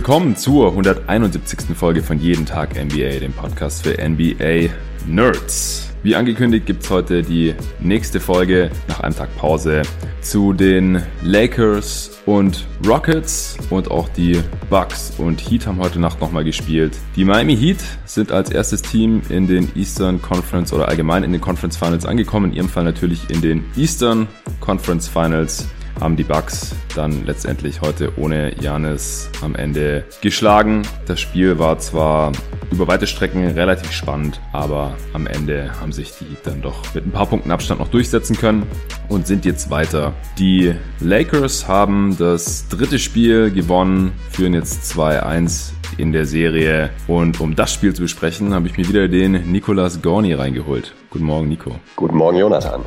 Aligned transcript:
Willkommen 0.00 0.34
zur 0.34 0.68
171. 0.68 1.76
Folge 1.76 2.02
von 2.02 2.18
Jeden 2.18 2.46
Tag 2.46 2.70
NBA, 2.70 3.18
dem 3.18 3.34
Podcast 3.34 3.82
für 3.82 4.02
NBA 4.02 4.70
Nerds. 5.06 5.90
Wie 6.02 6.16
angekündigt 6.16 6.64
gibt 6.64 6.84
es 6.84 6.88
heute 6.88 7.22
die 7.22 7.54
nächste 7.80 8.18
Folge 8.18 8.70
nach 8.88 9.00
einem 9.00 9.14
Tag 9.14 9.28
Pause 9.36 9.82
zu 10.22 10.54
den 10.54 11.02
Lakers 11.22 12.18
und 12.24 12.66
Rockets 12.86 13.58
und 13.68 13.90
auch 13.90 14.08
die 14.08 14.40
Bucks 14.70 15.12
und 15.18 15.38
Heat 15.38 15.66
haben 15.66 15.78
heute 15.78 16.00
Nacht 16.00 16.18
nochmal 16.18 16.44
gespielt. 16.44 16.96
Die 17.14 17.26
Miami 17.26 17.54
Heat 17.54 17.84
sind 18.06 18.32
als 18.32 18.50
erstes 18.50 18.80
Team 18.80 19.20
in 19.28 19.48
den 19.48 19.70
Eastern 19.76 20.22
Conference 20.22 20.72
oder 20.72 20.88
allgemein 20.88 21.24
in 21.24 21.32
den 21.32 21.42
Conference 21.42 21.76
Finals 21.76 22.06
angekommen, 22.06 22.52
in 22.52 22.56
ihrem 22.56 22.68
Fall 22.70 22.84
natürlich 22.84 23.28
in 23.28 23.42
den 23.42 23.66
Eastern 23.76 24.28
Conference 24.60 25.08
Finals 25.08 25.68
haben 25.98 26.16
die 26.16 26.24
Bucks 26.24 26.74
dann 26.94 27.24
letztendlich 27.26 27.80
heute 27.80 28.12
ohne 28.18 28.54
Janis 28.60 29.30
am 29.42 29.54
Ende 29.54 30.04
geschlagen. 30.20 30.82
Das 31.06 31.20
Spiel 31.20 31.58
war 31.58 31.78
zwar 31.78 32.32
über 32.70 32.86
weite 32.86 33.06
Strecken 33.06 33.46
relativ 33.48 33.90
spannend, 33.92 34.40
aber 34.52 34.96
am 35.12 35.26
Ende 35.26 35.70
haben 35.80 35.92
sich 35.92 36.12
die 36.18 36.36
dann 36.44 36.62
doch 36.62 36.94
mit 36.94 37.06
ein 37.06 37.10
paar 37.10 37.26
Punkten 37.26 37.50
Abstand 37.50 37.80
noch 37.80 37.88
durchsetzen 37.88 38.36
können 38.36 38.64
und 39.08 39.26
sind 39.26 39.44
jetzt 39.44 39.70
weiter. 39.70 40.12
Die 40.38 40.74
Lakers 41.00 41.66
haben 41.66 42.16
das 42.18 42.68
dritte 42.68 42.98
Spiel 42.98 43.50
gewonnen, 43.50 44.12
führen 44.30 44.54
jetzt 44.54 44.96
2-1 44.96 45.72
in 45.98 46.12
der 46.12 46.26
Serie. 46.26 46.90
Und 47.06 47.40
um 47.40 47.56
das 47.56 47.74
Spiel 47.74 47.94
zu 47.94 48.02
besprechen, 48.02 48.54
habe 48.54 48.66
ich 48.68 48.76
mir 48.76 48.88
wieder 48.88 49.08
den 49.08 49.50
Nicolas 49.50 50.00
Gorni 50.00 50.34
reingeholt. 50.34 50.94
Guten 51.10 51.24
Morgen, 51.24 51.48
Nico. 51.48 51.76
Guten 51.96 52.16
Morgen, 52.16 52.38
Jonathan. 52.38 52.82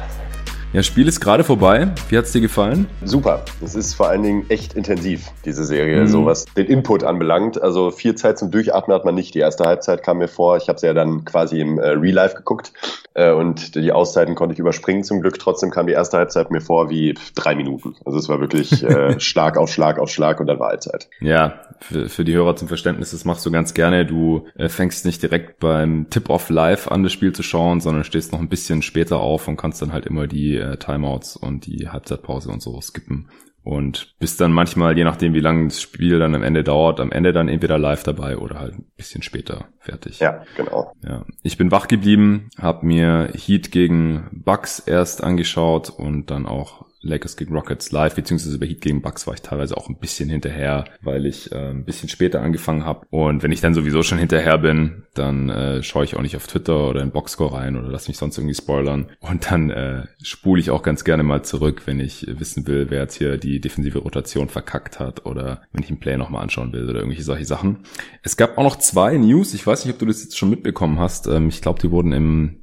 Ja, 0.73 0.81
Spiel 0.81 1.07
ist 1.07 1.19
gerade 1.19 1.43
vorbei. 1.43 1.89
Wie 2.09 2.17
hat's 2.17 2.31
dir 2.31 2.41
gefallen? 2.41 2.87
Super. 3.03 3.45
Es 3.63 3.75
ist 3.75 3.93
vor 3.93 4.09
allen 4.09 4.23
Dingen 4.23 4.45
echt 4.49 4.73
intensiv, 4.73 5.27
diese 5.45 5.65
Serie, 5.65 6.01
mhm. 6.01 6.07
so 6.07 6.25
was 6.25 6.45
den 6.45 6.65
Input 6.65 7.03
anbelangt. 7.03 7.61
Also 7.61 7.91
viel 7.91 8.15
Zeit 8.15 8.39
zum 8.39 8.49
Durchatmen 8.49 8.95
hat 8.95 9.05
man 9.05 9.13
nicht. 9.13 9.35
Die 9.35 9.39
erste 9.39 9.65
Halbzeit 9.65 10.01
kam 10.01 10.17
mir 10.17 10.27
vor. 10.27 10.57
Ich 10.57 10.69
habe 10.69 10.79
sie 10.79 10.87
ja 10.87 10.95
dann 10.95 11.25
quasi 11.25 11.59
im 11.59 11.77
äh, 11.77 11.89
Real 11.89 12.15
Life 12.15 12.35
geguckt 12.35 12.73
äh, 13.13 13.31
und 13.31 13.75
die 13.75 13.91
Auszeiten 13.91 14.33
konnte 14.33 14.53
ich 14.53 14.59
überspringen 14.59 15.03
zum 15.03 15.21
Glück. 15.21 15.37
Trotzdem 15.37 15.69
kam 15.69 15.85
die 15.85 15.93
erste 15.93 16.17
Halbzeit 16.17 16.49
mir 16.49 16.59
vor 16.61 16.89
wie 16.89 17.13
drei 17.35 17.53
Minuten. 17.53 17.93
Also 18.03 18.17
es 18.17 18.27
war 18.27 18.39
wirklich 18.39 18.83
äh, 18.83 19.19
Schlag 19.19 19.57
auf 19.57 19.71
Schlag 19.71 19.99
auf 19.99 20.09
Schlag 20.09 20.39
und 20.39 20.47
dann 20.47 20.57
war 20.57 20.69
Halbzeit. 20.69 21.07
Ja, 21.19 21.53
für, 21.81 22.09
für 22.09 22.25
die 22.25 22.33
Hörer 22.33 22.55
zum 22.55 22.67
Verständnis, 22.67 23.11
das 23.11 23.25
machst 23.25 23.45
du 23.45 23.51
ganz 23.51 23.75
gerne. 23.75 24.07
Du 24.07 24.47
äh, 24.57 24.69
fängst 24.69 25.05
nicht 25.05 25.21
direkt 25.21 25.59
beim 25.59 26.09
Tip-Off 26.09 26.49
live 26.49 26.87
an, 26.87 27.03
das 27.03 27.11
Spiel 27.11 27.31
zu 27.31 27.43
schauen, 27.43 27.79
sondern 27.79 28.03
stehst 28.03 28.31
noch 28.31 28.39
ein 28.39 28.49
bisschen 28.49 28.81
später 28.81 29.19
auf 29.19 29.47
und 29.47 29.55
kannst 29.55 29.79
dann 29.83 29.93
halt 29.93 30.07
immer 30.07 30.25
die 30.25 30.62
äh, 30.63 30.77
Timeouts 30.77 31.35
und 31.35 31.65
die 31.65 31.89
Halbzeitpause 31.89 32.49
und 32.49 32.61
so 32.61 32.79
skippen. 32.81 33.29
Und 33.65 34.13
bist 34.19 34.41
dann 34.41 34.51
manchmal, 34.51 34.97
je 34.97 35.05
nachdem 35.05 35.33
wie 35.33 35.39
lange 35.39 35.69
das 35.69 35.81
Spiel 35.81 36.19
dann 36.19 36.35
am 36.35 36.43
Ende 36.43 36.65
dauert, 36.65 36.99
am 36.99 37.13
Ende 37.13 37.31
dann 37.31 37.47
entweder 37.47 37.77
live 37.77 38.03
dabei 38.03 38.37
oder 38.37 38.59
halt 38.59 38.73
ein 38.73 38.91
bisschen 38.97 39.21
später 39.23 39.69
fertig. 39.79 40.19
Ja, 40.19 40.43
genau. 40.57 40.91
Ja, 41.01 41.25
ich 41.43 41.57
bin 41.57 41.71
wach 41.71 41.87
geblieben, 41.87 42.49
habe 42.59 42.85
mir 42.85 43.31
Heat 43.33 43.71
gegen 43.71 44.41
Bucks 44.43 44.79
erst 44.79 45.23
angeschaut 45.23 45.89
und 45.89 46.29
dann 46.29 46.45
auch 46.45 46.85
Lakers 47.03 47.35
gegen 47.37 47.53
Rockets 47.53 47.91
live, 47.91 48.15
beziehungsweise 48.15 48.57
bei 48.57 48.65
Heat 48.65 48.81
gegen 48.81 49.01
Bucks 49.01 49.27
war 49.27 49.33
ich 49.33 49.41
teilweise 49.41 49.77
auch 49.77 49.89
ein 49.89 49.97
bisschen 49.97 50.29
hinterher, 50.29 50.85
weil 51.01 51.25
ich 51.25 51.51
äh, 51.51 51.69
ein 51.69 51.85
bisschen 51.85 52.09
später 52.09 52.41
angefangen 52.41 52.85
habe. 52.85 53.05
Und 53.09 53.43
wenn 53.43 53.51
ich 53.51 53.61
dann 53.61 53.73
sowieso 53.73 54.03
schon 54.03 54.17
hinterher 54.17 54.57
bin, 54.57 55.03
dann 55.13 55.49
äh, 55.49 55.83
schaue 55.83 56.05
ich 56.05 56.15
auch 56.15 56.21
nicht 56.21 56.35
auf 56.35 56.47
Twitter 56.47 56.89
oder 56.89 57.01
in 57.01 57.11
Boxscore 57.11 57.53
rein 57.53 57.75
oder 57.75 57.89
lass 57.89 58.07
mich 58.07 58.17
sonst 58.17 58.37
irgendwie 58.37 58.55
spoilern. 58.55 59.07
Und 59.19 59.51
dann 59.51 59.69
äh, 59.69 60.03
spule 60.21 60.61
ich 60.61 60.71
auch 60.71 60.81
ganz 60.81 61.03
gerne 61.03 61.23
mal 61.23 61.43
zurück, 61.43 61.83
wenn 61.85 61.99
ich 61.99 62.25
wissen 62.27 62.65
will, 62.67 62.89
wer 62.89 63.01
jetzt 63.01 63.15
hier 63.15 63.37
die 63.37 63.59
defensive 63.59 63.99
Rotation 63.99 64.49
verkackt 64.49 64.99
hat 64.99 65.25
oder 65.25 65.61
wenn 65.71 65.83
ich 65.83 65.89
einen 65.89 65.99
Play 65.99 66.17
nochmal 66.17 66.41
anschauen 66.41 66.73
will 66.73 66.89
oder 66.89 66.99
irgendwelche 66.99 67.23
solche 67.23 67.45
Sachen. 67.45 67.79
Es 68.21 68.37
gab 68.37 68.57
auch 68.57 68.63
noch 68.63 68.77
zwei 68.77 69.17
News. 69.17 69.53
Ich 69.53 69.67
weiß 69.67 69.85
nicht, 69.85 69.93
ob 69.93 69.99
du 69.99 70.05
das 70.05 70.23
jetzt 70.23 70.37
schon 70.37 70.49
mitbekommen 70.49 70.99
hast. 70.99 71.27
Ähm, 71.27 71.49
ich 71.49 71.61
glaube, 71.61 71.81
die 71.81 71.91
wurden 71.91 72.13
im 72.13 72.59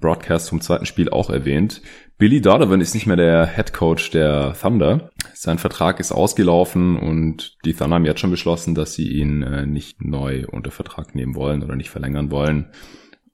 Broadcast 0.00 0.50
vom 0.50 0.60
zweiten 0.60 0.86
Spiel 0.86 1.08
auch 1.08 1.30
erwähnt. 1.30 1.80
Billy 2.18 2.40
Donovan 2.40 2.80
ist 2.80 2.94
nicht 2.94 3.06
mehr 3.06 3.14
der 3.14 3.46
Head 3.46 3.72
Coach 3.72 4.10
der 4.10 4.52
Thunder. 4.60 5.10
Sein 5.34 5.58
Vertrag 5.58 6.00
ist 6.00 6.10
ausgelaufen 6.10 6.98
und 6.98 7.56
die 7.64 7.74
Thunder 7.74 7.94
haben 7.94 8.04
jetzt 8.04 8.18
schon 8.18 8.32
beschlossen, 8.32 8.74
dass 8.74 8.94
sie 8.94 9.08
ihn 9.08 9.44
äh, 9.44 9.66
nicht 9.66 10.04
neu 10.04 10.44
unter 10.50 10.72
Vertrag 10.72 11.14
nehmen 11.14 11.36
wollen 11.36 11.62
oder 11.62 11.76
nicht 11.76 11.90
verlängern 11.90 12.32
wollen. 12.32 12.72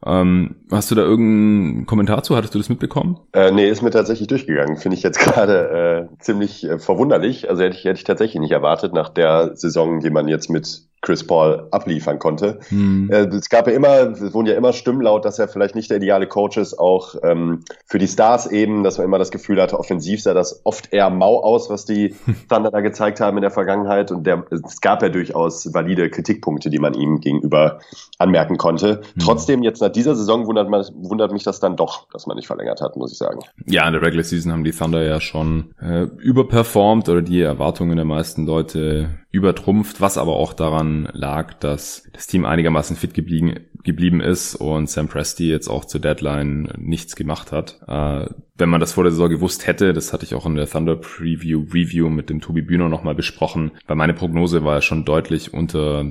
Ähm, 0.05 0.57
hast 0.71 0.91
du 0.91 0.95
da 0.95 1.01
irgendeinen 1.01 1.87
Kommentar 1.87 2.23
zu? 2.25 2.37
Hattest 2.37 2.55
du 2.55 2.59
das 2.59 2.69
mitbekommen? 2.69 3.21
Äh, 3.33 3.53
nee, 3.53 3.71
ist 3.71 3.81
mir 3.81 3.91
tatsächlich 3.91 4.29
durchgegangen. 4.29 4.77
Finde 4.77 4.99
ich 4.99 5.03
jetzt 5.03 5.19
gerade 5.25 6.11
äh, 6.13 6.19
ziemlich 6.19 6.65
äh, 6.65 6.79
verwunderlich. 6.79 7.49
Also 7.49 7.63
hätte 7.63 7.79
ich, 7.79 7.85
hätte 7.85 7.97
ich 7.97 8.05
tatsächlich 8.05 8.41
nicht 8.41 8.53
erwartet 8.53 8.93
nach 8.93 9.09
der 9.09 9.57
Saison, 9.57 10.01
die 10.01 10.11
man 10.11 10.29
jetzt 10.29 10.51
mit 10.51 10.83
Chris 11.05 11.27
Paul 11.27 11.69
abliefern 11.71 12.19
konnte. 12.19 12.59
Hm. 12.69 13.11
Äh, 13.13 13.27
es 13.27 13.51
gab 13.51 13.67
ja 13.67 13.75
immer, 13.75 14.11
es 14.11 14.33
wurden 14.33 14.47
ja 14.47 14.55
immer 14.55 14.73
Stimmen 14.73 15.03
laut, 15.03 15.25
dass 15.25 15.39
er 15.39 15.49
vielleicht 15.49 15.75
nicht 15.75 15.91
der 15.91 15.99
ideale 15.99 16.27
Coach 16.27 16.57
ist, 16.57 16.79
auch 16.79 17.15
ähm, 17.23 17.61
für 17.87 17.99
die 17.99 18.09
Stars 18.09 18.47
eben, 18.47 18.83
dass 18.83 18.97
man 18.97 19.05
immer 19.05 19.19
das 19.19 19.31
Gefühl 19.31 19.61
hatte, 19.61 19.79
offensiv 19.79 20.23
sah 20.23 20.33
das 20.33 20.63
oft 20.65 20.93
eher 20.93 21.11
mau 21.11 21.41
aus, 21.41 21.69
was 21.69 21.85
die 21.85 22.15
Thunder 22.49 22.71
da 22.71 22.81
gezeigt 22.81 23.21
haben 23.21 23.37
in 23.37 23.43
der 23.43 23.51
Vergangenheit. 23.51 24.11
Und 24.11 24.27
der, 24.27 24.45
es 24.51 24.81
gab 24.81 25.03
ja 25.03 25.11
durchaus 25.11 25.73
valide 25.75 26.09
Kritikpunkte, 26.09 26.71
die 26.71 26.79
man 26.79 26.95
ihm 26.95 27.21
gegenüber 27.21 27.81
anmerken 28.19 28.57
konnte. 28.57 29.03
Hm. 29.03 29.23
Trotzdem, 29.23 29.63
jetzt 29.63 29.83
nach 29.83 29.93
dieser 29.93 30.17
Saison 30.17 30.47
wundert, 30.47 30.71
man, 30.71 30.85
wundert 30.95 31.33
mich 31.33 31.45
das 31.45 31.61
dann 31.61 31.77
doch, 31.77 32.09
dass 32.13 32.27
man 32.27 32.37
nicht 32.37 32.47
verlängert 32.47 32.81
hat, 32.81 32.97
muss 32.97 33.13
ich 33.13 33.19
sagen. 33.19 33.41
Ja, 33.67 33.87
in 33.87 33.93
der 33.93 34.01
Regular 34.01 34.25
Season 34.25 34.53
haben 34.53 34.65
die 34.65 34.73
Thunder 34.73 35.03
ja 35.03 35.21
schon 35.21 35.75
äh, 35.83 36.05
überperformt 36.19 37.11
oder 37.11 37.21
die 37.21 37.43
Erwartungen 37.43 37.97
der 37.97 38.07
meisten 38.07 38.47
Leute 38.47 39.11
übertrumpft, 39.35 40.01
was 40.01 40.17
aber 40.17 40.35
auch 40.35 40.53
daran 40.53 41.09
lag, 41.13 41.55
dass 41.55 42.09
das 42.13 42.27
Team 42.27 42.45
einigermaßen 42.45 42.97
fit 42.97 43.13
geblieben, 43.13 43.61
geblieben 43.83 44.21
ist 44.21 44.55
und 44.55 44.89
Sam 44.89 45.09
Presti 45.09 45.51
jetzt 45.51 45.69
auch 45.69 45.85
zur 45.85 46.01
Deadline 46.01 46.73
nichts 46.79 47.17
gemacht 47.17 47.53
hat. 47.53 47.81
Äh, 47.87 48.31
wenn 48.57 48.69
man 48.69 48.81
das 48.81 48.93
vor 48.93 49.05
der 49.05 49.11
Saison 49.11 49.29
gewusst 49.29 49.67
hätte, 49.67 49.93
das 49.93 50.13
hatte 50.13 50.25
ich 50.25 50.35
auch 50.35 50.47
in 50.47 50.55
der 50.55 50.69
Thunder 50.69 50.97
Preview 50.97 51.67
Review 51.73 52.09
mit 52.09 52.31
dem 52.31 52.41
Tobi 52.41 52.63
Bühner 52.63 52.89
nochmal 52.89 53.15
besprochen, 53.15 53.73
weil 53.87 53.97
meine 53.97 54.15
Prognose 54.15 54.65
war 54.65 54.77
ja 54.77 54.83
schon 54.83 55.05
deutlich 55.05 55.53
unter 55.53 56.05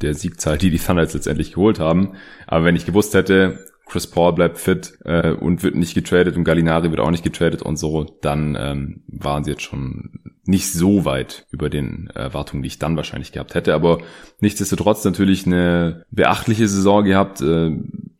der 0.00 0.14
Siegzahl, 0.14 0.56
die 0.56 0.70
die 0.70 0.78
Thunder 0.78 1.02
jetzt 1.02 1.14
letztendlich 1.14 1.52
geholt 1.52 1.78
haben. 1.78 2.14
Aber 2.46 2.64
wenn 2.64 2.76
ich 2.76 2.86
gewusst 2.86 3.14
hätte, 3.14 3.71
Chris 3.92 4.06
Paul 4.06 4.32
bleibt 4.32 4.56
fit 4.56 4.98
äh, 5.04 5.32
und 5.32 5.62
wird 5.62 5.74
nicht 5.74 5.92
getradet 5.92 6.38
und 6.38 6.44
Gallinari 6.44 6.90
wird 6.90 7.00
auch 7.00 7.10
nicht 7.10 7.24
getradet 7.24 7.60
und 7.60 7.76
so, 7.76 8.06
dann 8.22 8.56
ähm, 8.58 9.02
waren 9.06 9.44
sie 9.44 9.50
jetzt 9.50 9.64
schon 9.64 10.32
nicht 10.46 10.72
so 10.72 11.04
weit 11.04 11.46
über 11.50 11.68
den 11.68 12.06
Erwartungen, 12.14 12.62
die 12.62 12.68
ich 12.68 12.78
dann 12.78 12.96
wahrscheinlich 12.96 13.32
gehabt 13.32 13.54
hätte. 13.54 13.74
Aber 13.74 13.98
nichtsdestotrotz 14.40 15.04
natürlich 15.04 15.46
eine 15.46 16.06
beachtliche 16.10 16.68
Saison 16.68 17.04
gehabt. 17.04 17.42
Äh, 17.42 17.76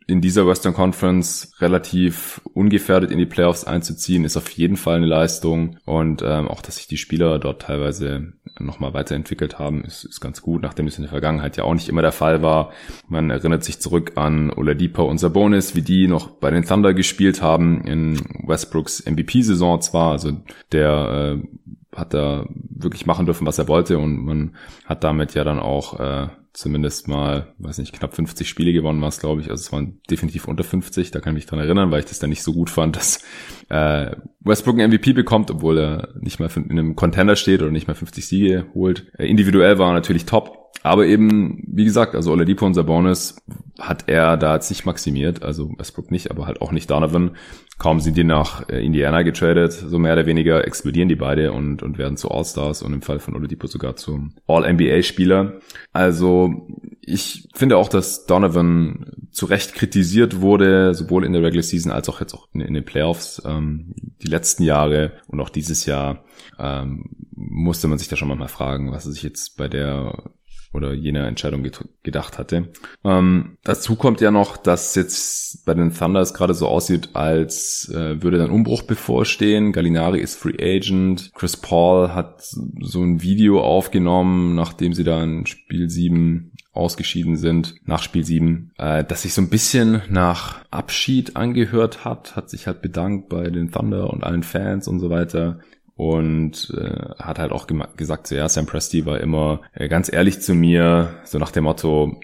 in 0.07 0.21
dieser 0.21 0.47
Western 0.47 0.75
Conference 0.75 1.53
relativ 1.61 2.41
ungefährdet 2.55 3.11
in 3.11 3.19
die 3.19 3.27
Playoffs 3.27 3.65
einzuziehen, 3.65 4.25
ist 4.25 4.37
auf 4.37 4.51
jeden 4.51 4.77
Fall 4.77 4.97
eine 4.97 5.07
Leistung. 5.07 5.79
Und 5.85 6.23
ähm, 6.23 6.49
auch, 6.49 6.63
dass 6.63 6.77
sich 6.77 6.87
die 6.87 6.97
Spieler 6.97 7.39
dort 7.39 7.63
teilweise 7.63 8.33
nochmal 8.59 8.95
weiterentwickelt 8.95 9.59
haben, 9.59 9.85
ist, 9.85 10.05
ist 10.05 10.21
ganz 10.21 10.43
gut, 10.43 10.63
nachdem 10.63 10.87
es 10.87 10.97
in 10.97 11.03
der 11.03 11.11
Vergangenheit 11.11 11.57
ja 11.57 11.65
auch 11.65 11.75
nicht 11.75 11.89
immer 11.89 12.03
der 12.03 12.13
Fall 12.13 12.43
war. 12.43 12.73
Man 13.09 13.31
erinnert 13.31 13.65
sich 13.65 13.81
zurück 13.81 14.13
an 14.17 14.51
Oladipo 14.51 15.05
und 15.05 15.19
Sabonis, 15.19 15.75
wie 15.75 15.83
die 15.83 16.09
noch 16.09 16.29
bei 16.29 16.51
den 16.51 16.65
Thunder 16.65 16.95
gespielt 16.95 17.43
haben 17.43 17.83
in 17.87 18.21
Westbrooks 18.47 19.05
MVP-Saison 19.07 19.81
zwar, 19.81 20.13
also 20.13 20.33
der 20.73 21.39
äh, 21.43 21.97
hat 21.97 22.15
da 22.15 22.47
wirklich 22.71 23.07
machen 23.07 23.27
dürfen, 23.27 23.47
was 23.47 23.59
er 23.59 23.69
wollte 23.69 23.99
und 23.99 24.25
man 24.25 24.57
hat 24.87 25.05
damit 25.05 25.35
ja 25.35 25.45
dann 25.45 25.59
auch 25.59 26.01
äh, 26.01 26.29
zumindest 26.53 27.09
mal, 27.09 27.55
weiß 27.59 27.79
nicht, 27.79 27.93
knapp 27.93 28.15
50 28.15 28.49
Spiele 28.49 28.73
gewonnen 28.73 29.01
war 29.01 29.09
es, 29.09 29.21
glaube 29.21 29.41
ich. 29.41 29.51
Also 29.51 29.63
es 29.63 29.73
waren 29.73 30.01
definitiv 30.11 30.49
unter 30.49 30.65
50, 30.65 31.11
da 31.11 31.21
kann 31.21 31.33
ich 31.33 31.43
mich 31.43 31.47
dran 31.47 31.61
erinnern, 31.61 31.91
weil 31.91 32.01
ich 32.01 32.07
das 32.07 32.19
dann 32.19 32.31
nicht 32.31 32.43
so 32.43 32.53
gut 32.53 32.71
fand, 32.71 32.97
dass 32.97 33.25
äh, 33.69 34.15
Westbrook 34.41 34.79
einen 34.79 34.93
MVP 34.93 35.15
bekommt, 35.15 35.51
obwohl 35.51 35.79
er 35.79 36.09
nicht 36.21 36.41
mal 36.41 36.51
in 36.55 36.71
einem 36.71 36.97
Contender 36.97 37.37
steht 37.37 37.63
oder 37.63 37.71
nicht 37.71 37.89
mal 37.89 37.95
50 37.95 38.27
Siege 38.27 38.67
holt. 38.75 39.11
Äh, 39.19 39.27
individuell 39.27 39.79
war 39.79 39.91
er 39.91 39.95
natürlich 39.95 40.27
top, 40.27 40.62
aber 40.83 41.07
eben, 41.07 41.63
wie 41.67 41.85
gesagt, 41.85 42.15
also 42.15 42.33
Oladipo 42.33 42.67
und 42.67 42.75
Sabonis 42.75 43.37
hat 43.79 44.09
er 44.09 44.37
da 44.37 44.55
jetzt 44.55 44.71
nicht 44.71 44.85
maximiert, 44.85 45.43
also 45.43 45.71
Westbrook 45.79 46.11
nicht, 46.11 46.31
aber 46.31 46.47
halt 46.47 46.61
auch 46.61 46.73
nicht 46.73 46.91
Donovan. 46.91 47.37
Kaum 47.79 48.01
sind 48.01 48.17
die 48.17 48.25
nach 48.25 48.69
äh, 48.69 48.85
Indiana 48.85 49.23
getradet, 49.23 49.73
so 49.73 49.99
mehr 49.99 50.13
oder 50.13 50.27
weniger 50.27 50.67
explodieren 50.67 51.09
die 51.09 51.17
beide 51.17 51.53
und, 51.53 51.83
und 51.83 51.99
werden 51.99 52.17
zu 52.17 52.31
All-Stars 52.31 52.83
und 52.83 52.93
im 52.93 53.03
Fall 53.03 53.19
von 53.21 53.35
Oladipo 53.35 53.67
sogar 53.67 53.97
zum 53.97 54.35
All-NBA-Spieler. 54.47 55.61
Also 55.93 56.69
ich 57.01 57.49
finde 57.55 57.77
auch, 57.77 57.89
dass 57.89 58.27
Donovan 58.27 59.29
zu 59.31 59.47
Recht 59.47 59.75
kritisiert 59.75 60.41
wurde, 60.41 60.95
sowohl 60.95 61.25
in 61.25 61.33
der 61.33 61.43
Regular 61.43 61.63
Season 61.63 61.93
als 61.93 62.09
auch 62.09 62.21
jetzt 62.21 62.35
auch 62.35 62.49
in, 62.53 62.61
in 62.61 62.75
den 62.75 62.85
Playoffs 62.85 63.41
ähm, 63.45 63.95
die 64.23 64.29
letzten 64.29 64.65
Jahre 64.65 65.13
und 65.29 65.41
auch 65.41 65.51
dieses 65.51 65.87
Jahr 65.87 66.25
ähm, 66.59 67.11
musste 67.35 67.89
man 67.89 67.99
sich 67.99 68.09
da 68.09 68.17
schon 68.17 68.29
mal 68.29 68.49
fragen, 68.49 68.93
was 68.93 69.07
er 69.07 69.13
sich 69.13 69.23
jetzt 69.23 69.57
bei 69.57 69.69
der 69.69 70.31
oder 70.73 70.93
jener 70.93 71.27
Entscheidung 71.27 71.67
gedacht 72.03 72.39
hatte. 72.39 72.69
Ähm, 73.05 73.57
dazu 73.65 73.97
kommt 73.97 74.21
ja 74.21 74.31
noch, 74.31 74.57
dass 74.57 74.95
jetzt 74.95 75.65
bei 75.65 75.75
den 75.75 75.95
Thunders 75.95 76.35
gerade 76.35 76.55
so 76.55 76.67
aussieht, 76.67 77.11
als 77.15 77.91
äh, 77.95 78.23
würde 78.23 78.43
ein 78.43 78.51
Umbruch 78.51 78.83
bevorstehen. 78.83 79.73
Gallinari 79.73 80.21
ist 80.21 80.39
Free 80.39 80.57
Agent. 80.59 81.33
Chris 81.35 81.57
Paul 81.57 82.15
hat 82.15 82.43
so 82.43 83.03
ein 83.03 83.23
Video 83.23 83.61
aufgenommen, 83.61 84.55
nachdem 84.55 84.95
sie 84.95 85.05
da 85.05 85.23
in 85.23 85.47
Spiel 85.47 85.89
7 85.89 86.53
ausgeschieden 86.73 87.37
sind 87.37 87.75
nach 87.85 88.03
Spiel 88.03 88.25
7, 88.25 88.73
äh, 88.79 89.05
dass 89.05 89.23
sich 89.23 89.35
so 89.35 89.43
ein 89.43 89.51
bisschen 89.51 90.03
nach 90.09 90.65
Abschied 90.71 91.37
angehört 91.37 92.05
hat, 92.05 92.35
hat 92.35 92.49
sich 92.49 92.67
halt 92.67 92.81
bedankt 92.81 93.29
bei 93.29 93.51
den 93.51 93.71
Thunder 93.71 94.11
und 94.11 94.25
allen 94.25 94.43
Fans 94.43 94.89
und 94.89 94.99
so 94.99 95.11
weiter 95.11 95.59
und 95.97 96.73
äh, 96.77 97.23
hat 97.23 97.39
halt 97.39 97.53
auch 97.53 97.67
gesagt, 97.97 98.27
so, 98.27 98.35
ja, 98.35 98.49
Sam 98.49 98.67
Presti 98.67 99.07
war 99.07 99.21
immer 99.21 99.61
äh, 99.73 99.89
ganz 99.89 100.13
ehrlich 100.13 100.41
zu 100.41 100.55
mir, 100.55 101.15
so 101.25 101.39
nach 101.39 101.53
dem 101.53 101.65
Motto, 101.65 102.21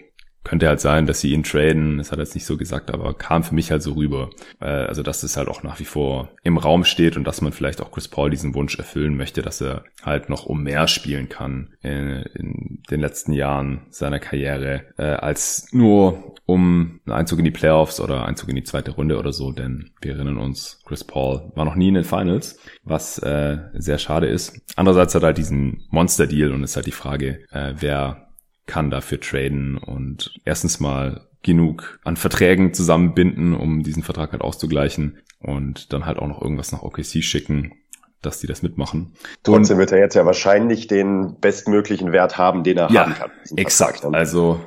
könnte 0.49 0.67
halt 0.67 0.79
sein, 0.79 1.05
dass 1.05 1.21
sie 1.21 1.31
ihn 1.31 1.43
traden. 1.43 1.99
Das 1.99 2.11
hat 2.11 2.17
er 2.17 2.23
jetzt 2.23 2.33
nicht 2.33 2.47
so 2.47 2.57
gesagt, 2.57 2.91
aber 2.91 3.13
kam 3.13 3.43
für 3.43 3.53
mich 3.53 3.69
halt 3.69 3.83
so 3.83 3.93
rüber. 3.93 4.31
Äh, 4.59 4.65
also, 4.65 5.03
dass 5.03 5.21
es 5.21 5.37
halt 5.37 5.47
auch 5.47 5.61
nach 5.61 5.79
wie 5.79 5.85
vor 5.85 6.29
im 6.41 6.57
Raum 6.57 6.85
steht 6.85 7.17
und 7.17 7.23
dass 7.23 7.41
man 7.41 7.51
vielleicht 7.51 7.81
auch 7.81 7.91
Chris 7.91 8.07
Paul 8.07 8.31
diesen 8.31 8.55
Wunsch 8.55 8.75
erfüllen 8.79 9.15
möchte, 9.15 9.43
dass 9.43 9.61
er 9.61 9.83
halt 10.01 10.27
noch 10.27 10.47
um 10.47 10.63
mehr 10.63 10.87
spielen 10.87 11.29
kann 11.29 11.75
in, 11.83 12.23
in 12.33 12.81
den 12.89 12.99
letzten 12.99 13.33
Jahren 13.33 13.85
seiner 13.91 14.17
Karriere, 14.17 14.85
äh, 14.97 15.03
als 15.03 15.67
nur 15.71 16.33
um 16.47 16.99
einen 17.05 17.15
Einzug 17.15 17.37
in 17.37 17.45
die 17.45 17.51
Playoffs 17.51 17.99
oder 17.99 18.25
Einzug 18.25 18.49
in 18.49 18.55
die 18.55 18.63
zweite 18.63 18.89
Runde 18.89 19.19
oder 19.19 19.31
so, 19.31 19.51
denn 19.51 19.91
wir 20.01 20.15
erinnern 20.15 20.39
uns, 20.39 20.81
Chris 20.83 21.03
Paul 21.03 21.51
war 21.53 21.65
noch 21.65 21.75
nie 21.75 21.89
in 21.89 21.93
den 21.93 22.03
Finals, 22.03 22.59
was 22.83 23.19
äh, 23.19 23.59
sehr 23.73 23.99
schade 23.99 24.25
ist. 24.25 24.59
Andererseits 24.75 25.13
hat 25.13 25.21
er 25.21 25.27
halt 25.27 25.37
diesen 25.37 25.85
Monster-Deal 25.91 26.51
und 26.51 26.63
es 26.63 26.71
ist 26.71 26.75
halt 26.75 26.87
die 26.87 26.91
Frage, 26.91 27.41
äh, 27.51 27.75
wer 27.77 28.28
kann 28.69 28.91
dafür 28.91 29.19
traden 29.19 29.77
und 29.77 30.39
erstens 30.45 30.79
mal 30.79 31.25
genug 31.41 31.99
an 32.03 32.17
Verträgen 32.17 32.73
zusammenbinden, 32.73 33.55
um 33.55 33.81
diesen 33.81 34.03
Vertrag 34.03 34.31
halt 34.31 34.41
auszugleichen 34.41 35.17
und 35.41 35.91
dann 35.91 36.05
halt 36.05 36.19
auch 36.19 36.27
noch 36.27 36.41
irgendwas 36.41 36.71
nach 36.71 36.83
OKC 36.83 37.23
schicken, 37.23 37.73
dass 38.21 38.39
die 38.39 38.47
das 38.47 38.61
mitmachen. 38.61 39.13
Trotzdem 39.43 39.77
und, 39.77 39.79
wird 39.79 39.91
er 39.91 39.99
jetzt 39.99 40.15
ja 40.15 40.25
wahrscheinlich 40.25 40.87
den 40.87 41.37
bestmöglichen 41.39 42.11
Wert 42.11 42.37
haben, 42.37 42.63
den 42.63 42.77
er 42.77 42.91
ja, 42.91 43.05
haben 43.05 43.13
kann. 43.13 43.31
Exakt. 43.55 44.05
Also 44.05 44.59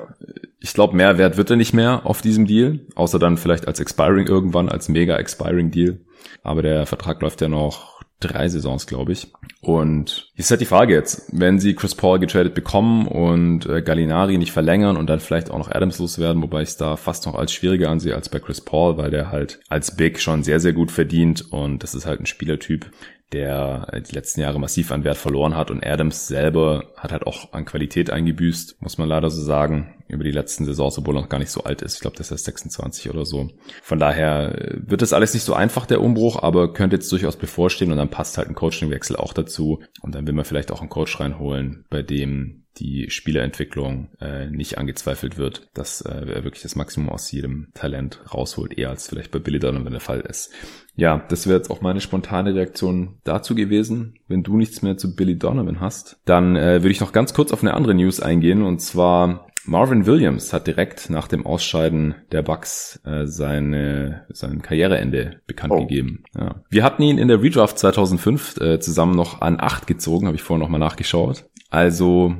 ich 0.59 0.73
glaube, 0.73 0.95
mehr 0.95 1.17
Wert 1.17 1.37
wird 1.37 1.49
er 1.49 1.55
nicht 1.55 1.73
mehr 1.73 2.05
auf 2.05 2.21
diesem 2.21 2.45
Deal, 2.45 2.81
außer 2.95 3.19
dann 3.19 3.37
vielleicht 3.37 3.67
als 3.67 3.79
Expiring 3.79 4.27
irgendwann, 4.27 4.67
als 4.67 4.89
mega 4.89 5.17
Expiring 5.17 5.71
Deal. 5.71 5.99
Aber 6.41 6.61
der 6.61 6.85
Vertrag 6.85 7.21
läuft 7.21 7.41
ja 7.41 7.47
noch 7.47 7.92
drei 8.23 8.47
Saisons, 8.49 8.87
glaube 8.87 9.11
ich. 9.11 9.27
Und 9.61 10.31
ist 10.35 10.51
halt 10.51 10.61
die 10.61 10.65
Frage 10.65 10.93
jetzt, 10.93 11.29
wenn 11.31 11.59
sie 11.59 11.73
Chris 11.73 11.95
Paul 11.95 12.19
getradet 12.19 12.53
bekommen 12.53 13.07
und 13.07 13.65
äh, 13.65 13.81
Gallinari 13.81 14.37
nicht 14.37 14.51
verlängern 14.51 14.97
und 14.97 15.07
dann 15.07 15.19
vielleicht 15.19 15.49
auch 15.49 15.57
noch 15.57 15.71
Adams 15.71 15.99
loswerden, 15.99 16.41
wobei 16.41 16.63
ich 16.63 16.69
es 16.69 16.77
da 16.77 16.97
fast 16.97 17.25
noch 17.25 17.35
als 17.35 17.53
schwieriger 17.53 17.89
ansehe 17.89 18.15
als 18.15 18.29
bei 18.29 18.39
Chris 18.39 18.61
Paul, 18.61 18.97
weil 18.97 19.11
der 19.11 19.31
halt 19.31 19.59
als 19.69 19.95
Big 19.95 20.19
schon 20.19 20.43
sehr, 20.43 20.59
sehr 20.59 20.73
gut 20.73 20.91
verdient 20.91 21.51
und 21.51 21.83
das 21.83 21.95
ist 21.95 22.05
halt 22.05 22.19
ein 22.19 22.25
Spielertyp, 22.25 22.89
der 23.33 23.87
äh, 23.91 24.01
die 24.01 24.13
letzten 24.13 24.41
Jahre 24.41 24.59
massiv 24.59 24.91
an 24.91 25.03
Wert 25.03 25.17
verloren 25.17 25.55
hat 25.55 25.71
und 25.71 25.85
Adams 25.85 26.27
selber 26.27 26.85
hat 26.95 27.11
halt 27.11 27.27
auch 27.27 27.51
an 27.53 27.65
Qualität 27.65 28.09
eingebüßt, 28.09 28.81
muss 28.81 28.97
man 28.97 29.09
leider 29.09 29.29
so 29.29 29.41
sagen, 29.41 29.95
über 30.07 30.23
die 30.23 30.31
letzten 30.31 30.65
Saisons, 30.65 30.97
obwohl 30.97 31.17
er 31.17 31.21
noch 31.21 31.29
gar 31.29 31.39
nicht 31.39 31.51
so 31.51 31.63
alt 31.63 31.81
ist. 31.81 31.95
Ich 31.95 32.01
glaube, 32.01 32.17
das 32.17 32.31
ist 32.31 32.45
26 32.45 33.09
oder 33.09 33.25
so. 33.25 33.49
Von 33.81 33.99
daher 33.99 34.55
äh, 34.57 34.77
wird 34.85 35.01
das 35.01 35.13
alles 35.13 35.33
nicht 35.33 35.43
so 35.43 35.53
einfach, 35.53 35.85
der 35.85 36.01
Umbruch, 36.01 36.41
aber 36.41 36.71
könnte 36.73 36.95
jetzt 36.95 37.11
durchaus 37.11 37.35
bevorstehen 37.35 37.91
und 37.91 37.97
dann 37.97 38.09
passt 38.09 38.37
halt 38.37 38.47
ein 38.47 38.55
Coachingwechsel 38.55 39.15
auch 39.15 39.33
dazu 39.33 39.81
und 40.01 40.15
dann 40.15 40.27
will 40.27 40.33
man 40.33 40.45
vielleicht 40.45 40.71
auch 40.71 40.81
einen 40.81 40.89
Coach 40.89 41.19
reinholen, 41.19 41.85
bei 41.89 42.01
dem 42.01 42.63
die 42.77 43.09
Spielerentwicklung 43.09 44.09
äh, 44.19 44.49
nicht 44.49 44.77
angezweifelt 44.77 45.37
wird, 45.37 45.69
dass 45.73 46.01
äh, 46.01 46.11
er 46.11 46.43
wirklich 46.43 46.63
das 46.63 46.75
Maximum 46.75 47.09
aus 47.09 47.31
jedem 47.31 47.67
Talent 47.73 48.21
rausholt, 48.33 48.77
eher 48.77 48.89
als 48.89 49.07
vielleicht 49.07 49.31
bei 49.31 49.39
Billy 49.39 49.59
Donovan 49.59 49.91
der 49.91 50.01
Fall 50.01 50.21
ist. 50.21 50.51
Ja, 50.95 51.23
das 51.29 51.47
wäre 51.47 51.57
jetzt 51.57 51.71
auch 51.71 51.81
meine 51.81 52.01
spontane 52.01 52.53
Reaktion 52.53 53.15
dazu 53.23 53.55
gewesen. 53.55 54.15
Wenn 54.27 54.43
du 54.43 54.57
nichts 54.57 54.81
mehr 54.81 54.97
zu 54.97 55.15
Billy 55.15 55.37
Donovan 55.37 55.79
hast, 55.79 56.19
dann 56.25 56.55
äh, 56.55 56.83
würde 56.83 56.91
ich 56.91 57.01
noch 57.01 57.13
ganz 57.13 57.33
kurz 57.33 57.51
auf 57.51 57.63
eine 57.63 57.73
andere 57.73 57.95
News 57.95 58.19
eingehen 58.19 58.61
und 58.61 58.79
zwar 58.79 59.47
Marvin 59.65 60.05
Williams 60.05 60.51
hat 60.51 60.67
direkt 60.67 61.09
nach 61.09 61.27
dem 61.27 61.45
Ausscheiden 61.45 62.15
der 62.31 62.41
Bucks 62.41 62.99
äh, 63.05 63.25
seine, 63.25 64.25
sein 64.29 64.61
Karriereende 64.61 65.41
bekannt 65.47 65.73
oh. 65.73 65.79
gegeben. 65.79 66.23
Ja. 66.37 66.55
Wir 66.69 66.83
hatten 66.83 67.01
ihn 67.01 67.17
in 67.17 67.29
der 67.29 67.41
Redraft 67.41 67.79
2005 67.79 68.57
äh, 68.57 68.79
zusammen 68.79 69.15
noch 69.15 69.41
an 69.41 69.59
acht 69.59 69.87
gezogen, 69.87 70.27
habe 70.27 70.35
ich 70.35 70.43
vorhin 70.43 70.61
nochmal 70.61 70.81
nachgeschaut. 70.81 71.45
Also, 71.73 72.35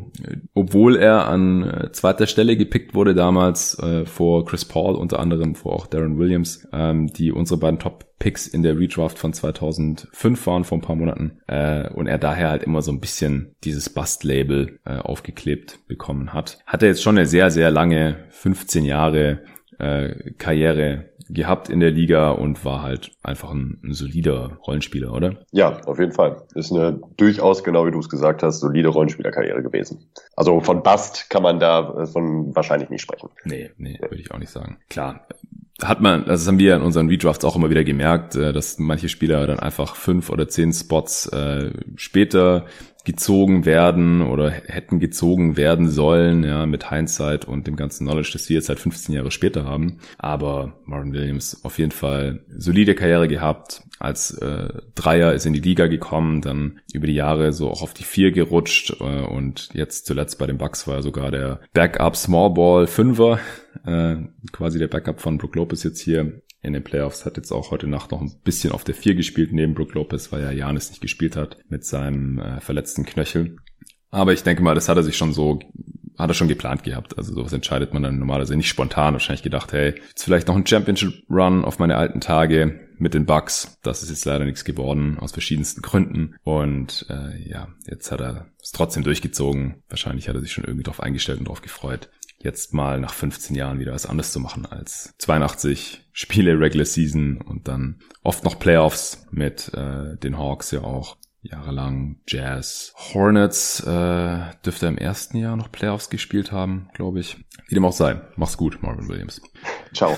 obwohl 0.54 0.96
er 0.96 1.28
an 1.28 1.64
äh, 1.64 1.92
zweiter 1.92 2.28
Stelle 2.28 2.56
gepickt 2.56 2.94
wurde 2.94 3.16
damals 3.16 3.80
äh, 3.80 4.06
vor 4.06 4.46
Chris 4.46 4.64
Paul, 4.64 4.94
unter 4.94 5.20
anderem 5.20 5.56
vor 5.56 5.74
auch 5.74 5.88
Darren 5.88 6.20
Williams, 6.20 6.68
ähm, 6.72 7.08
die 7.08 7.32
unsere 7.32 7.60
beiden 7.60 7.80
Top-Picks 7.80 8.46
in 8.46 8.62
der 8.62 8.78
Redraft 8.78 9.18
von 9.18 9.34
2005 9.34 10.46
waren, 10.46 10.64
vor 10.66 10.78
ein 10.78 10.82
paar 10.82 10.96
Monaten, 10.96 11.40
äh, 11.48 11.90
und 11.90 12.06
er 12.06 12.20
daher 12.20 12.52
halt 12.52 12.62
immer 12.62 12.84
so 12.84 12.92
ein 12.92 13.00
bisschen 13.00 13.56
dieses 13.64 13.90
Bust-Label 13.90 14.80
äh, 14.86 14.98
aufgeklebt 14.98 15.80
bekommen 15.88 16.32
hat. 16.32 16.60
Hat 16.68 16.84
er 16.84 16.90
jetzt 16.90 17.02
schon 17.02 17.18
eine 17.18 17.26
sehr, 17.26 17.50
sehr 17.50 17.72
lange, 17.72 18.26
15 18.30 18.86
Jahre 18.86 19.40
äh, 19.80 20.32
Karriere 20.38 21.14
gehabt 21.30 21.70
in 21.70 21.80
der 21.80 21.92
Liga 21.92 22.32
und 22.32 22.64
war 22.66 22.82
halt 22.82 23.12
einfach 23.24 23.52
ein, 23.52 23.80
ein, 23.84 23.94
solider 23.94 24.58
Rollenspieler, 24.68 25.14
oder? 25.14 25.38
Ja, 25.52 25.80
auf 25.86 26.00
jeden 26.00 26.12
Fall. 26.12 26.44
Ist 26.54 26.72
eine 26.72 27.00
durchaus, 27.18 27.64
genau 27.64 27.86
wie 27.86 27.92
du 27.92 28.00
es 28.00 28.10
gesagt 28.10 28.44
hast, 28.44 28.60
solide 28.60 28.90
Rollenspielerkarriere 28.90 29.64
gewesen. 29.64 30.10
Also 30.36 30.60
von 30.60 30.84
Bast 30.84 31.30
kann 31.30 31.44
man 31.44 31.60
da 31.60 32.02
äh, 32.02 32.06
von 32.06 32.56
wahrscheinlich 32.56 32.90
nicht 32.90 33.02
sprechen. 33.02 33.30
Nee, 33.46 33.72
nee, 33.78 33.98
würde 34.02 34.18
ich 34.18 34.32
auch 34.32 34.40
nicht 34.40 34.52
sagen. 34.52 34.78
Klar, 34.90 35.26
hat 35.82 36.02
man, 36.02 36.22
also 36.22 36.32
das 36.32 36.48
haben 36.48 36.60
wir 36.60 36.76
in 36.76 36.82
unseren 36.82 37.10
Redrafts 37.10 37.44
auch 37.46 37.56
immer 37.56 37.70
wieder 37.70 37.84
gemerkt, 37.84 38.36
äh, 38.36 38.54
dass 38.54 38.78
manche 38.80 39.10
Spieler 39.10 39.48
dann 39.48 39.60
einfach 39.60 39.96
fünf 39.96 40.30
oder 40.30 40.48
zehn 40.48 40.72
Spots 40.72 41.28
äh, 41.28 41.72
später 41.96 42.66
gezogen 43.06 43.66
werden 43.66 44.22
oder 44.22 44.50
hätten 44.50 45.00
gezogen 45.00 45.58
werden 45.58 45.90
sollen, 45.90 46.44
ja, 46.44 46.66
mit 46.66 46.90
Hindsight 46.90 47.46
und 47.46 47.68
dem 47.68 47.76
ganzen 47.76 48.06
Knowledge, 48.06 48.30
das 48.34 48.48
wir 48.48 48.56
jetzt 48.56 48.68
seit 48.68 48.80
15 48.80 49.14
Jahre 49.14 49.32
später 49.32 49.66
haben. 49.66 50.00
Aber 50.18 50.80
Martin 50.86 51.14
Williams 51.14 51.64
auf 51.64 51.80
jeden 51.80 51.92
Fall 51.92 52.46
solide 52.56 52.96
Karriere 52.96 53.28
gehabt, 53.28 53.84
als 54.00 54.32
äh, 54.38 54.70
Dreier 54.96 55.34
ist 55.34 55.46
in 55.46 55.54
die 55.54 55.60
Liga 55.60 55.88
gekommen, 55.88 56.42
dann 56.42 56.80
über 56.94 57.08
die 57.08 57.14
Jahre 57.14 57.52
so 57.52 57.70
auch 57.70 57.82
auf 57.82 57.94
die 57.94 58.04
Vier 58.04 58.32
gerutscht 58.32 58.96
äh, 59.00 59.22
und 59.22 59.70
jetzt 59.74 60.06
zuletzt 60.06 60.40
bei 60.40 60.48
den 60.48 60.58
Bucks 60.58 60.88
war 60.88 60.96
er 60.96 61.04
sogar 61.04 61.32
der 61.32 61.60
Backup 61.74 62.16
Small 62.16 62.52
Ball 62.52 62.88
Fünfer, 62.88 63.40
äh, 63.86 64.16
quasi 64.52 64.80
der 64.80 64.88
Backup 64.88 65.20
von 65.20 65.38
Brook 65.38 65.56
Lopez 65.56 65.84
jetzt 65.84 66.00
hier 66.00 66.42
in 66.64 66.74
den 66.74 66.84
Playoffs. 66.84 67.26
Hat 67.26 67.38
jetzt 67.38 67.52
auch 67.52 67.70
heute 67.70 67.88
Nacht 67.88 68.12
noch 68.12 68.22
ein 68.22 68.32
bisschen 68.44 68.72
auf 68.72 68.84
der 68.84 68.96
Vier 68.96 69.14
gespielt 69.14 69.52
neben 69.52 69.76
Brook 69.76 69.94
Lopez, 69.94 70.32
weil 70.32 70.42
ja 70.42 70.52
Janis 70.52 70.90
nicht 70.90 71.02
gespielt 71.02 71.36
hat 71.36 71.58
mit 71.68 71.86
seinem 71.86 72.40
äh, 72.40 72.60
verletzten 72.62 73.06
Knöchel. 73.06 73.58
Aber 74.10 74.34
ich 74.34 74.44
denke 74.44 74.64
mal, 74.64 74.76
das 74.76 74.90
hat 74.90 74.98
er 74.98 75.04
sich 75.04 75.18
schon 75.18 75.34
so, 75.34 75.60
hat 76.18 76.30
er 76.30 76.34
schon 76.34 76.48
geplant 76.48 76.84
gehabt. 76.84 77.18
Also 77.18 77.34
sowas 77.34 77.54
entscheidet 77.54 77.94
man 77.94 78.04
dann 78.04 78.20
normalerweise 78.20 78.56
nicht 78.56 78.70
spontan. 78.70 79.14
Wahrscheinlich 79.14 79.44
gedacht, 79.44 79.74
hey, 79.74 79.96
jetzt 80.08 80.24
vielleicht 80.24 80.48
noch 80.48 80.56
ein 80.56 80.66
Championship 80.66 81.24
Run 81.30 81.66
auf 81.66 81.80
meine 81.80 81.98
alten 81.98 82.22
Tage 82.22 82.80
mit 82.98 83.14
den 83.14 83.26
Bucks. 83.26 83.80
Das 83.82 84.04
ist 84.04 84.10
jetzt 84.10 84.26
leider 84.26 84.46
nichts 84.46 84.66
geworden, 84.66 85.18
aus 85.20 85.32
verschiedensten 85.32 85.82
Gründen. 85.82 86.36
Und 86.44 87.08
äh, 87.10 87.50
ja, 87.50 87.70
jetzt 87.88 88.12
hat 88.12 88.22
er 88.22 88.48
es 88.62 88.72
trotzdem 88.72 89.04
durchgezogen. 89.04 89.84
Wahrscheinlich 89.90 90.30
hat 90.30 90.36
er 90.36 90.42
sich 90.42 90.54
schon 90.54 90.64
irgendwie 90.64 90.84
drauf 90.84 91.02
eingestellt 91.02 91.40
und 91.40 91.48
drauf 91.48 91.62
gefreut 91.62 92.10
jetzt 92.44 92.74
mal 92.74 93.00
nach 93.00 93.14
15 93.14 93.56
Jahren 93.56 93.80
wieder 93.80 93.94
was 93.94 94.06
anderes 94.06 94.32
zu 94.32 94.40
machen 94.40 94.66
als 94.66 95.16
82 95.18 96.02
Spiele 96.12 96.60
Regular 96.60 96.86
Season 96.86 97.42
und 97.42 97.68
dann 97.68 98.00
oft 98.22 98.44
noch 98.44 98.60
Playoffs 98.60 99.26
mit 99.32 99.74
äh, 99.74 100.18
den 100.18 100.38
Hawks 100.38 100.72
ja 100.72 100.82
auch 100.82 101.18
jahrelang 101.42 102.18
Jazz. 102.28 102.94
Hornets 103.14 103.82
äh, 103.82 104.40
dürfte 104.66 104.88
im 104.88 104.98
ersten 104.98 105.38
Jahr 105.38 105.56
noch 105.56 105.72
Playoffs 105.72 106.10
gespielt 106.10 106.52
haben, 106.52 106.90
glaube 106.94 107.20
ich. 107.20 107.38
Wie 107.68 107.76
dem 107.76 107.86
auch 107.86 107.94
sei. 107.94 108.22
Mach's 108.36 108.58
gut, 108.58 108.82
Marvin 108.82 109.10
Williams. 109.10 109.42
Ciao. 109.94 110.18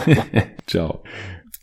Ciao. 0.66 1.04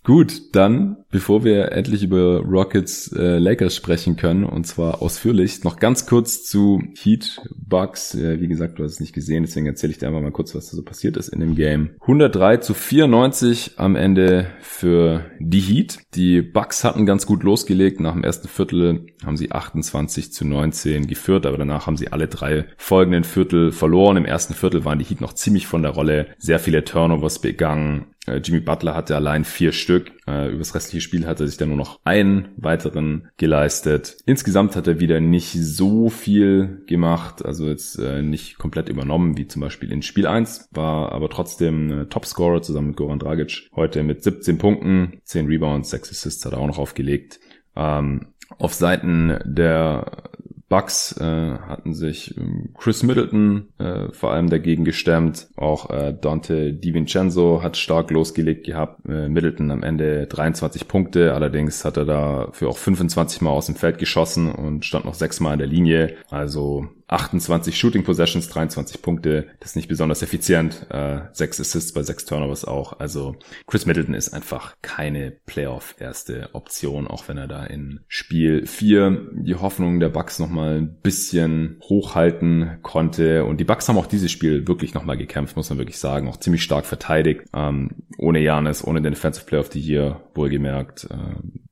Gut, 0.04 0.56
dann, 0.56 1.03
bevor 1.14 1.44
wir 1.44 1.72
endlich 1.72 2.04
über 2.04 2.40
Rockets 2.40 3.14
äh, 3.14 3.38
Lakers 3.38 3.76
sprechen 3.76 4.18
können, 4.18 4.44
und 4.44 4.66
zwar 4.66 5.02
ausführlich, 5.02 5.64
noch 5.64 5.78
ganz 5.78 6.08
kurz 6.08 6.44
zu 6.44 6.82
Heat 7.02 7.40
Bucks. 7.56 8.16
Äh, 8.16 8.42
wie 8.42 8.48
gesagt, 8.48 8.80
du 8.80 8.84
hast 8.84 8.94
es 8.94 9.00
nicht 9.00 9.14
gesehen, 9.14 9.44
deswegen 9.44 9.68
erzähle 9.68 9.92
ich 9.92 10.00
dir 10.00 10.08
einfach 10.08 10.22
mal 10.22 10.32
kurz, 10.32 10.56
was 10.56 10.70
da 10.70 10.76
so 10.76 10.84
passiert 10.84 11.16
ist 11.16 11.30
in 11.30 11.40
dem 11.40 11.56
Game. 11.56 11.92
103 12.02 12.58
zu 12.58 12.74
94 12.74 13.74
am 13.78 13.96
Ende 13.96 14.48
für 14.60 15.26
die 15.40 15.60
Heat. 15.60 16.00
Die 16.16 16.42
Bucks 16.42 16.84
hatten 16.84 17.06
ganz 17.06 17.28
gut 17.28 17.44
losgelegt. 17.44 18.00
Nach 18.00 18.14
dem 18.14 18.24
ersten 18.24 18.48
Viertel 18.48 19.06
haben 19.24 19.38
sie 19.38 19.52
28 19.52 20.34
zu 20.34 20.46
19 20.46 21.06
geführt, 21.06 21.46
aber 21.46 21.58
danach 21.58 21.86
haben 21.86 21.98
sie 21.98 22.12
alle 22.12 22.28
drei 22.28 22.66
folgenden 22.76 23.24
Viertel 23.24 23.72
verloren. 23.72 24.18
Im 24.18 24.26
ersten 24.26 24.56
Viertel 24.56 24.84
waren 24.84 24.98
die 24.98 25.06
Heat 25.06 25.22
noch 25.22 25.34
ziemlich 25.34 25.68
von 25.68 25.84
der 25.84 25.92
Rolle, 25.92 26.28
sehr 26.40 26.60
viele 26.60 26.84
Turnovers 26.84 27.40
begangen 27.40 28.08
Äh, 28.26 28.38
Jimmy 28.38 28.62
Butler 28.62 28.96
hatte 28.96 29.16
allein 29.16 29.44
vier 29.44 29.74
Stück. 29.74 30.12
Äh, 30.28 30.50
übers 30.54 30.76
restliche 30.76 31.02
Spiel 31.04 31.28
hat 31.28 31.40
er 31.40 31.48
sich 31.48 31.58
dann 31.58 31.70
nur 31.70 31.78
noch 31.78 32.00
einen 32.04 32.50
weiteren 32.58 33.30
geleistet. 33.38 34.18
Insgesamt 34.26 34.76
hat 34.76 34.88
er 34.88 35.00
wieder 35.00 35.20
nicht 35.20 35.52
so 35.52 36.10
viel 36.10 36.82
gemacht, 36.88 37.46
also 37.46 37.68
jetzt 37.68 38.00
äh, 38.00 38.22
nicht 38.22 38.58
komplett 38.58 38.90
übernommen, 38.90 39.38
wie 39.38 39.48
zum 39.48 39.62
Beispiel 39.62 39.92
in 39.92 40.02
Spiel 40.02 40.26
1, 40.26 40.70
war 40.72 41.12
aber 41.12 41.30
trotzdem 41.30 41.92
äh, 41.92 42.06
Topscorer 42.06 42.62
zusammen 42.62 42.88
mit 42.88 42.98
Goran 42.98 43.20
Dragic. 43.20 43.70
Heute 43.76 44.04
mit 44.04 44.24
17 44.24 44.58
Punkten, 44.58 45.20
10 45.24 45.46
Rebounds, 45.46 45.92
6 45.92 46.12
Assists 46.12 46.46
hat 46.46 46.54
er 46.54 46.60
auch 46.60 46.68
noch 46.68 46.80
aufgelegt. 46.80 47.40
Ähm, 47.76 48.34
auf 48.58 48.74
Seiten 48.74 49.40
der 49.46 50.30
Bucks 50.74 51.16
äh, 51.22 51.24
hatten 51.24 51.94
sich 51.94 52.36
ähm, 52.36 52.74
Chris 52.76 53.04
Middleton 53.04 53.68
äh, 53.78 54.12
vor 54.12 54.32
allem 54.32 54.50
dagegen 54.50 54.86
gestemmt. 54.86 55.48
Auch 55.56 55.92
äh, 55.92 56.16
Dante 56.20 56.74
DiVincenzo 56.74 57.62
hat 57.62 57.78
stark 57.78 58.10
losgelegt 58.10 58.66
gehabt. 58.66 59.08
Äh, 59.08 59.30
Middleton 59.30 59.70
am 59.70 59.84
Ende 59.84 60.26
23 60.26 60.88
Punkte. 60.88 61.36
Allerdings 61.36 61.86
hat 61.86 61.98
er 61.98 62.06
dafür 62.06 62.70
auch 62.70 62.78
25 62.78 63.42
Mal 63.42 63.52
aus 63.52 63.68
dem 63.68 63.76
Feld 63.76 64.00
geschossen 64.00 64.52
und 64.52 64.84
stand 64.84 65.06
noch 65.06 65.14
sechs 65.14 65.40
Mal 65.40 65.54
in 65.54 65.60
der 65.60 65.68
Linie. 65.68 66.16
Also 66.32 66.88
28 67.14 67.78
Shooting 67.78 68.04
Possessions, 68.04 68.50
23 68.50 69.02
Punkte. 69.02 69.48
Das 69.60 69.72
ist 69.72 69.76
nicht 69.76 69.88
besonders 69.88 70.22
effizient. 70.22 70.88
Äh, 70.90 71.22
sechs 71.32 71.60
Assists 71.60 71.94
bei 71.94 72.02
sechs 72.02 72.26
Turnovers 72.26 72.66
auch. 72.66 73.00
Also 73.00 73.36
Chris 73.68 73.86
Middleton 73.86 74.16
ist 74.16 74.34
einfach 74.34 74.76
keine 74.82 75.32
Playoff-erste 75.46 76.50
Option, 76.54 77.08
auch 77.08 77.28
wenn 77.28 77.38
er 77.38 77.48
da 77.48 77.66
in 77.66 78.00
Spiel 78.08 78.66
4 78.66 79.30
die 79.34 79.56
Hoffnung 79.56 80.00
der 80.00 80.10
Bucks 80.10 80.40
nochmal 80.40 80.78
ein 80.78 80.98
bisschen 81.02 81.78
hochhalten 81.84 82.80
konnte. 82.82 83.46
Und 83.46 83.60
die 83.60 83.66
Bucks 83.66 83.88
haben 83.88 83.98
auch 83.98 84.08
dieses 84.08 84.32
Spiel 84.32 84.68
wirklich 84.68 84.94
nochmal 84.94 85.18
gekämpft, 85.18 85.56
muss 85.56 85.70
man 85.70 85.78
wirklich 85.78 86.00
sagen. 86.00 86.28
Auch 86.28 86.38
ziemlich 86.38 86.64
stark 86.64 86.86
verteidigt. 86.86 87.44
Ähm, 87.54 87.92
ohne 88.18 88.40
Janis, 88.40 88.84
ohne 88.84 89.02
den 89.02 89.14
Defensive 89.14 89.46
Player 89.46 89.62
of 89.62 89.72
the 89.72 89.80
Year, 89.80 90.22
wohlgemerkt. 90.34 91.08
Äh, 91.12 91.18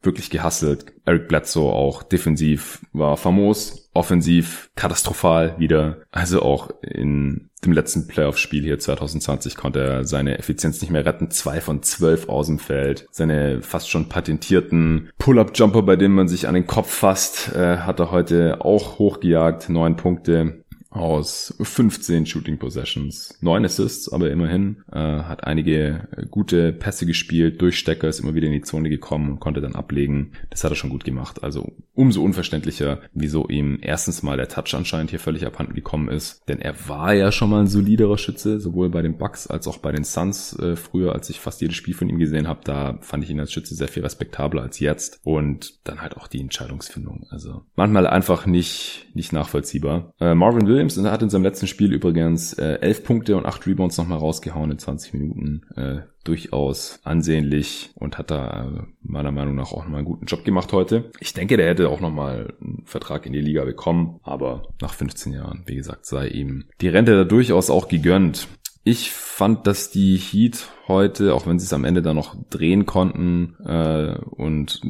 wirklich 0.04 0.30
gehasselt. 0.30 0.86
Eric 1.06 1.28
Bledsoe 1.28 1.72
auch 1.72 2.04
defensiv 2.04 2.86
war 2.94 3.18
famos 3.18 3.81
offensiv 3.94 4.70
katastrophal 4.76 5.56
wieder. 5.58 5.98
Also 6.12 6.42
auch 6.42 6.70
in 6.82 7.50
dem 7.64 7.74
letzten 7.74 8.08
Playoff-Spiel 8.08 8.64
hier 8.64 8.80
2020 8.80 9.56
konnte 9.56 9.82
er 9.82 10.06
seine 10.06 10.40
Effizienz 10.40 10.82
nicht 10.82 10.90
mehr 10.90 11.06
retten. 11.06 11.30
Zwei 11.30 11.62
von 11.62 11.84
zwölf 11.84 12.28
aus 12.28 12.48
dem 12.48 12.60
Feld. 12.60 13.08
Seine 13.12 13.62
fast 13.62 13.90
schon 13.90 14.10
patentierten 14.10 15.10
Pull-Up-Jumper, 15.20 15.84
bei 15.84 15.96
denen 15.96 16.16
man 16.16 16.28
sich 16.28 16.48
an 16.48 16.56
den 16.56 16.68
Kopf 16.68 16.92
fasst, 16.92 17.54
äh, 17.54 17.78
hat 17.78 18.00
er 18.00 18.12
heute 18.12 18.66
auch 18.66 18.98
hochgejagt. 18.98 19.70
Neun 19.70 19.96
Punkte 19.96 20.61
aus 20.92 21.56
15 21.60 22.26
Shooting 22.26 22.60
Possessions, 22.60 23.38
9 23.42 23.66
Assists, 23.66 24.12
aber 24.12 24.30
immerhin 24.30 24.84
äh, 24.92 24.98
hat 24.98 25.46
einige 25.46 26.08
gute 26.30 26.74
Pässe 26.74 27.06
gespielt, 27.06 27.62
Durchstecker 27.62 28.08
ist 28.08 28.20
immer 28.20 28.36
wieder 28.36 28.48
in 28.48 28.54
die 28.54 28.62
Zone 28.62 28.90
gekommen 28.90 29.32
und 29.32 29.40
konnte 29.40 29.62
dann 29.62 29.76
ablegen. 29.76 30.34
Das 30.50 30.64
hat 30.64 30.72
er 30.72 30.76
schon 30.76 30.90
gut 30.90 31.06
gemacht. 31.06 31.44
Also 31.44 31.72
umso 31.94 32.22
unverständlicher, 32.24 33.00
wieso 33.14 33.48
ihm 33.48 33.80
erstens 33.82 34.22
mal 34.22 34.38
der 34.38 34.50
Touch 34.50 34.74
anscheinend 34.74 35.12
hier 35.12 35.20
völlig 35.20 35.46
abhanden 35.46 35.74
gekommen 35.74 36.10
ist, 36.10 36.48
denn 36.50 36.60
er 36.60 36.76
war 36.88 37.14
ja 37.14 37.32
schon 37.32 37.50
mal 37.50 37.62
ein 37.62 37.68
soliderer 37.68 38.18
Schütze, 38.18 38.60
sowohl 38.60 38.90
bei 38.90 39.02
den 39.02 39.18
Bucks 39.18 39.48
als 39.48 39.68
auch 39.68 39.78
bei 39.78 39.92
den 39.92 40.04
Suns 40.04 40.58
äh, 40.60 40.76
früher, 40.76 41.14
als 41.14 41.30
ich 41.30 41.40
fast 41.40 41.62
jedes 41.62 41.78
Spiel 41.78 41.94
von 41.94 42.10
ihm 42.10 42.20
gesehen 42.20 42.48
habe, 42.48 42.62
da 42.64 42.98
fand 43.02 43.24
ich 43.24 43.30
ihn 43.30 43.40
als 43.40 43.54
Schütze 43.54 43.76
sehr 43.76 43.88
viel 43.88 44.04
respektabler 44.04 44.62
als 44.62 44.80
jetzt 44.80 45.22
und 45.24 45.88
dann 45.88 46.02
halt 46.02 46.18
auch 46.18 46.28
die 46.28 46.42
Entscheidungsfindung. 46.42 47.28
Also 47.30 47.62
manchmal 47.76 48.08
einfach 48.08 48.46
nicht 48.46 49.08
nicht 49.14 49.34
nachvollziehbar. 49.34 50.14
Äh, 50.20 50.36
Marvin 50.36 50.68
Williams 50.68 50.81
Williams 50.82 51.12
hat 51.12 51.22
in 51.22 51.30
seinem 51.30 51.44
letzten 51.44 51.68
Spiel 51.68 51.94
übrigens 51.94 52.54
äh, 52.54 52.80
11 52.82 53.04
Punkte 53.04 53.38
und 53.38 53.46
8 53.46 53.68
Rebounds 53.68 53.98
nochmal 53.98 54.18
rausgehauen 54.18 54.72
in 54.72 54.80
20 54.80 55.14
Minuten. 55.14 55.62
Äh, 55.76 56.02
durchaus 56.24 57.00
ansehnlich 57.04 57.92
und 57.96 58.18
hat 58.18 58.32
da 58.32 58.66
äh, 58.66 58.84
meiner 59.02 59.32
Meinung 59.32 59.56
nach 59.56 59.72
auch 59.72 59.84
nochmal 59.84 60.00
einen 60.00 60.08
guten 60.08 60.26
Job 60.26 60.44
gemacht 60.44 60.72
heute. 60.74 61.12
Ich 61.20 61.34
denke, 61.34 61.58
der 61.58 61.68
hätte 61.68 61.90
auch 61.90 62.00
nochmal 62.00 62.54
einen 62.62 62.84
Vertrag 62.86 63.26
in 63.26 63.34
die 63.34 63.42
Liga 63.42 63.64
bekommen, 63.64 64.20
aber 64.24 64.64
nach 64.82 64.94
15 64.94 65.34
Jahren, 65.34 65.64
wie 65.66 65.76
gesagt, 65.76 66.06
sei 66.06 66.28
ihm 66.28 66.66
die 66.80 66.90
Rente 66.90 67.16
da 67.16 67.24
durchaus 67.24 67.70
auch 67.70 67.88
gegönnt. 67.88 68.48
Ich 68.84 69.12
fand, 69.12 69.68
dass 69.68 69.92
die 69.92 70.18
Heat 70.18 70.70
heute, 70.88 71.36
auch 71.36 71.46
wenn 71.46 71.60
sie 71.60 71.66
es 71.66 71.74
am 71.74 71.86
Ende 71.86 72.02
dann 72.02 72.16
noch 72.16 72.36
drehen 72.50 72.88
konnten 72.88 73.56
äh, 73.64 74.16
und 74.32 74.82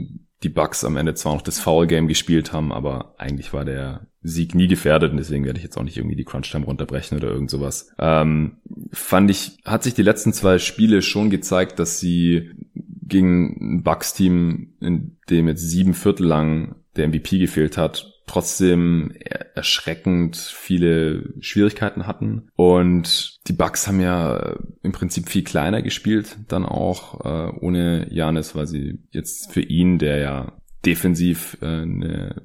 die 0.44 0.50
Bucks 0.50 0.84
am 0.84 0.98
Ende 0.98 1.14
zwar 1.14 1.36
noch 1.36 1.42
das 1.42 1.60
Foul 1.60 1.88
Game 1.88 2.08
gespielt 2.08 2.52
haben, 2.52 2.72
aber 2.72 3.16
eigentlich 3.18 3.54
war 3.54 3.66
der 3.66 4.08
Sieg 4.24 4.56
nie 4.56 4.68
gefährdet 4.68 5.12
und 5.12 5.18
deswegen 5.18 5.46
werde 5.46 5.58
ich 5.58 5.64
jetzt 5.64 5.78
auch 5.78 5.84
nicht 5.84 5.98
irgendwie 5.98 6.16
die 6.16 6.26
Crunch-Time 6.26 6.66
runterbrechen 6.66 7.18
oder 7.18 7.30
irgend 7.30 7.50
sowas. 7.50 7.92
Ähm, 8.00 8.58
fand 8.92 9.30
ich, 9.30 9.60
hat 9.66 9.84
sich 9.84 9.94
die 9.94 10.04
letzten 10.04 10.34
zwei 10.34 10.58
Spiele 10.60 11.02
schon 11.02 11.30
gezeigt, 11.30 11.80
dass 11.80 12.00
sie 12.00 12.52
gegen 12.74 13.78
ein 13.78 13.84
Bucks-Team, 13.84 14.74
in 14.80 15.18
dem 15.30 15.48
jetzt 15.48 15.68
sieben 15.68 15.94
Viertel 15.94 16.26
lang 16.26 16.76
der 16.96 17.08
MVP 17.08 17.40
gefehlt 17.40 17.78
hat, 17.78 18.11
trotzdem 18.26 19.12
erschreckend 19.56 20.38
viele 20.38 21.34
Schwierigkeiten 21.40 22.08
hatten. 22.08 22.50
Und 22.56 23.40
die 23.48 23.54
Bucks 23.54 23.88
haben 23.88 24.00
ja 24.00 24.58
im 24.84 24.92
Prinzip 24.92 25.30
viel 25.30 25.44
kleiner 25.44 25.82
gespielt, 25.82 26.38
dann 26.48 26.66
auch 26.66 27.26
äh, 27.26 27.52
ohne 27.60 28.08
Janis, 28.12 28.56
weil 28.56 28.68
sie 28.68 29.00
jetzt 29.12 29.52
für 29.52 29.62
ihn, 29.62 29.98
der 29.98 30.18
ja 30.20 30.54
defensiv 30.86 31.58
äh, 31.62 31.66
eine 31.66 32.42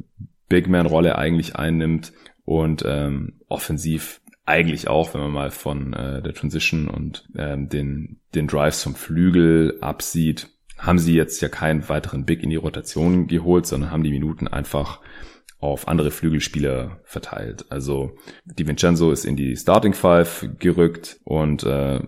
Big 0.49 0.69
Man-Rolle 0.69 1.19
eigentlich 1.19 1.57
einnimmt 1.57 2.13
und 2.45 2.85
ähm, 2.87 3.41
offensiv 3.49 4.21
eigentlich 4.45 4.89
auch, 4.89 5.13
wenn 5.13 5.21
man 5.23 5.33
mal 5.33 5.51
von 5.51 5.93
äh, 5.93 6.23
der 6.23 6.33
Transition 6.33 6.89
und 6.89 7.29
ähm, 7.37 7.69
den, 7.69 8.21
den 8.35 8.47
Drives 8.47 8.83
vom 8.83 8.95
Flügel 8.95 9.79
absieht, 9.81 10.49
haben 10.79 10.99
sie 10.99 11.15
jetzt 11.15 11.41
ja 11.41 11.49
keinen 11.49 11.89
weiteren 11.89 12.25
Big 12.25 12.43
in 12.43 12.51
die 12.51 12.57
Rotation 12.57 13.27
geholt, 13.27 13.67
sondern 13.67 13.91
haben 13.91 14.05
die 14.05 14.11
Minuten 14.11 14.47
einfach 14.47 15.01
auf 15.59 15.89
andere 15.89 16.11
Flügelspieler 16.11 17.01
verteilt. 17.05 17.67
Also 17.71 18.17
Di 18.45 18.67
Vincenzo 18.67 19.11
ist 19.11 19.25
in 19.25 19.37
die 19.37 19.57
Starting 19.57 19.95
Five 19.95 20.49
gerückt 20.59 21.19
und 21.25 21.65
äh, 21.65 22.01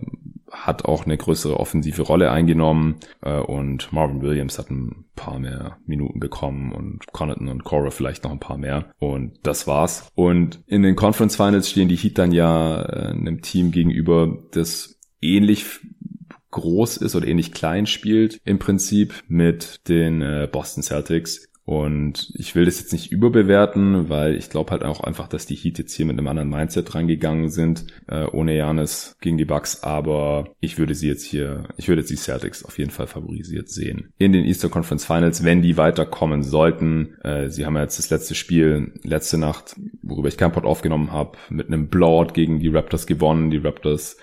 hat 0.51 0.85
auch 0.85 1.05
eine 1.05 1.17
größere 1.17 1.59
offensive 1.59 2.01
Rolle 2.01 2.31
eingenommen 2.31 2.97
äh, 3.21 3.37
und 3.37 3.91
Marvin 3.91 4.21
Williams 4.21 4.57
hat 4.57 4.69
ein 4.69 5.05
paar 5.15 5.39
mehr 5.39 5.77
Minuten 5.85 6.19
bekommen 6.19 6.71
und 6.71 7.05
Connaughton 7.11 7.49
und 7.49 7.63
Cora 7.63 7.91
vielleicht 7.91 8.23
noch 8.23 8.31
ein 8.31 8.39
paar 8.39 8.57
mehr 8.57 8.91
und 8.99 9.39
das 9.43 9.67
war's. 9.67 10.09
Und 10.15 10.61
in 10.67 10.83
den 10.83 10.95
Conference 10.95 11.35
Finals 11.35 11.69
stehen 11.69 11.89
die 11.89 11.97
Heat 11.97 12.17
dann 12.17 12.31
ja 12.31 12.81
äh, 12.81 13.11
einem 13.11 13.41
Team 13.41 13.71
gegenüber, 13.71 14.43
das 14.51 14.99
ähnlich 15.21 15.65
groß 16.51 16.97
ist 16.97 17.15
oder 17.15 17.27
ähnlich 17.27 17.51
klein 17.51 17.85
spielt 17.85 18.41
im 18.43 18.57
Prinzip 18.57 19.13
mit 19.27 19.87
den 19.87 20.21
äh, 20.21 20.47
Boston 20.51 20.81
Celtics 20.81 21.48
und 21.69 22.31
ich 22.33 22.55
will 22.55 22.65
das 22.65 22.79
jetzt 22.79 22.93
nicht 22.93 23.11
überbewerten, 23.11 24.09
weil 24.09 24.33
ich 24.33 24.49
glaube 24.49 24.71
halt 24.71 24.83
auch 24.83 25.01
einfach, 25.01 25.27
dass 25.27 25.45
die 25.45 25.53
Heat 25.53 25.77
jetzt 25.77 25.93
hier 25.93 26.07
mit 26.07 26.17
einem 26.17 26.27
anderen 26.27 26.49
Mindset 26.49 26.95
reingegangen 26.95 27.51
sind, 27.51 27.85
äh, 28.07 28.23
ohne 28.23 28.57
Janis 28.57 29.15
gegen 29.21 29.37
die 29.37 29.45
Bucks. 29.45 29.83
Aber 29.83 30.55
ich 30.61 30.79
würde 30.79 30.95
sie 30.95 31.07
jetzt 31.07 31.23
hier, 31.23 31.65
ich 31.77 31.87
würde 31.87 32.01
jetzt 32.01 32.09
die 32.09 32.15
Celtics 32.15 32.65
auf 32.65 32.79
jeden 32.79 32.89
Fall 32.89 33.05
favorisiert 33.05 33.69
sehen. 33.69 34.11
In 34.17 34.33
den 34.33 34.45
Eastern 34.45 34.71
Conference 34.71 35.05
Finals, 35.05 35.43
wenn 35.43 35.61
die 35.61 35.77
weiterkommen 35.77 36.41
sollten. 36.41 37.13
Äh, 37.23 37.49
sie 37.49 37.67
haben 37.67 37.75
ja 37.75 37.83
jetzt 37.83 37.99
das 37.99 38.09
letzte 38.09 38.33
Spiel 38.33 38.93
letzte 39.03 39.37
Nacht, 39.37 39.75
worüber 40.01 40.27
ich 40.27 40.37
kein 40.37 40.51
Pod 40.51 40.65
aufgenommen 40.65 41.11
habe, 41.11 41.37
mit 41.51 41.67
einem 41.67 41.89
Blowout 41.89 42.33
gegen 42.33 42.59
die 42.59 42.69
Raptors 42.69 43.05
gewonnen. 43.05 43.51
Die 43.51 43.57
Raptors 43.57 44.17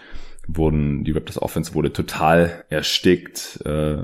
wurden, 0.49 1.05
die 1.05 1.13
Raptors 1.13 1.41
Offense 1.41 1.75
wurde 1.75 1.93
total 1.93 2.65
erstickt. 2.71 3.61
Äh, 3.65 3.99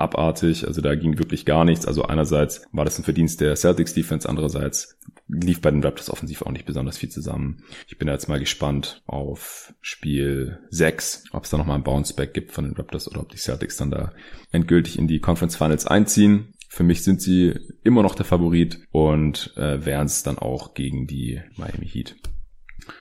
abartig. 0.00 0.66
Also 0.66 0.80
da 0.80 0.94
ging 0.94 1.18
wirklich 1.18 1.44
gar 1.44 1.64
nichts. 1.64 1.86
Also 1.86 2.04
einerseits 2.04 2.62
war 2.72 2.84
das 2.84 2.98
ein 2.98 3.04
Verdienst 3.04 3.40
der 3.40 3.56
Celtics 3.56 3.94
Defense, 3.94 4.28
andererseits 4.28 4.98
lief 5.28 5.60
bei 5.60 5.70
den 5.70 5.82
Raptors 5.82 6.10
offensiv 6.10 6.42
auch 6.42 6.50
nicht 6.50 6.64
besonders 6.64 6.98
viel 6.98 7.10
zusammen. 7.10 7.62
Ich 7.86 7.98
bin 7.98 8.08
jetzt 8.08 8.28
mal 8.28 8.40
gespannt 8.40 9.02
auf 9.06 9.74
Spiel 9.80 10.58
6, 10.70 11.24
ob 11.32 11.44
es 11.44 11.50
da 11.50 11.58
nochmal 11.58 11.76
ein 11.76 11.84
Bounceback 11.84 12.32
gibt 12.32 12.52
von 12.52 12.64
den 12.64 12.74
Raptors 12.74 13.08
oder 13.08 13.20
ob 13.20 13.28
die 13.28 13.36
Celtics 13.36 13.76
dann 13.76 13.90
da 13.90 14.12
endgültig 14.52 14.98
in 14.98 15.06
die 15.06 15.20
Conference 15.20 15.56
Finals 15.56 15.86
einziehen. 15.86 16.54
Für 16.68 16.84
mich 16.84 17.02
sind 17.02 17.20
sie 17.20 17.54
immer 17.82 18.02
noch 18.02 18.14
der 18.14 18.26
Favorit 18.26 18.80
und 18.90 19.52
äh, 19.56 19.84
wären 19.84 20.06
es 20.06 20.22
dann 20.22 20.38
auch 20.38 20.74
gegen 20.74 21.06
die 21.06 21.40
Miami 21.56 21.86
Heat. 21.86 22.16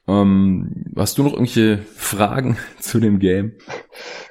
Ähm, 0.07 0.85
hast 0.95 1.17
du 1.17 1.23
noch 1.23 1.33
irgendwelche 1.33 1.79
Fragen 1.95 2.57
zu 2.79 2.99
dem 2.99 3.19
Game? 3.19 3.53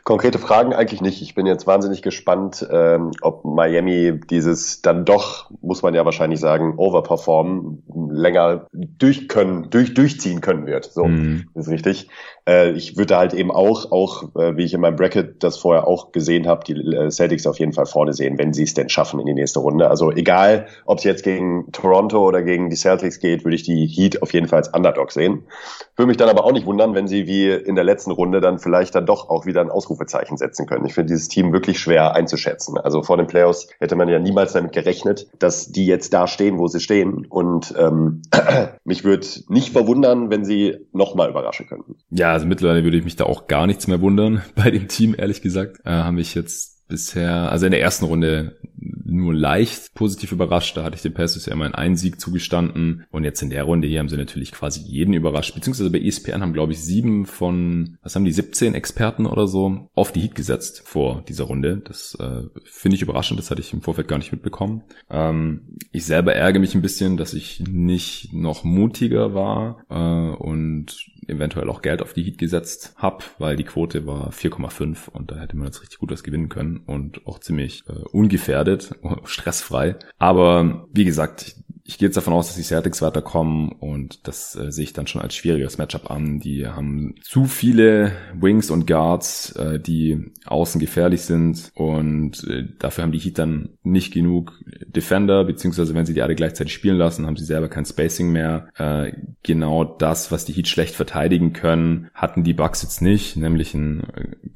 Konkrete 0.07 0.39
Fragen 0.39 0.73
eigentlich 0.73 1.01
nicht. 1.01 1.21
Ich 1.21 1.35
bin 1.35 1.47
jetzt 1.47 1.67
wahnsinnig 1.67 2.01
gespannt, 2.01 2.65
ähm, 2.71 3.11
ob 3.23 3.45
Miami 3.45 4.21
dieses 4.31 4.81
dann 4.81 5.05
doch, 5.05 5.51
muss 5.63 5.83
man 5.83 5.95
ja 5.95 6.05
wahrscheinlich 6.05 6.39
sagen, 6.39 6.75
overperformen, 6.77 7.83
länger 8.13 8.69
durch 8.73 9.27
können, 9.27 9.69
durch, 9.69 9.95
durchziehen 9.95 10.41
können 10.41 10.65
wird. 10.65 10.85
So, 10.85 11.07
mhm. 11.07 11.49
ist 11.57 11.69
richtig. 11.69 12.09
Äh, 12.49 12.71
ich 12.71 12.97
würde 12.97 13.17
halt 13.17 13.35
eben 13.35 13.51
auch, 13.51 13.91
auch 13.91 14.37
äh, 14.37 14.57
wie 14.57 14.63
ich 14.63 14.75
in 14.75 14.81
meinem 14.81 14.95
Bracket 14.95 15.43
das 15.43 15.59
vorher 15.59 15.89
auch 15.89 16.13
gesehen 16.13 16.47
habe, 16.47 16.63
die 16.65 16.75
äh, 16.75 17.11
Celtics 17.11 17.45
auf 17.45 17.59
jeden 17.59 17.73
Fall 17.73 17.87
vorne 17.87 18.13
sehen, 18.13 18.39
wenn 18.39 18.53
sie 18.53 18.63
es 18.63 18.75
denn 18.75 18.89
schaffen 18.89 19.19
in 19.19 19.27
die 19.27 19.35
nächste 19.35 19.59
Runde. 19.59 19.91
Also 19.91 20.13
egal, 20.13 20.69
ob 20.85 20.99
es 20.99 21.05
jetzt 21.05 21.25
gegen 21.25 21.73
Toronto 21.73 22.25
oder 22.25 22.45
gegen 22.45 22.71
die 22.71 22.77
Celtics 22.77 23.19
geht, 23.19 23.45
würde 23.45 23.57
ich 23.57 23.65
die 23.65 23.89
Heat 23.89 24.23
auf 24.23 24.33
jeden 24.33 24.47
Fall 24.47 24.59
als 24.59 24.73
Underdog 24.73 25.11
sehen. 25.11 25.49
Würde 25.97 26.09
mich 26.09 26.17
dann 26.17 26.29
aber 26.29 26.45
auch 26.45 26.53
nicht 26.53 26.67
wundern, 26.67 26.95
wenn 26.95 27.09
sie 27.09 27.26
wie 27.26 27.50
in 27.50 27.75
der 27.75 27.85
letzten 27.85 28.11
Runde 28.11 28.41
dann 28.41 28.59
vielleicht 28.59 28.95
dann 28.95 29.07
doch 29.07 29.29
auch 29.29 29.45
wieder 29.45 29.57
dann 29.57 29.71
Ausrufezeichen 29.71 30.37
setzen 30.37 30.67
können. 30.67 30.87
Ich 30.87 30.95
finde 30.95 31.12
dieses 31.12 31.29
Team 31.29 31.53
wirklich 31.53 31.81
schwer 31.81 32.15
einzuschätzen. 32.15 32.79
Also 32.79 33.03
vor 33.03 33.17
den 33.17 33.26
Playoffs 33.26 33.69
hätte 33.81 33.97
man 33.97 34.09
ja 34.09 34.19
niemals 34.19 34.53
damit 34.53 34.73
gerechnet, 34.73 35.26
dass 35.38 35.73
die 35.73 35.87
jetzt 35.87 36.12
da 36.12 36.26
stehen, 36.29 36.59
wo 36.59 36.69
sie 36.69 36.81
stehen. 36.81 37.26
Und 37.29 37.75
ähm, 37.76 38.23
mich 38.85 39.05
würde 39.05 39.26
nicht 39.49 39.73
verwundern, 39.73 40.31
wenn 40.31 40.45
sie 40.45 40.76
nochmal 40.93 41.31
überraschen 41.31 41.67
könnten. 41.67 41.97
Ja, 42.11 42.33
also 42.33 42.47
mittlerweile 42.47 42.85
würde 42.85 42.99
ich 42.99 43.05
mich 43.05 43.17
da 43.17 43.25
auch 43.25 43.49
gar 43.49 43.67
nichts 43.67 43.88
mehr 43.88 44.00
wundern 44.00 44.43
bei 44.55 44.71
dem 44.71 44.88
Team, 44.88 45.15
ehrlich 45.19 45.43
gesagt. 45.43 45.79
Äh, 45.85 45.91
haben 45.91 46.17
mich 46.17 46.35
jetzt 46.35 46.75
bisher, 46.88 47.50
also 47.50 47.66
in 47.66 47.73
der 47.73 47.81
ersten 47.81 48.05
Runde 48.05 48.57
nur 49.05 49.35
leicht 49.35 49.95
positiv 49.95 50.33
überrascht. 50.33 50.76
Da 50.76 50.85
hatte 50.85 50.97
ich 50.97 51.02
den 51.02 51.14
Pacers 51.14 51.47
ja 51.47 51.52
immer 51.52 51.76
einen 51.76 51.97
Sieg 51.97 52.21
zugestanden. 52.21 53.05
Und 53.11 53.25
jetzt 53.25 53.43
in 53.43 53.50
der 53.50 53.64
Runde 53.64 53.88
hier 53.88 54.00
haben 54.00 54.09
sie 54.09 54.16
natürlich 54.16 54.52
quasi 54.52 54.81
jeden 54.83 55.14
überrascht. 55.14 55.55
Beziehungsweise 55.55 55.90
bei 55.90 56.00
ESPN 56.00 56.43
haben, 56.43 56.52
glaube 56.52 56.73
ich, 56.73 56.81
sieben 56.83 57.26
von, 57.26 57.97
was 58.02 58.14
haben 58.14 58.25
die, 58.25 58.33
17 58.33 58.75
Experten 58.75 59.26
oder 59.26 59.47
so 59.47 59.88
auf 59.95 60.12
die 60.12 60.21
Heat 60.21 60.35
gesetzt 60.35 60.83
vor 60.85 61.25
dieser 61.28 61.45
Runde. 61.45 61.83
Das 61.85 62.16
äh, 62.21 62.43
finde 62.64 62.97
ich 62.97 63.02
überraschend. 63.02 63.38
Das 63.38 63.50
hatte 63.50 63.61
ich 63.61 63.73
im 63.73 63.83
Vorfeld 63.83 64.09
gar 64.09 64.19
nicht 64.19 64.33
mitbekommen. 64.33 64.83
Ähm, 65.11 65.62
ich 65.93 66.05
selber 66.05 66.35
ärgere 66.35 66.61
mich 66.61 66.75
ein 66.75 66.83
bisschen, 66.83 67.16
dass 67.16 67.35
ich 67.35 67.61
nicht 67.61 68.33
noch 68.33 68.64
mutiger 68.64 69.35
war 69.35 69.85
äh, 69.88 70.37
und 70.37 70.97
eventuell 71.28 71.68
auch 71.68 71.83
Geld 71.83 72.02
auf 72.02 72.12
die 72.12 72.23
Heat 72.23 72.38
gesetzt 72.38 72.95
habe, 72.97 73.25
weil 73.38 73.56
die 73.56 73.64
Quote 73.64 74.06
war 74.06 74.30
4,5 74.30 75.09
und 75.11 75.30
da 75.30 75.37
hätte 75.37 75.56
man 75.56 75.66
jetzt 75.66 75.83
richtig 75.83 75.99
gut 75.99 76.11
was 76.11 76.23
gewinnen 76.23 76.49
können 76.49 76.78
und 76.87 77.26
auch 77.26 77.38
ziemlich 77.38 77.85
äh, 77.88 77.92
ungefährdet, 77.92 78.95
stressfrei. 79.25 79.97
Aber 80.18 80.87
wie 80.92 81.04
gesagt, 81.04 81.56
ich 81.87 81.99
gehe 81.99 82.09
jetzt 82.09 82.16
davon 82.16 82.35
aus, 82.35 82.49
dass 82.49 82.57
die 82.57 82.62
Celtics 82.62 83.00
weiterkommen 83.00 83.71
und 83.71 84.26
das 84.26 84.57
äh, 84.57 84.73
sehe 84.73 84.85
ich 84.85 84.93
dann 84.93 85.07
schon 85.07 85.23
als 85.23 85.37
schwieriges 85.37 85.78
Matchup 85.78 86.11
an. 86.11 86.40
Die 86.40 86.66
haben 86.66 87.14
zu 87.23 87.45
viele 87.45 88.12
Wings 88.35 88.71
und 88.71 88.87
Guards, 88.88 89.52
äh, 89.52 89.78
die 89.78 90.33
außen 90.47 90.81
gefährlich 90.81 91.23
sind 91.23 91.71
und 91.75 92.43
äh, 92.49 92.64
dafür 92.78 93.05
haben 93.05 93.12
die 93.12 93.21
Heat 93.21 93.38
dann 93.38 93.71
nicht 93.85 94.12
genug 94.12 94.52
Defender, 94.87 95.45
beziehungsweise 95.45 95.95
wenn 95.95 96.07
sie 96.07 96.14
die 96.14 96.23
alle 96.23 96.35
gleichzeitig 96.35 96.73
spielen 96.73 96.97
lassen, 96.97 97.25
haben 97.25 97.37
sie 97.37 97.45
selber 97.45 97.69
kein 97.69 97.85
Spacing 97.85 98.33
mehr. 98.33 98.69
Äh, 98.76 99.12
genau 99.45 99.85
das, 99.85 100.33
was 100.33 100.45
die 100.45 100.52
Heat 100.52 100.66
schlecht 100.66 100.97
verteidigen 100.97 101.52
können, 101.52 102.09
hatten 102.14 102.43
die 102.43 102.55
Bucks 102.55 102.83
jetzt 102.83 103.00
nicht, 103.00 103.37
nämlich 103.37 103.75
ein 103.75 104.02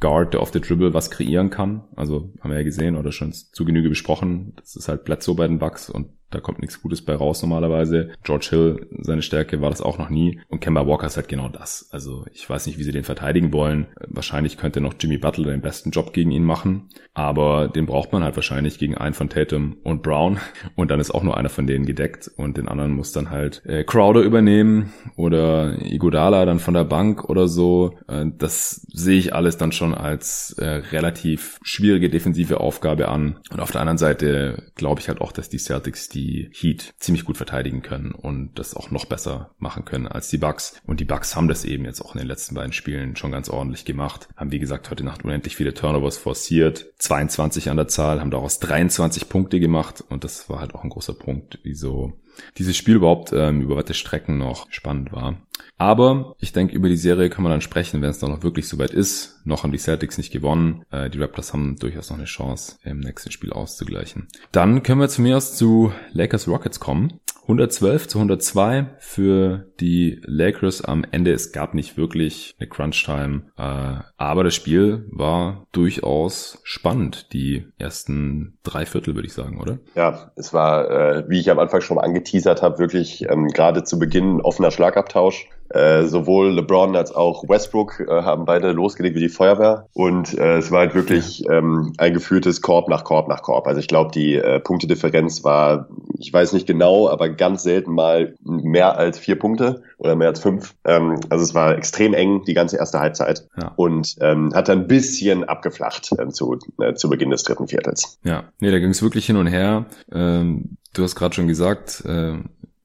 Guard, 0.01 0.35
der 0.35 0.41
auf 0.41 0.51
der 0.51 0.63
Dribble 0.63 0.95
was 0.95 1.13
kreieren 1.13 1.51
kann. 1.51 1.85
Also 1.95 2.33
haben 2.41 2.51
wir 2.51 2.59
ja 2.59 2.65
gesehen 2.65 2.97
oder 2.97 3.13
schon 3.13 3.33
zu 3.33 3.65
Genüge 3.65 3.89
besprochen. 3.89 4.55
Das 4.57 4.75
ist 4.75 4.89
halt 4.89 5.05
Bledsoe 5.05 5.37
bei 5.37 5.47
den 5.47 5.61
Bucks 5.61 5.89
und 5.89 6.09
da 6.31 6.41
kommt 6.41 6.61
nichts 6.61 6.81
Gutes 6.81 7.03
bei 7.03 7.15
raus 7.15 7.43
normalerweise. 7.43 8.11
George 8.23 8.49
Hill, 8.51 8.87
seine 9.01 9.23
Stärke 9.23 9.61
war 9.61 9.71
das 9.71 9.81
auch 9.81 9.99
noch 9.99 10.11
nie. 10.11 10.41
Und 10.49 10.61
Kemba 10.61 10.87
Walker 10.87 11.07
ist 11.07 11.17
halt 11.17 11.29
genau 11.29 11.49
das. 11.49 11.89
Also 11.91 12.25
ich 12.33 12.49
weiß 12.49 12.67
nicht, 12.67 12.79
wie 12.79 12.85
sie 12.85 12.93
den 12.93 13.05
verteidigen 13.05 13.53
wollen. 13.53 13.89
Wahrscheinlich 14.07 14.57
könnte 14.57 14.81
noch 14.81 14.95
Jimmy 14.99 15.19
Butler 15.19 15.51
den 15.51 15.61
besten 15.61 15.91
Job 15.91 16.13
gegen 16.13 16.31
ihn 16.31 16.45
machen. 16.45 16.89
Aber 17.15 17.69
den 17.69 17.87
braucht 17.87 18.13
man 18.13 18.23
halt 18.23 18.37
wahrscheinlich 18.37 18.79
gegen 18.79 18.97
einen 18.97 19.15
von 19.15 19.29
Tatum 19.29 19.79
und 19.83 20.03
Brown. 20.03 20.39
Und 20.77 20.91
dann 20.91 21.01
ist 21.01 21.11
auch 21.11 21.23
nur 21.23 21.37
einer 21.37 21.49
von 21.49 21.67
denen 21.67 21.85
gedeckt. 21.85 22.31
Und 22.37 22.57
den 22.57 22.69
anderen 22.69 22.93
muss 22.93 23.13
dann 23.13 23.31
halt 23.31 23.63
äh, 23.67 23.83
Crowder 23.83 24.21
übernehmen 24.21 24.93
oder 25.17 25.81
Iguodala 25.83 26.45
dann 26.45 26.61
von 26.61 26.75
der 26.75 26.85
Bank 26.85 27.29
oder 27.29 27.49
so. 27.49 27.99
Äh, 28.07 28.27
das 28.39 28.87
sehe 28.93 29.19
ich 29.19 29.35
alles 29.35 29.57
dann 29.57 29.73
schon 29.73 29.95
als 29.95 30.55
äh, 30.59 30.65
relativ 30.65 31.59
schwierige 31.63 32.09
defensive 32.09 32.61
Aufgabe 32.61 33.09
an. 33.09 33.41
Und 33.51 33.59
auf 33.59 33.73
der 33.73 33.81
anderen 33.81 33.99
Seite 33.99 34.71
glaube 34.77 35.01
ich 35.01 35.09
halt 35.09 35.21
auch, 35.21 35.33
dass 35.33 35.49
die 35.49 35.59
Celtics 35.59 36.09
die 36.09 36.20
die 36.21 36.51
Heat 36.53 36.95
ziemlich 36.99 37.25
gut 37.25 37.37
verteidigen 37.37 37.83
können 37.83 38.13
und 38.13 38.59
das 38.59 38.75
auch 38.75 38.91
noch 38.91 39.07
besser 39.07 39.55
machen 39.59 39.85
können 39.85 40.07
als 40.07 40.29
die 40.29 40.39
Bucks. 40.39 40.81
Und 40.87 41.01
die 41.01 41.05
Bucks 41.05 41.35
haben 41.35 41.49
das 41.49 41.65
eben 41.65 41.85
jetzt 41.85 42.03
auch 42.03 42.15
in 42.15 42.19
den 42.19 42.29
letzten 42.29 42.55
beiden 42.55 42.73
Spielen 42.73 43.17
schon 43.17 43.33
ganz 43.33 43.49
ordentlich 43.49 43.85
gemacht. 43.85 44.29
Haben 44.37 44.53
wie 44.53 44.59
gesagt 44.59 44.91
heute 44.91 45.05
Nacht 45.05 45.25
unendlich 45.25 45.57
viele 45.57 45.75
Turnovers 45.75 46.19
forciert. 46.19 46.93
22 46.99 47.71
an 47.71 47.77
der 47.77 47.89
Zahl, 47.89 48.21
haben 48.21 48.31
daraus 48.31 48.59
23 48.61 49.29
Punkte 49.29 49.61
gemacht 49.61 50.05
und 50.09 50.25
das 50.25 50.49
war 50.51 50.61
halt 50.61 50.75
auch 50.75 50.85
ein 50.85 50.91
großer 50.91 51.15
Punkt, 51.15 51.59
wieso 51.63 52.13
dieses 52.59 52.77
Spiel 52.77 52.97
überhaupt 52.97 53.33
ähm, 53.33 53.61
über 53.61 53.77
weite 53.77 53.95
Strecken 53.95 54.39
noch 54.39 54.71
spannend 54.71 55.13
war. 55.13 55.37
Aber 55.77 56.37
ich 56.39 56.53
denke, 56.53 56.75
über 56.75 56.89
die 56.89 56.97
Serie 56.97 57.31
kann 57.31 57.43
man 57.43 57.53
dann 57.53 57.61
sprechen, 57.61 58.03
wenn 58.03 58.11
es 58.11 58.19
dann 58.19 58.31
noch 58.31 58.43
wirklich 58.43 58.69
soweit 58.69 58.91
ist. 58.91 59.41
Noch 59.45 59.63
haben 59.63 59.73
die 59.73 59.79
Celtics 59.79 60.19
nicht 60.19 60.31
gewonnen. 60.31 60.85
Äh, 60.91 61.11
die 61.11 61.19
Raptors 61.19 61.53
haben 61.53 61.77
durchaus 61.77 62.11
noch 62.11 62.19
eine 62.19 62.27
Chance, 62.27 62.77
im 62.85 63.01
nächsten 63.01 63.31
Spiel 63.31 63.53
auszugleichen. 63.53 64.29
Dann 64.53 64.83
können 64.83 65.01
wir 65.01 65.09
zu 65.09 65.23
mir 65.23 65.37
aus 65.37 65.57
zu 65.57 65.93
Lakers 66.13 66.49
Rockets 66.49 66.81
kommen. 66.81 67.21
112 67.51 68.07
zu 68.07 68.19
102 68.19 68.87
für 68.99 69.67
die 69.81 70.21
Lakers 70.25 70.85
am 70.85 71.05
Ende. 71.11 71.33
Es 71.33 71.51
gab 71.51 71.75
nicht 71.75 71.97
wirklich 71.97 72.55
eine 72.61 72.69
Crunch-Time, 72.69 73.43
äh, 73.59 74.05
aber 74.17 74.45
das 74.45 74.55
Spiel 74.55 75.05
war 75.11 75.67
durchaus 75.73 76.61
spannend. 76.63 77.33
Die 77.33 77.67
ersten 77.77 78.57
drei 78.63 78.87
Viertel, 78.87 79.17
würde 79.17 79.27
ich 79.27 79.35
sagen, 79.35 79.61
oder? 79.61 79.81
Ja, 79.97 80.31
es 80.37 80.53
war, 80.53 80.91
äh, 80.91 81.25
wie 81.29 81.41
ich 81.41 81.51
am 81.51 81.59
Anfang 81.59 81.81
schon 81.81 81.99
angeteasert 81.99 82.63
habe, 82.63 82.79
wirklich 82.79 83.29
ähm, 83.29 83.49
gerade 83.49 83.83
zu 83.83 83.99
Beginn 83.99 84.41
offener 84.41 84.71
Schlagabtausch. 84.71 85.49
Äh, 85.71 86.07
sowohl 86.07 86.53
LeBron 86.53 86.97
als 86.97 87.15
auch 87.15 87.49
Westbrook 87.49 88.01
äh, 88.01 88.07
haben 88.09 88.45
beide 88.45 88.73
losgelegt 88.73 89.15
wie 89.15 89.21
die 89.21 89.29
Feuerwehr. 89.29 89.87
Und 89.93 90.37
äh, 90.37 90.59
es 90.59 90.73
war 90.73 90.81
halt 90.81 90.95
wirklich 90.95 91.45
ähm, 91.49 91.93
ein 91.97 92.13
geführtes 92.13 92.61
Korb 92.61 92.89
nach 92.89 93.05
Korb 93.05 93.29
nach 93.29 93.43
Korb. 93.43 93.69
Also 93.69 93.79
ich 93.79 93.87
glaube, 93.87 94.11
die 94.11 94.35
äh, 94.35 94.59
Punktedifferenz 94.59 95.45
war, 95.45 95.89
ich 96.19 96.33
weiß 96.33 96.55
nicht 96.55 96.67
genau, 96.67 97.09
aber 97.09 97.29
ganz 97.29 97.63
selten 97.63 97.93
mal 97.93 98.35
mehr 98.43 98.99
als 98.99 99.19
vier 99.19 99.39
Punkte 99.39 99.83
oder 99.99 100.17
mehr 100.17 100.29
als 100.29 100.41
fünf. 100.41 100.75
Ähm, 100.85 101.21
also 101.29 101.45
es 101.45 101.55
war 101.55 101.77
extrem 101.77 102.15
eng, 102.15 102.43
die 102.45 102.55
ganze 102.55 102.77
erste 102.77 102.99
Halbzeit. 102.99 103.47
Ja. 103.57 103.73
Und 103.77 104.17
ähm, 104.21 104.53
hat 104.55 104.69
dann 104.69 104.81
ein 104.81 104.89
bisschen 104.89 105.45
abgeflacht 105.45 106.11
äh, 106.19 106.29
zu, 106.31 106.59
äh, 106.81 106.95
zu 106.95 107.09
Beginn 107.09 107.31
des 107.31 107.45
dritten 107.45 107.69
Viertels. 107.69 108.19
Ja, 108.25 108.45
nee, 108.59 108.73
da 108.73 108.81
ging 108.81 108.91
es 108.91 109.03
wirklich 109.03 109.27
hin 109.27 109.37
und 109.37 109.47
her. 109.47 109.87
Ähm, 110.11 110.79
du 110.95 111.05
hast 111.05 111.15
gerade 111.15 111.35
schon 111.35 111.47
gesagt, 111.47 112.03
äh, 112.07 112.39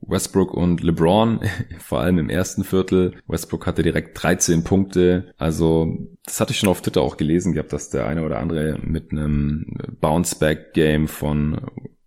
Westbrook 0.08 0.54
und 0.54 0.82
LeBron, 0.82 1.42
vor 1.80 2.02
allem 2.02 2.18
im 2.18 2.30
ersten 2.30 2.64
Viertel. 2.64 3.14
Westbrook 3.28 3.68
hatte 3.68 3.84
direkt 3.84 4.22
13 4.22 4.64
Punkte. 4.64 5.34
Also, 5.38 5.98
das 6.26 6.40
hatte 6.40 6.52
ich 6.52 6.60
schon 6.60 6.70
auf 6.70 6.82
Twitter 6.82 7.02
auch 7.02 7.18
gelesen 7.18 7.54
gehabt, 7.54 7.74
dass 7.74 7.90
der 7.90 8.08
eine 8.08 8.24
oder 8.24 8.40
andere 8.40 8.80
mit 8.82 9.12
einem 9.12 9.66
Bounce-Back-Game 10.02 11.08
von 11.08 11.62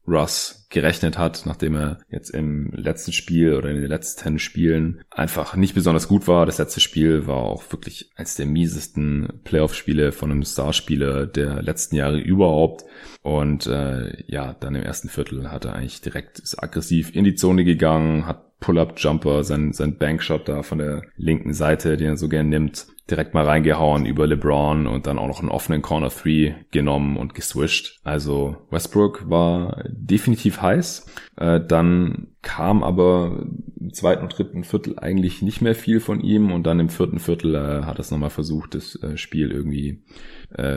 Russ 0.07 0.58
gerechnet 0.71 1.17
hat, 1.17 1.45
nachdem 1.47 1.77
er 1.77 1.99
jetzt 2.11 2.31
im 2.31 2.71
letzten 2.73 3.13
Spiel 3.13 3.55
oder 3.55 3.71
in 3.71 3.77
den 3.77 3.87
letzten 3.87 4.39
Spielen 4.39 5.03
einfach 5.11 5.57
nicht 5.57 5.75
besonders 5.75 6.09
gut 6.09 6.29
war. 6.29 6.47
Das 6.47 6.59
letzte 6.59 6.81
Spiel 6.81 7.27
war 7.27 7.39
auch 7.39 7.63
wirklich 7.71 8.11
eines 8.17 8.35
der 8.35 8.47
miesesten 8.47 9.41
Playoff-Spiele 9.45 10.13
von 10.13 10.31
einem 10.31 10.45
Starspieler 10.45 11.27
der 11.27 11.63
letzten 11.63 11.97
Jahre 11.97 12.19
überhaupt. 12.19 12.85
Und 13.23 13.67
äh, 13.67 14.23
ja, 14.27 14.55
dann 14.55 14.75
im 14.75 14.83
ersten 14.83 15.09
Viertel 15.09 15.51
hat 15.51 15.65
er 15.65 15.75
eigentlich 15.75 16.01
direkt 16.01 16.39
ist 16.39 16.63
aggressiv 16.63 17.15
in 17.15 17.25
die 17.25 17.35
Zone 17.35 17.65
gegangen, 17.65 18.27
hat 18.27 18.48
Pull-Up-Jumper, 18.61 19.45
sein, 19.45 19.73
sein 19.73 19.99
Bankshot 19.99 20.49
da 20.49 20.63
von 20.63 20.79
der 20.79 21.03
linken 21.17 21.53
Seite, 21.53 21.97
den 21.97 22.09
er 22.09 22.17
so 22.17 22.29
gern 22.29 22.49
nimmt, 22.49 22.87
direkt 23.11 23.33
mal 23.33 23.45
reingehauen 23.45 24.05
über 24.05 24.27
LeBron 24.27 24.87
und 24.87 25.07
dann 25.07 25.19
auch 25.19 25.29
noch 25.29 25.41
einen 25.41 25.49
offenen 25.49 25.81
Corner 25.81 26.11
3 26.11 26.67
genommen 26.71 27.17
und 27.17 27.35
geswischt. 27.35 28.01
Also 28.05 28.57
Westbrook 28.71 29.31
war 29.31 29.85
definitiv 29.89 30.61
heiß. 30.61 31.07
Äh, 31.37 31.61
dann 31.67 32.29
kam 32.43 32.83
aber 32.83 33.47
im 33.81 33.95
zweiten 33.95 34.23
und 34.23 34.37
dritten 34.37 34.65
Viertel 34.65 34.99
eigentlich 34.99 35.41
nicht 35.41 35.63
mehr 35.63 35.75
viel 35.75 36.01
von 36.01 36.21
ihm 36.21 36.53
und 36.53 36.65
dann 36.65 36.81
im 36.81 36.89
vierten 36.89 37.19
Viertel 37.19 37.55
äh, 37.55 37.85
hat 37.85 37.97
er 37.97 38.01
es 38.01 38.11
nochmal 38.11 38.31
versucht, 38.31 38.75
das 38.75 38.97
äh, 39.03 39.17
Spiel 39.17 39.51
irgendwie 39.51 40.03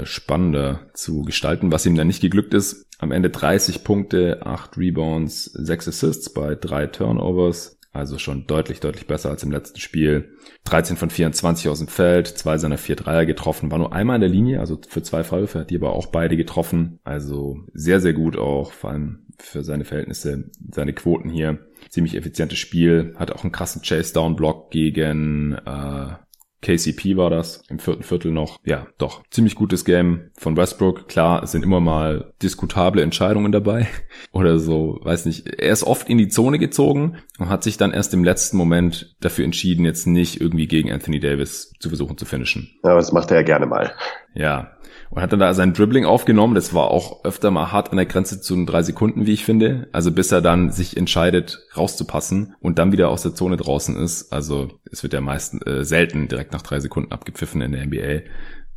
spannender 0.04 0.90
zu 0.94 1.22
gestalten, 1.22 1.72
was 1.72 1.86
ihm 1.86 1.96
dann 1.96 2.08
nicht 2.08 2.20
geglückt 2.20 2.54
ist. 2.54 2.91
Am 3.02 3.12
Ende 3.12 3.32
30 3.32 3.84
Punkte, 3.84 4.46
8 4.46 4.78
Rebounds, 4.78 5.46
6 5.46 5.88
Assists 5.88 6.32
bei 6.32 6.54
3 6.54 6.86
Turnovers. 6.88 7.80
Also 7.94 8.20
schon 8.20 8.48
deutlich, 8.48 8.80
deutlich 8.80 9.08
besser 9.08 9.32
als 9.32 9.44
im 9.44 9.52
letzten 9.52 9.80
Spiel. 9.80 10.38
13 10.64 10.96
von 10.96 11.10
24 11.10 11.68
aus 11.68 11.80
dem 11.80 11.90
Feld, 11.90 12.28
zwei 12.28 12.58
seiner 12.58 12.78
vier 12.78 12.96
Dreier 12.96 13.26
getroffen, 13.26 13.70
war 13.70 13.80
nur 13.80 13.92
einmal 13.92 14.16
in 14.16 14.22
der 14.22 14.30
Linie, 14.30 14.62
also 14.62 14.80
für 14.88 15.02
zwei 15.02 15.26
Fallwürfe 15.26 15.60
hat 15.60 15.72
die 15.72 15.76
aber 15.76 15.92
auch 15.92 16.06
beide 16.06 16.38
getroffen. 16.38 17.00
Also 17.04 17.58
sehr, 17.74 18.00
sehr 18.00 18.14
gut 18.14 18.38
auch, 18.38 18.72
vor 18.72 18.92
allem 18.92 19.26
für 19.40 19.64
seine 19.66 19.84
Verhältnisse, 19.84 20.52
seine 20.72 20.94
Quoten 20.94 21.30
hier. 21.30 21.68
Ziemlich 21.90 22.16
effizientes 22.16 22.60
Spiel, 22.60 23.14
hat 23.18 23.32
auch 23.32 23.44
einen 23.44 23.52
krassen 23.52 23.82
Chase-Down-Block 23.82 24.72
gegen 24.72 25.58
äh, 25.66 26.14
KCP 26.62 27.18
war 27.18 27.30
das 27.30 27.64
im 27.70 27.80
vierten 27.80 28.04
Viertel 28.04 28.32
noch. 28.32 28.60
Ja, 28.64 28.88
doch, 28.98 29.24
ziemlich 29.32 29.56
gutes 29.56 29.84
Game 29.84 30.30
von 30.38 30.56
Westbrook. 30.56 31.08
Klar, 31.08 31.44
es 31.44 31.52
sind 31.52 31.64
immer 31.64 31.80
mal 31.80 32.34
diskutable 32.42 33.02
Entscheidungen 33.02 33.52
dabei 33.52 33.88
oder 34.32 34.60
so, 34.60 35.00
weiß 35.02 35.26
nicht. 35.26 35.48
Er 35.48 35.72
ist 35.72 35.84
oft 35.84 36.10
in 36.10 36.18
die 36.18 36.28
Zone 36.28 36.60
gezogen 36.60 37.18
und 37.40 37.50
hat 37.50 37.64
sich 37.64 37.78
dann 37.78 37.92
erst 37.92 38.14
im 38.14 38.24
letzten 38.24 38.58
Moment 38.58 39.16
dafür 39.22 39.46
entschieden, 39.46 39.86
jetzt 39.86 40.06
nicht 40.06 40.40
irgendwie 40.40 40.68
gegen 40.68 40.92
Anthony 40.92 41.20
Davis 41.20 41.74
zu 41.80 41.90
versuchen 41.90 42.18
zu 42.18 42.26
finishen. 42.26 42.72
Ja, 42.84 42.96
das 42.96 43.12
macht 43.12 43.32
er 43.32 43.38
ja 43.38 43.44
gerne 43.44 43.66
mal. 43.66 43.94
Ja, 44.34 44.72
und 45.12 45.22
hat 45.22 45.34
dann 45.34 45.40
da 45.40 45.54
sein 45.54 45.74
Dribbling 45.74 46.06
aufgenommen. 46.06 46.56
Das 46.56 46.74
war 46.74 46.90
auch 46.90 47.26
öfter 47.26 47.52
mal 47.52 47.72
hart 47.72 47.92
an 47.92 47.98
der 47.98 48.06
Grenze 48.06 48.42
zu 48.42 48.56
den 48.56 48.66
drei 48.66 48.82
Sekunden, 48.82 49.26
wie 49.26 49.34
ich 49.34 49.44
finde. 49.44 49.90
Also 49.92 50.12
bis 50.12 50.32
er 50.32 50.42
dann 50.42 50.72
sich 50.72 50.96
entscheidet, 50.96 51.60
rauszupassen 51.76 52.56
und 52.62 52.80
dann 52.80 52.94
wieder 52.94 53.10
aus 53.10 53.22
der 53.22 53.36
Zone 53.36 53.58
draußen 53.58 53.98
ist. 53.98 54.32
Also 54.32 54.80
es 54.90 55.04
wird 55.04 55.14
ja 55.14 55.22
meistens 55.22 55.66
äh, 55.68 55.84
selten 55.84 56.30
direkt 56.30 56.54
nach 56.54 56.62
drei 56.62 56.80
Sekunden 56.80 57.12
abgepfiffen 57.12 57.62
in 57.62 57.74
der 57.74 57.86
NBA. 57.86 58.22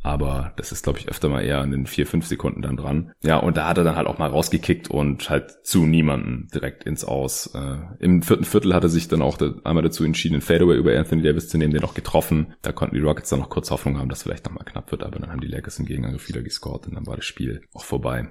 Aber 0.05 0.53
das 0.55 0.71
ist, 0.71 0.83
glaube 0.83 0.99
ich, 0.99 1.09
öfter 1.09 1.29
mal 1.29 1.41
eher 1.41 1.61
an 1.61 1.71
den 1.71 1.87
vier, 1.87 2.05
fünf 2.05 2.27
Sekunden 2.27 2.61
dann 2.61 2.77
dran. 2.77 3.11
Ja, 3.23 3.37
und 3.37 3.57
da 3.57 3.67
hat 3.67 3.79
er 3.79 3.83
dann 3.83 3.95
halt 3.95 4.05
auch 4.05 4.19
mal 4.19 4.29
rausgekickt 4.29 4.87
und 4.87 5.31
halt 5.31 5.65
zu 5.65 5.87
niemanden 5.87 6.47
direkt 6.53 6.83
ins 6.83 7.03
Aus. 7.03 7.47
Äh, 7.55 7.77
Im 7.97 8.21
vierten 8.21 8.43
Viertel 8.43 8.75
hat 8.75 8.83
er 8.83 8.89
sich 8.89 9.07
dann 9.07 9.23
auch 9.23 9.39
einmal 9.63 9.81
dazu 9.81 10.03
entschieden, 10.03 10.35
einen 10.35 10.41
Fadeaway 10.41 10.77
über 10.77 10.95
Anthony 10.95 11.23
Davis 11.23 11.49
zu 11.49 11.57
nehmen, 11.57 11.73
den 11.73 11.83
auch 11.83 11.95
getroffen. 11.95 12.53
Da 12.61 12.71
konnten 12.71 12.93
die 12.93 13.01
Rockets 13.01 13.29
dann 13.29 13.39
noch 13.39 13.49
kurz 13.49 13.71
Hoffnung 13.71 13.97
haben, 13.97 14.09
dass 14.09 14.21
vielleicht 14.21 14.45
nochmal 14.45 14.65
knapp 14.65 14.91
wird, 14.91 15.01
aber 15.01 15.17
dann 15.17 15.31
haben 15.31 15.41
die 15.41 15.47
Lakers 15.47 15.79
im 15.79 15.87
Gegenangriff 15.87 16.29
wieder 16.29 16.43
gescored 16.43 16.85
und 16.85 16.93
dann 16.93 17.07
war 17.07 17.15
das 17.15 17.25
Spiel 17.25 17.61
auch 17.73 17.83
vorbei. 17.83 18.27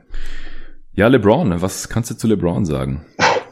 Ja, 0.93 1.09
LeBron, 1.09 1.61
was 1.61 1.89
kannst 1.89 2.13
du 2.13 2.15
zu 2.15 2.29
LeBron 2.29 2.65
sagen? 2.65 3.05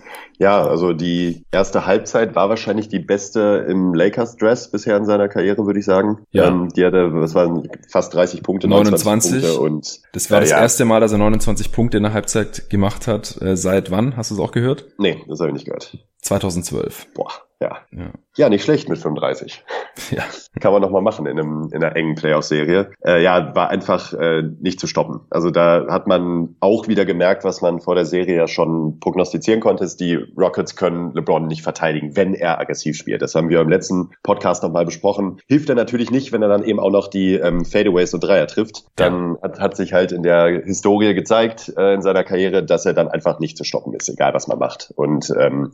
Ja, 0.43 0.67
also 0.67 0.93
die 0.93 1.45
erste 1.53 1.87
Halbzeit 1.87 2.35
war 2.35 2.49
wahrscheinlich 2.49 2.89
die 2.89 2.99
beste 2.99 3.65
im 3.69 3.95
Lakers-Dress 3.95 4.73
bisher 4.73 4.97
in 4.97 5.05
seiner 5.05 5.29
Karriere, 5.29 5.67
würde 5.67 5.79
ich 5.79 5.85
sagen. 5.85 6.27
Ja. 6.33 6.49
Ähm, 6.49 6.69
die 6.75 6.85
hatte, 6.85 7.15
was 7.15 7.37
waren 7.37 7.69
fast 7.89 8.13
30 8.13 8.43
Punkte, 8.43 8.67
29 8.67 9.41
Punkte 9.41 9.61
und 9.61 10.01
das 10.13 10.33
war 10.33 10.41
das 10.41 10.51
ja. 10.51 10.59
erste 10.59 10.85
Mal, 10.85 10.99
dass 10.99 11.13
er 11.13 11.19
29 11.19 11.71
Punkte 11.71 11.99
in 11.99 12.03
der 12.03 12.13
Halbzeit 12.13 12.69
gemacht 12.71 13.07
hat. 13.07 13.41
Äh, 13.41 13.57
seit 13.57 13.93
wann? 13.93 14.17
Hast 14.17 14.33
du 14.33 14.35
es 14.35 14.41
auch 14.41 14.51
gehört? 14.51 14.87
Nee, 14.99 15.23
das 15.29 15.39
habe 15.39 15.51
ich 15.51 15.55
nicht 15.55 15.67
gehört. 15.67 15.97
2012. 16.23 17.15
Boah, 17.15 17.31
ja. 17.63 17.79
ja. 17.93 18.13
Ja, 18.35 18.49
nicht 18.49 18.65
schlecht 18.65 18.89
mit 18.89 18.99
35. 18.99 19.65
Ja. 20.11 20.23
Kann 20.59 20.73
man 20.73 20.81
noch 20.81 20.91
mal 20.91 21.03
machen 21.03 21.27
in, 21.27 21.39
einem, 21.39 21.69
in 21.71 21.85
einer 21.85 21.95
engen 21.95 22.15
Playoff-Serie. 22.15 22.93
Äh, 23.05 23.23
ja, 23.23 23.55
war 23.55 23.69
einfach 23.69 24.15
äh, 24.15 24.43
nicht 24.43 24.81
zu 24.81 24.87
stoppen. 24.87 25.21
Also 25.29 25.51
da 25.51 25.87
hat 25.91 26.07
man 26.07 26.57
auch 26.61 26.89
wieder 26.89 27.05
gemerkt, 27.05 27.45
was 27.45 27.61
man 27.61 27.81
vor 27.81 27.95
der 27.95 28.07
Serie 28.07 28.37
ja 28.37 28.49
schon 28.49 28.99
prognostizieren 29.01 29.61
konnte, 29.61 29.85
ist, 29.85 30.01
die 30.01 30.15
Rockets 30.15 30.77
können 30.77 31.13
LeBron 31.13 31.47
nicht 31.47 31.63
verteidigen, 31.63 32.17
wenn 32.17 32.33
er 32.33 32.59
aggressiv 32.59 32.97
spielt. 32.97 33.21
Das 33.21 33.35
haben 33.35 33.51
wir 33.51 33.61
im 33.61 33.69
letzten 33.69 34.13
Podcast 34.23 34.63
nochmal 34.63 34.87
besprochen. 34.87 35.41
Hilft 35.47 35.69
er 35.69 35.75
natürlich 35.75 36.11
nicht, 36.11 36.33
wenn 36.33 36.43
er 36.43 36.49
dann 36.49 36.65
eben 36.65 36.81
auch 36.81 36.91
noch 36.91 37.09
die 37.09 37.35
ähm, 37.35 37.67
Fadeaways 37.67 38.15
und 38.15 38.25
Dreier 38.25 38.47
trifft. 38.47 38.85
Dann 38.97 39.37
hat, 39.43 39.61
hat 39.61 39.77
sich 39.77 39.93
halt 39.93 40.11
in 40.11 40.23
der 40.23 40.63
Historie 40.65 41.13
gezeigt 41.13 41.71
äh, 41.77 41.95
in 41.95 42.01
seiner 42.01 42.25
Karriere, 42.25 42.65
dass 42.65 42.87
er 42.87 42.95
dann 42.95 43.09
einfach 43.09 43.41
nicht 43.41 43.59
zu 43.59 43.65
stoppen 43.65 43.93
ist, 43.93 44.09
egal 44.09 44.33
was 44.33 44.49
man 44.49 44.59
macht. 44.59 44.91
Und 44.97 45.33
ähm, 45.39 45.73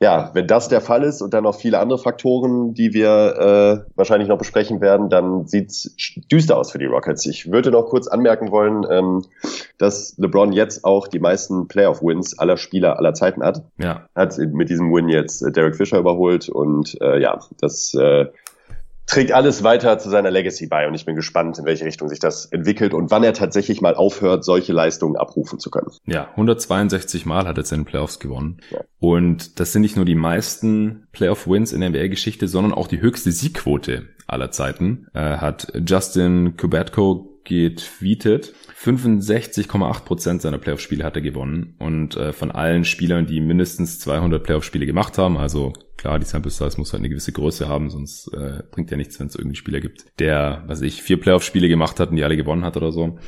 ja, 0.00 0.30
wenn 0.34 0.46
das 0.46 0.68
der 0.68 0.80
Fall 0.80 1.02
ist 1.04 1.22
und 1.22 1.34
dann 1.34 1.44
noch 1.44 1.56
viele 1.56 1.78
andere 1.78 1.98
Faktoren, 1.98 2.74
die 2.74 2.92
wir 2.92 3.84
äh, 3.86 3.90
wahrscheinlich 3.96 4.28
noch 4.28 4.38
besprechen 4.38 4.80
werden, 4.80 5.08
dann 5.08 5.46
sieht's 5.46 5.94
düster 6.30 6.56
aus 6.56 6.72
für 6.72 6.78
die 6.78 6.86
Rockets. 6.86 7.26
Ich 7.26 7.50
würde 7.50 7.70
noch 7.70 7.86
kurz 7.86 8.06
anmerken 8.06 8.50
wollen, 8.50 8.84
ähm, 8.90 9.24
dass 9.78 10.16
LeBron 10.18 10.52
jetzt 10.52 10.84
auch 10.84 11.08
die 11.08 11.20
meisten 11.20 11.68
Playoff-Wins 11.68 12.38
aller 12.38 12.56
Spieler 12.56 12.98
aller 12.98 13.14
Zeiten 13.14 13.42
hat. 13.42 13.62
Ja. 13.78 14.06
Hat 14.14 14.36
mit 14.38 14.68
diesem 14.68 14.92
Win 14.92 15.08
jetzt 15.08 15.42
äh, 15.42 15.52
Derek 15.52 15.76
Fisher 15.76 15.98
überholt 15.98 16.48
und 16.48 17.00
äh, 17.00 17.20
ja, 17.20 17.38
das 17.60 17.94
äh, 17.94 18.26
trägt 19.06 19.32
alles 19.32 19.62
weiter 19.62 19.98
zu 19.98 20.10
seiner 20.10 20.30
Legacy 20.30 20.66
bei 20.66 20.88
und 20.88 20.94
ich 20.94 21.04
bin 21.04 21.14
gespannt, 21.14 21.58
in 21.58 21.64
welche 21.64 21.84
Richtung 21.84 22.08
sich 22.08 22.18
das 22.18 22.46
entwickelt 22.46 22.94
und 22.94 23.10
wann 23.10 23.22
er 23.22 23.34
tatsächlich 23.34 23.80
mal 23.80 23.94
aufhört, 23.94 24.44
solche 24.44 24.72
Leistungen 24.72 25.16
abrufen 25.16 25.58
zu 25.58 25.70
können. 25.70 25.90
Ja, 26.06 26.30
162 26.30 27.26
Mal 27.26 27.46
hat 27.46 27.58
er 27.58 27.64
seine 27.64 27.84
Playoffs 27.84 28.18
gewonnen. 28.18 28.58
Ja. 28.70 28.80
Und 28.98 29.60
das 29.60 29.72
sind 29.72 29.82
nicht 29.82 29.96
nur 29.96 30.04
die 30.04 30.14
meisten 30.14 31.06
Playoff-Wins 31.12 31.72
in 31.72 31.80
der 31.80 31.90
NBA-Geschichte, 31.90 32.48
sondern 32.48 32.72
auch 32.72 32.88
die 32.88 33.00
höchste 33.00 33.32
Siegquote 33.32 34.08
aller 34.26 34.50
Zeiten. 34.50 35.06
Äh, 35.12 35.36
hat 35.36 35.72
Justin 35.86 36.56
Kubatko 36.56 37.33
getweetet. 37.44 38.54
65,8% 38.76 40.40
seiner 40.40 40.58
Playoff-Spiele 40.58 41.04
hat 41.04 41.16
er 41.16 41.22
gewonnen. 41.22 41.74
Und 41.78 42.16
äh, 42.16 42.32
von 42.32 42.50
allen 42.50 42.84
Spielern, 42.84 43.26
die 43.26 43.40
mindestens 43.40 44.00
200 44.00 44.42
Playoff-Spiele 44.42 44.86
gemacht 44.86 45.18
haben, 45.18 45.36
also 45.36 45.72
klar, 45.96 46.18
die 46.18 46.26
Sample 46.26 46.50
Size 46.50 46.76
muss 46.78 46.92
halt 46.92 47.00
eine 47.00 47.08
gewisse 47.08 47.32
Größe 47.32 47.68
haben, 47.68 47.90
sonst 47.90 48.28
äh, 48.34 48.62
bringt 48.70 48.90
ja 48.90 48.96
nichts, 48.96 49.18
wenn 49.20 49.28
es 49.28 49.36
irgendwie 49.36 49.56
Spieler 49.56 49.80
gibt, 49.80 50.06
der, 50.18 50.64
was 50.66 50.80
ich, 50.80 51.02
vier 51.02 51.20
Playoff-Spiele 51.20 51.68
gemacht 51.68 52.00
hat 52.00 52.10
und 52.10 52.16
die 52.16 52.24
alle 52.24 52.36
gewonnen 52.36 52.64
hat 52.64 52.76
oder 52.76 52.92
so. 52.92 53.18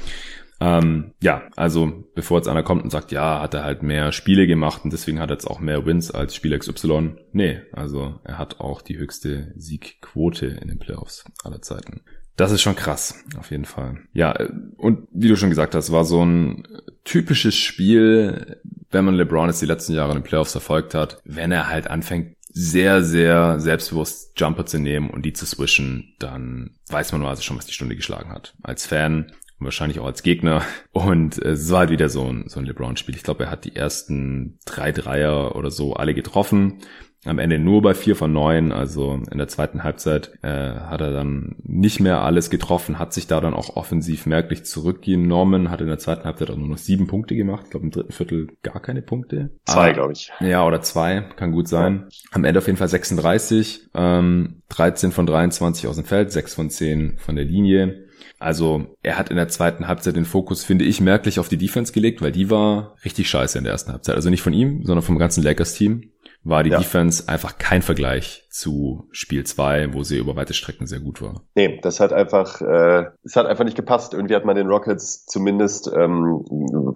Ähm, 0.59 1.13
ja, 1.21 1.49
also 1.57 2.05
bevor 2.15 2.39
jetzt 2.39 2.49
einer 2.49 2.63
kommt 2.63 2.83
und 2.83 2.91
sagt, 2.91 3.13
ja, 3.13 3.43
hat 3.43 3.55
er 3.55 3.65
halt 3.65 3.83
mehr 3.83 4.13
Spiele 4.13 4.47
gemacht 4.47 4.85
und 4.85 4.93
deswegen 4.93 5.21
hat 5.21 5.31
er 5.31 5.35
jetzt 5.35 5.47
auch 5.47 5.61
mehr 5.61 5.85
Wins 5.85 6.11
als 6.11 6.35
Spieler 6.35 6.59
XY. 6.59 7.17
Nee, 7.33 7.61
also 7.73 8.21
er 8.25 8.39
hat 8.39 8.61
auch 8.61 8.81
die 8.81 8.97
höchste 8.97 9.53
Siegquote 9.57 10.47
in 10.47 10.69
den 10.69 10.79
Playoffs 10.79 11.25
aller 11.45 11.61
Zeiten. 11.61 12.03
Das 12.37 12.53
ist 12.53 12.61
schon 12.61 12.77
krass, 12.77 13.25
auf 13.39 13.51
jeden 13.51 13.65
Fall. 13.65 13.99
Ja, 14.13 14.37
und 14.77 15.09
wie 15.11 15.29
du 15.29 15.37
schon 15.37 15.49
gesagt 15.49 15.75
hast, 15.75 15.91
war 15.91 16.05
so 16.05 16.23
ein 16.25 16.69
typisches 17.05 17.55
Spiel, 17.55 18.61
wenn 18.91 19.07
man 19.07 19.15
LeBron 19.15 19.49
jetzt 19.49 19.63
die 19.63 19.67
letzten 19.67 19.95
Jahre 19.95 20.13
in 20.13 20.19
den 20.19 20.25
Playoffs 20.25 20.53
verfolgt 20.53 20.95
hat, 20.95 21.19
wenn 21.25 21.51
er 21.51 21.69
halt 21.69 21.89
anfängt, 21.89 22.37
sehr, 22.59 23.03
sehr 23.03 23.61
selbstbewusst 23.61 24.39
Jumper 24.39 24.65
zu 24.65 24.79
nehmen 24.79 25.11
und 25.11 25.25
die 25.27 25.33
zu 25.33 25.45
swischen, 25.45 26.15
dann 26.19 26.77
weiß 26.89 27.13
man 27.13 27.25
also 27.25 27.43
schon, 27.43 27.59
was 27.59 27.67
die 27.67 27.75
Stunde 27.75 27.97
geschlagen 27.97 28.33
hat. 28.33 28.55
Als 28.63 28.87
Fan 28.87 29.33
und 29.59 29.65
wahrscheinlich 29.65 30.01
auch 30.01 30.07
als 30.07 30.23
Gegner. 30.23 30.63
Und 30.93 31.39
es 31.39 31.71
war 31.71 31.81
halt 31.81 31.91
wieder 31.91 32.09
so 32.09 32.25
ein, 32.25 32.49
so 32.49 32.59
ein 32.59 32.67
LeBron-Spiel. 32.67 33.15
Ich 33.15 33.23
glaube, 33.23 33.45
er 33.45 33.51
hat 33.51 33.65
die 33.65 33.77
ersten 33.77 34.59
drei 34.65 34.93
Dreier 34.93 35.55
oder 35.55 35.71
so 35.71 35.95
alle 35.95 36.15
getroffen 36.15 36.79
am 37.27 37.39
Ende 37.39 37.59
nur 37.59 37.83
bei 37.83 37.95
vier 37.95 38.17
von 38.17 38.33
neun. 38.33 38.73
Also 38.73 39.21
in 39.31 39.39
der 39.39 39.49
zweiten 39.49 39.85
Halbzeit 39.85 40.33
äh, 40.43 40.49
hat 40.49 41.01
er 41.01 41.13
dann 41.13 41.57
nicht 41.63 42.01
mehr 42.01 42.21
alles 42.21 42.51
getroffen, 42.51 42.99
hat 42.99 43.13
sich 43.13 43.27
da 43.27 43.41
dann 43.41 43.55
auch 43.55 43.77
offensiv 43.77 44.27
merklich 44.27 44.65
zurückgenommen, 44.65 45.71
hat 45.71 45.81
in 45.81 45.89
der 45.89 45.99
zweiten 45.99 46.25
Halbzeit 46.25 46.51
auch 46.51 46.57
nur 46.57 46.69
noch 46.69 46.79
sieben 46.79 47.07
Punkte 47.07 47.37
gemacht. 47.37 47.65
Ich 47.65 47.71
glaube 47.71 47.87
im 47.87 47.93
dritten 47.93 48.13
Viertel 48.13 48.49
gar 48.63 48.81
keine 48.81 49.03
Punkte. 49.03 49.51
Zwei, 49.65 49.93
glaube 49.93 50.13
ich. 50.13 50.31
Ja, 50.41 50.67
oder 50.67 50.81
zwei, 50.83 51.23
kann 51.37 51.53
gut 51.53 51.69
sein. 51.69 52.09
Am 52.33 52.45
Ende 52.45 52.59
auf 52.59 52.67
jeden 52.67 52.79
Fall 52.79 52.89
36, 52.89 53.89
ähm, 53.95 54.63
13 54.69 55.13
von 55.13 55.27
23 55.27 55.87
aus 55.87 55.97
dem 55.97 56.05
Feld, 56.05 56.33
6 56.33 56.55
von 56.55 56.71
10 56.71 57.19
von 57.19 57.37
der 57.37 57.45
Linie. 57.45 58.07
Also 58.39 58.97
er 59.03 59.17
hat 59.17 59.31
in 59.31 59.37
der 59.37 59.49
zweiten 59.49 59.89
Halbzeit 59.89 60.17
den 60.17 60.25
Fokus, 60.25 60.63
finde 60.63 60.85
ich, 60.85 61.01
merklich 61.01 61.39
auf 61.39 61.49
die 61.49 61.57
Defense 61.57 61.93
gelegt, 61.93 62.21
weil 62.21 62.33
die 62.33 62.51
war 62.51 62.95
richtig 63.05 63.29
scheiße 63.31 63.57
in 63.57 63.65
der 63.65 63.73
ersten 63.73 63.93
Halbzeit. 63.93 64.15
Also 64.15 64.29
nicht 64.29 64.43
von 64.43 64.53
ihm, 64.53 64.85
sondern 64.85 65.05
vom 65.05 65.19
ganzen 65.19 65.43
Lakers-Team 65.43 66.11
war 66.47 66.63
die 66.63 66.71
ja. 66.71 66.79
Defense 66.79 67.29
einfach 67.29 67.59
kein 67.59 67.83
Vergleich 67.83 68.45
zu 68.51 69.09
Spiel 69.11 69.45
2, 69.45 69.93
wo 69.93 70.03
sie 70.03 70.17
über 70.17 70.37
weite 70.37 70.55
Strecken 70.55 70.87
sehr 70.87 71.01
gut 71.01 71.21
war. 71.21 71.43
Nee, 71.55 71.79
das 71.83 72.01
hat 72.01 72.13
einfach, 72.13 72.61
äh, 72.63 73.07
es 73.23 73.37
hat 73.37 73.47
einfach 73.47 73.65
nicht 73.65 73.77
gepasst. 73.77 74.15
Irgendwie 74.15 74.35
hat 74.35 74.45
man 74.45 74.57
den 74.57 74.69
Rockets 74.69 75.27
zumindest, 75.27 75.91
ähm, 75.95 76.45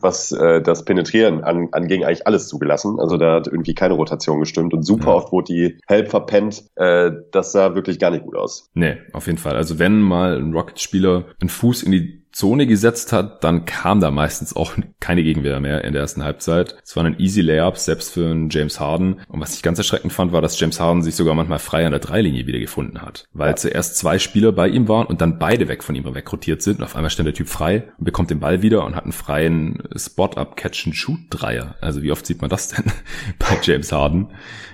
was 0.00 0.32
äh, 0.32 0.62
das 0.62 0.84
Penetrieren 0.84 1.42
an, 1.44 1.68
anging, 1.72 2.04
eigentlich 2.04 2.26
alles 2.26 2.48
zugelassen. 2.48 2.98
Also 2.98 3.16
da 3.16 3.34
hat 3.34 3.48
irgendwie 3.48 3.74
keine 3.74 3.94
Rotation 3.94 4.40
gestimmt 4.40 4.72
und 4.72 4.84
super 4.84 5.08
ja. 5.08 5.14
oft 5.14 5.32
wurde 5.32 5.52
die 5.52 5.78
Help 5.86 6.08
verpennt. 6.08 6.64
Äh, 6.76 7.10
das 7.32 7.52
sah 7.52 7.74
wirklich 7.74 7.98
gar 7.98 8.10
nicht 8.10 8.24
gut 8.24 8.36
aus. 8.36 8.70
Nee, 8.74 8.98
auf 9.12 9.26
jeden 9.26 9.38
Fall. 9.38 9.56
Also 9.56 9.78
wenn 9.78 10.00
mal 10.00 10.38
ein 10.38 10.54
Rockets-Spieler 10.54 11.26
einen 11.40 11.50
Fuß 11.50 11.82
in 11.82 11.92
die 11.92 12.19
Zone 12.32 12.66
gesetzt 12.66 13.12
hat, 13.12 13.42
dann 13.42 13.64
kam 13.64 14.00
da 14.00 14.10
meistens 14.10 14.54
auch 14.54 14.74
keine 15.00 15.22
Gegenwehr 15.22 15.60
mehr 15.60 15.84
in 15.84 15.92
der 15.92 16.02
ersten 16.02 16.22
Halbzeit. 16.22 16.76
Es 16.84 16.94
waren 16.96 17.06
ein 17.06 17.18
easy 17.18 17.40
Layups, 17.40 17.84
selbst 17.84 18.12
für 18.12 18.30
einen 18.30 18.50
James 18.50 18.78
Harden. 18.78 19.20
Und 19.28 19.40
was 19.40 19.54
ich 19.54 19.62
ganz 19.62 19.78
erschreckend 19.78 20.12
fand, 20.12 20.32
war, 20.32 20.40
dass 20.40 20.58
James 20.58 20.78
Harden 20.80 21.02
sich 21.02 21.16
sogar 21.16 21.34
manchmal 21.34 21.58
frei 21.58 21.84
an 21.84 21.90
der 21.90 22.00
Dreilinie 22.00 22.46
wieder 22.46 22.58
gefunden 22.58 23.02
hat. 23.02 23.26
Weil 23.32 23.50
ja. 23.50 23.56
zuerst 23.56 23.96
zwei 23.96 24.18
Spieler 24.18 24.52
bei 24.52 24.68
ihm 24.68 24.88
waren 24.88 25.06
und 25.06 25.20
dann 25.20 25.38
beide 25.38 25.68
weg 25.68 25.82
von 25.82 25.94
ihm 25.94 26.04
wegrotiert 26.14 26.62
sind. 26.62 26.78
Und 26.78 26.84
auf 26.84 26.96
einmal 26.96 27.10
stand 27.10 27.26
der 27.26 27.34
Typ 27.34 27.48
frei 27.48 27.88
und 27.98 28.04
bekommt 28.04 28.30
den 28.30 28.40
Ball 28.40 28.62
wieder 28.62 28.84
und 28.84 28.94
hat 28.94 29.04
einen 29.04 29.12
freien 29.12 29.82
Spot-up 29.96 30.56
Catch-and-Shoot-Dreier. 30.56 31.76
Also 31.80 32.02
wie 32.02 32.12
oft 32.12 32.26
sieht 32.26 32.40
man 32.40 32.50
das 32.50 32.68
denn 32.68 32.84
bei 33.38 33.58
James 33.62 33.92
Harden? 33.92 34.28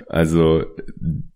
Also 0.09 0.65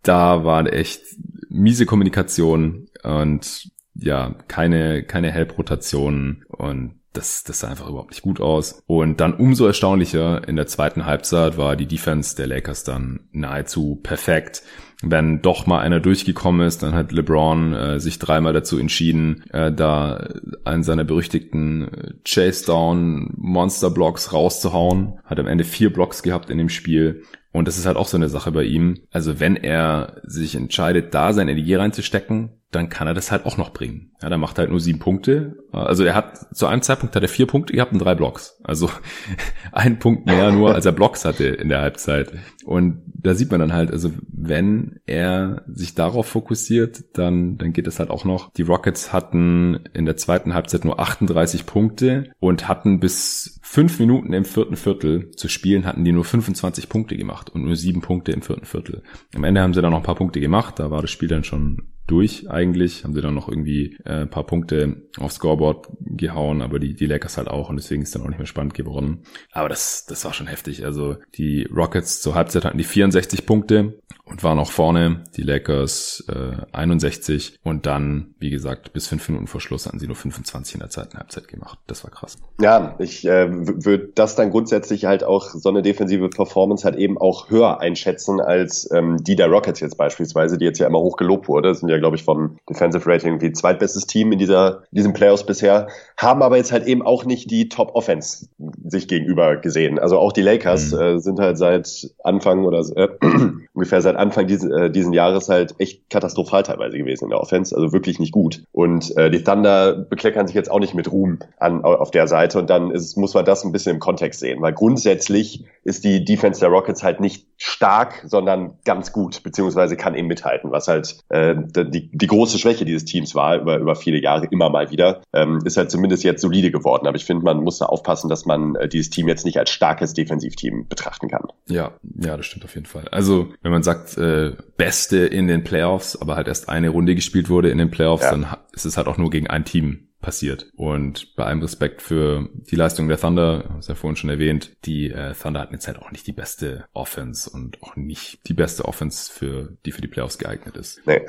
da 0.02 0.44
war 0.44 0.70
echt 0.72 1.02
miese 1.48 1.87
Kommunikation 1.87 2.88
und 3.02 3.70
ja, 3.94 4.35
keine, 4.48 5.03
keine 5.03 5.31
Help-Rotationen 5.31 6.44
und 6.48 7.00
das, 7.12 7.42
das 7.42 7.61
sah 7.61 7.68
einfach 7.68 7.88
überhaupt 7.88 8.11
nicht 8.11 8.22
gut 8.22 8.40
aus. 8.40 8.83
Und 8.87 9.20
dann 9.20 9.35
umso 9.35 9.66
erstaunlicher 9.66 10.46
in 10.46 10.57
der 10.57 10.68
zweiten 10.68 11.07
Halbzeit 11.07 11.57
war 11.57 11.74
die 11.74 11.87
Defense 11.87 12.37
der 12.37 12.46
Lakers 12.46 12.85
dann 12.85 13.20
nahezu 13.33 13.98
perfekt. 14.00 14.62
Wenn 15.03 15.40
doch 15.40 15.66
mal 15.66 15.81
einer 15.81 15.98
durchgekommen 15.98 16.66
ist, 16.66 16.83
dann 16.83 16.94
hat 16.94 17.11
LeBron 17.11 17.72
äh, 17.72 18.00
sich 18.00 18.18
dreimal 18.18 18.53
dazu 18.53 18.79
entschieden, 18.79 19.44
äh, 19.50 19.72
da 19.72 20.29
einen 20.64 20.83
seiner 20.83 21.05
berüchtigten 21.05 22.20
Chase 22.24 22.66
Down 22.66 23.33
Monster 23.37 23.90
Blocks 23.90 24.33
rauszuhauen. 24.33 25.18
Hat 25.24 25.40
am 25.40 25.46
Ende 25.46 25.64
vier 25.64 25.92
Blocks 25.92 26.22
gehabt 26.22 26.50
in 26.50 26.59
dem 26.59 26.68
Spiel. 26.68 27.22
Und 27.50 27.66
das 27.66 27.79
ist 27.79 27.87
halt 27.87 27.96
auch 27.96 28.07
so 28.07 28.18
eine 28.18 28.29
Sache 28.29 28.53
bei 28.53 28.62
ihm. 28.62 29.00
Also 29.11 29.40
wenn 29.40 29.57
er 29.57 30.20
sich 30.24 30.55
entscheidet, 30.55 31.14
da 31.14 31.33
seine 31.33 31.53
Energie 31.53 31.74
reinzustecken, 31.74 32.60
dann 32.70 32.88
kann 32.88 33.09
er 33.09 33.14
das 33.14 33.33
halt 33.33 33.46
auch 33.46 33.56
noch 33.56 33.72
bringen. 33.72 34.12
Ja, 34.22 34.28
dann 34.28 34.38
macht 34.38 34.59
er 34.59 34.62
halt 34.62 34.70
nur 34.70 34.78
sieben 34.78 35.00
Punkte. 35.00 35.56
Also 35.72 36.04
er 36.04 36.14
hat 36.14 36.54
zu 36.54 36.66
einem 36.66 36.83
Zeitpunkt 36.83 37.16
hat 37.16 37.22
er 37.22 37.28
vier 37.28 37.46
Punkte 37.46 37.72
gehabt 37.72 37.92
und 37.92 37.98
drei 37.98 38.14
Blocks. 38.14 38.61
Also 38.62 38.90
ein 39.72 39.98
Punkt 39.98 40.26
mehr 40.26 40.52
nur, 40.52 40.74
als 40.74 40.87
er 40.87 40.92
Blocks 40.92 41.24
hatte 41.24 41.46
in 41.46 41.68
der 41.68 41.80
Halbzeit. 41.80 42.33
Und 42.64 43.02
da 43.06 43.35
sieht 43.35 43.50
man 43.50 43.61
dann 43.61 43.72
halt, 43.72 43.90
also 43.90 44.12
wenn 44.28 45.00
er 45.06 45.64
sich 45.66 45.94
darauf 45.94 46.26
fokussiert, 46.26 47.04
dann, 47.14 47.59
dann 47.59 47.72
geht 47.72 47.88
es 47.88 47.98
halt 47.98 48.11
auch 48.11 48.24
noch. 48.24 48.52
Die 48.52 48.62
Rockets 48.62 49.12
hatten 49.12 49.80
in 49.92 50.04
der 50.04 50.16
zweiten 50.16 50.54
Halbzeit 50.54 50.85
nur 50.85 51.00
38 51.00 51.66
Punkte 51.66 52.30
und 52.38 52.68
hatten 52.68 53.00
bis 53.00 53.59
fünf 53.62 53.98
Minuten 53.98 54.33
im 54.33 54.44
vierten 54.44 54.76
Viertel 54.76 55.33
zu 55.33 55.48
spielen, 55.48 55.87
hatten 55.87 56.04
die 56.04 56.12
nur 56.12 56.24
25 56.24 56.88
Punkte 56.88 57.16
gemacht 57.16 57.50
und 57.50 57.64
nur 57.64 57.76
sieben 57.76 58.00
Punkte 58.00 58.33
im 58.33 58.42
vierten 58.42 58.64
Viertel. 58.64 59.02
Am 59.35 59.44
Ende 59.44 59.61
haben 59.61 59.74
sie 59.74 59.83
dann 59.83 59.90
noch 59.90 59.98
ein 59.98 60.04
paar 60.04 60.14
Punkte 60.14 60.40
gemacht, 60.40 60.78
da 60.78 60.90
war 60.90 61.02
das 61.02 61.11
Spiel 61.11 61.28
dann 61.28 61.44
schon 61.44 61.83
durch 62.11 62.51
eigentlich. 62.51 63.05
Haben 63.05 63.14
sie 63.14 63.20
dann 63.20 63.35
noch 63.35 63.49
irgendwie 63.49 63.96
äh, 64.05 64.27
paar 64.27 64.44
Punkte 64.44 65.03
aufs 65.18 65.37
Scoreboard 65.37 65.88
gehauen, 66.01 66.62
aber 66.62 66.79
die, 66.79 66.94
die 66.94 67.07
Lakers 67.07 67.37
halt 67.37 67.49
auch 67.49 67.70
und 67.70 67.77
deswegen 67.77 68.03
ist 68.03 68.14
dann 68.14 68.23
auch 68.23 68.29
nicht 68.29 68.38
mehr 68.38 68.46
spannend 68.46 68.75
geworden. 68.75 69.23
Aber 69.53 69.68
das, 69.68 70.07
das 70.07 70.25
war 70.25 70.33
schon 70.33 70.46
heftig. 70.46 70.85
Also 70.85 71.16
die 71.37 71.64
Rockets 71.64 72.20
zur 72.20 72.35
Halbzeit 72.35 72.64
hatten 72.64 72.79
die 72.79 72.85
64 72.85 73.46
Punkte 73.46 74.01
und 74.31 74.42
waren 74.44 74.59
auch 74.59 74.70
vorne. 74.70 75.25
Die 75.37 75.42
Lakers 75.42 76.25
äh, 76.29 76.57
61 76.73 77.59
und 77.62 77.87
dann, 77.87 78.35
wie 78.38 78.51
gesagt, 78.51 78.92
bis 78.92 79.09
fünf 79.09 79.29
Minuten 79.29 79.46
vor 79.46 79.61
Schluss 79.61 79.87
hatten 79.87 79.99
sie 79.99 80.07
nur 80.07 80.16
25 80.16 80.75
in 80.75 80.81
der 80.81 80.90
zweiten 80.90 81.18
Halbzeit 81.18 81.49
gemacht. 81.49 81.79
Das 81.87 82.05
war 82.05 82.11
krass. 82.11 82.38
Ja, 82.61 82.96
ich 82.99 83.27
äh, 83.27 83.49
würde 83.51 84.11
das 84.14 84.37
dann 84.37 84.51
grundsätzlich 84.51 85.05
halt 85.05 85.25
auch 85.25 85.49
so 85.51 85.68
eine 85.68 85.83
defensive 85.83 86.29
Performance 86.29 86.85
halt 86.85 86.96
eben 86.96 87.18
auch 87.18 87.51
höher 87.51 87.81
einschätzen 87.81 88.40
als 88.40 88.90
ähm, 88.92 89.18
die 89.23 89.37
der 89.37 89.49
Rockets 89.49 89.81
jetzt 89.81 89.96
beispielsweise, 89.96 90.59
die 90.59 90.64
jetzt 90.64 90.79
ja 90.79 90.87
immer 90.87 91.01
hoch 91.01 91.16
gelobt 91.16 91.49
wurde. 91.49 91.68
Das 91.68 91.81
sind 91.81 91.88
ja, 91.88 91.99
glaube 92.00 92.16
ich, 92.16 92.24
vom 92.24 92.58
Defensive 92.68 93.08
Rating 93.08 93.38
die 93.38 93.52
zweitbestes 93.52 94.06
Team 94.06 94.32
in 94.32 94.38
dieser 94.38 94.82
in 94.90 94.96
diesen 94.96 95.12
Playoffs 95.12 95.44
bisher, 95.44 95.88
haben 96.16 96.42
aber 96.42 96.56
jetzt 96.56 96.72
halt 96.72 96.86
eben 96.86 97.02
auch 97.02 97.24
nicht 97.24 97.50
die 97.50 97.68
Top 97.68 97.94
Offense 97.94 98.48
sich 98.84 99.08
gegenüber 99.08 99.56
gesehen. 99.56 99.98
Also 99.98 100.18
auch 100.18 100.32
die 100.32 100.42
Lakers 100.42 100.92
mhm. 100.92 101.00
äh, 101.00 101.18
sind 101.20 101.38
halt 101.38 101.58
seit 101.58 102.10
Anfang 102.24 102.64
oder 102.64 102.80
äh, 102.96 103.08
ungefähr 103.72 104.02
seit 104.02 104.16
Anfang 104.16 104.46
diesen, 104.46 104.72
äh, 104.72 104.90
diesen 104.90 105.12
Jahres 105.12 105.48
halt 105.48 105.74
echt 105.78 106.10
katastrophal 106.10 106.62
teilweise 106.62 106.98
gewesen 106.98 107.24
in 107.24 107.30
der 107.30 107.40
Offense, 107.40 107.74
also 107.76 107.92
wirklich 107.92 108.18
nicht 108.18 108.32
gut. 108.32 108.64
Und 108.72 109.16
äh, 109.16 109.30
die 109.30 109.44
Thunder 109.44 109.94
bekleckern 109.94 110.46
sich 110.46 110.56
jetzt 110.56 110.70
auch 110.70 110.80
nicht 110.80 110.94
mit 110.94 111.10
Ruhm 111.10 111.38
an, 111.58 111.84
auf 111.84 112.10
der 112.10 112.26
Seite 112.26 112.58
und 112.58 112.70
dann 112.70 112.90
ist, 112.90 113.16
muss 113.16 113.34
man 113.34 113.44
das 113.44 113.64
ein 113.64 113.72
bisschen 113.72 113.94
im 113.94 114.00
Kontext 114.00 114.40
sehen, 114.40 114.60
weil 114.60 114.72
grundsätzlich 114.72 115.64
ist 115.84 116.04
die 116.04 116.24
Defense 116.24 116.60
der 116.60 116.70
Rockets 116.70 117.02
halt 117.02 117.20
nicht 117.20 117.46
stark, 117.56 118.24
sondern 118.26 118.78
ganz 118.84 119.12
gut, 119.12 119.42
beziehungsweise 119.42 119.96
kann 119.96 120.14
eben 120.14 120.28
mithalten, 120.28 120.72
was 120.72 120.88
halt 120.88 121.18
äh, 121.28 121.54
die, 121.85 122.11
die 122.11 122.27
große 122.27 122.59
Schwäche 122.59 122.85
dieses 122.85 123.05
Teams 123.05 123.35
war 123.35 123.59
über, 123.61 123.79
über 123.79 123.95
viele 123.95 124.21
Jahre 124.21 124.47
immer 124.51 124.71
mal 124.71 124.90
wieder, 124.90 125.23
ähm, 125.33 125.61
ist 125.64 125.77
halt 125.77 125.90
zumindest 125.90 126.25
jetzt 126.25 126.43
solide 126.43 126.71
geworden. 126.71 127.07
Aber 127.07 127.16
ich 127.16 127.25
finde, 127.25 127.45
man 127.45 127.62
muss 127.62 127.79
da 127.79 127.87
aufpassen, 127.87 128.29
dass 128.29 128.47
man 128.47 128.75
äh, 128.77 128.88
dieses 128.88 129.11
Team 129.11 129.29
jetzt 129.29 129.45
nicht 129.45 129.59
als 129.59 129.71
starkes 129.71 130.14
Defensivteam 130.14 130.87
betrachten 130.88 131.29
kann. 131.29 131.49
Ja, 131.69 131.93
ja, 132.03 132.37
das 132.37 132.47
stimmt 132.47 132.64
auf 132.64 132.75
jeden 132.75 132.87
Fall. 132.87 133.09
Also 133.09 133.49
wenn 133.62 133.73
man 133.73 133.83
sagt, 133.83 134.16
äh, 134.19 134.53
Beste 134.77 135.19
in 135.19 135.47
den 135.47 135.64
Playoffs, 135.64 136.21
aber 136.21 136.37
halt 136.37 136.49
erst 136.49 136.69
eine 136.69 136.88
Runde 136.90 137.14
gespielt 137.14 137.51
wurde 137.51 137.71
in 137.71 137.79
den 137.79 137.90
Playoffs, 137.90 138.25
ja. 138.25 138.31
dann 138.33 138.47
ist 138.73 138.85
es 138.85 138.97
halt 138.97 139.09
auch 139.09 139.19
nur 139.19 139.31
gegen 139.31 139.47
ein 139.47 139.64
Team 139.64 140.10
passiert. 140.20 140.70
Und 140.76 141.35
bei 141.37 141.44
allem 141.44 141.62
Respekt 141.62 142.02
für 142.02 142.48
die 142.70 142.76
Leistung 142.76 143.09
der 143.09 143.18
Thunder, 143.18 143.64
habe 143.68 143.80
ich 143.80 143.88
ja 143.88 143.94
vorhin 143.94 144.16
schon 144.16 144.30
erwähnt, 144.30 144.76
die 144.85 145.11
äh, 145.11 145.35
Thunder 145.35 145.61
hatten 145.61 145.74
jetzt 145.74 145.87
halt 145.87 145.98
auch 145.98 146.11
nicht 146.11 146.26
die 146.26 146.33
beste 146.33 146.85
Offense 146.92 147.50
und 147.50 147.83
auch 147.83 147.96
nicht 147.96 148.46
die 148.48 148.54
beste 148.54 148.85
Offense, 148.85 149.33
für 149.33 149.76
die 149.85 149.92
für 149.92 150.02
die 150.02 150.09
Playoffs 150.09 150.38
geeignet 150.38 150.76
ist. 150.76 151.00
Nee. 151.06 151.20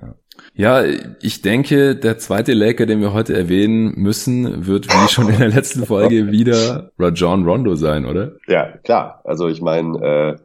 Ja. 0.00 0.14
Ja, 0.54 0.82
ich 1.20 1.42
denke, 1.42 1.96
der 1.96 2.18
zweite 2.18 2.54
Laker, 2.54 2.86
den 2.86 3.00
wir 3.00 3.12
heute 3.12 3.36
erwähnen 3.36 3.92
müssen, 3.96 4.66
wird 4.66 4.86
wie 4.88 5.08
schon 5.10 5.28
in 5.28 5.38
der 5.38 5.48
letzten 5.48 5.84
Folge 5.84 6.30
wieder 6.30 6.90
Rajon 6.98 7.46
Rondo 7.46 7.74
sein, 7.74 8.06
oder? 8.06 8.32
Ja, 8.48 8.72
klar. 8.82 9.20
Also 9.24 9.48
ich 9.48 9.60
meine, 9.60 9.98
äh, 9.98 10.36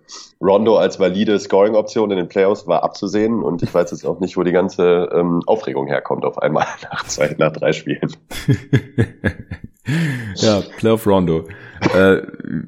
Rondo 0.43 0.77
als 0.77 0.99
valide 0.99 1.39
Scoring-Option 1.39 2.11
in 2.11 2.17
den 2.17 2.27
Playoffs 2.27 2.67
war 2.67 2.83
abzusehen 2.83 3.41
und 3.41 3.63
ich 3.63 3.73
weiß 3.73 3.91
jetzt 3.91 4.05
auch 4.05 4.19
nicht, 4.19 4.35
wo 4.35 4.43
die 4.43 4.51
ganze 4.51 5.09
ähm, 5.13 5.41
Aufregung 5.45 5.87
herkommt 5.87 6.25
auf 6.25 6.37
einmal 6.39 6.65
nach 6.91 7.05
zwei, 7.05 7.35
nach 7.37 7.53
drei 7.53 7.71
Spielen. 7.71 8.15
ja, 10.35 10.61
Playoff 10.77 11.07
Rondo. 11.07 11.45
Äh, 11.93 12.21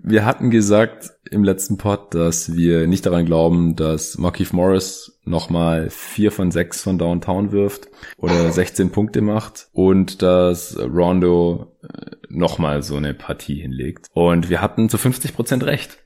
wir 0.03 0.25
hatten 0.25 0.49
gesagt 0.49 1.13
im 1.29 1.43
letzten 1.43 1.77
Pod, 1.77 2.13
dass 2.13 2.55
wir 2.55 2.87
nicht 2.87 3.05
daran 3.05 3.25
glauben, 3.25 3.75
dass 3.75 4.17
Markeith 4.17 4.53
Morris 4.53 5.19
nochmal 5.25 5.89
vier 5.89 6.31
von 6.31 6.51
sechs 6.51 6.81
von 6.81 6.97
Downtown 6.97 7.51
wirft 7.51 7.87
oder 8.17 8.51
16 8.51 8.91
Punkte 8.91 9.21
macht 9.21 9.67
und 9.71 10.21
dass 10.21 10.77
Rondo 10.77 11.73
äh, 11.83 12.11
nochmal 12.29 12.83
so 12.83 12.95
eine 12.97 13.13
Partie 13.13 13.61
hinlegt. 13.61 14.07
Und 14.13 14.49
wir 14.49 14.61
hatten 14.61 14.89
zu 14.89 14.97
50 14.97 15.35
Prozent 15.35 15.65
recht. 15.65 15.97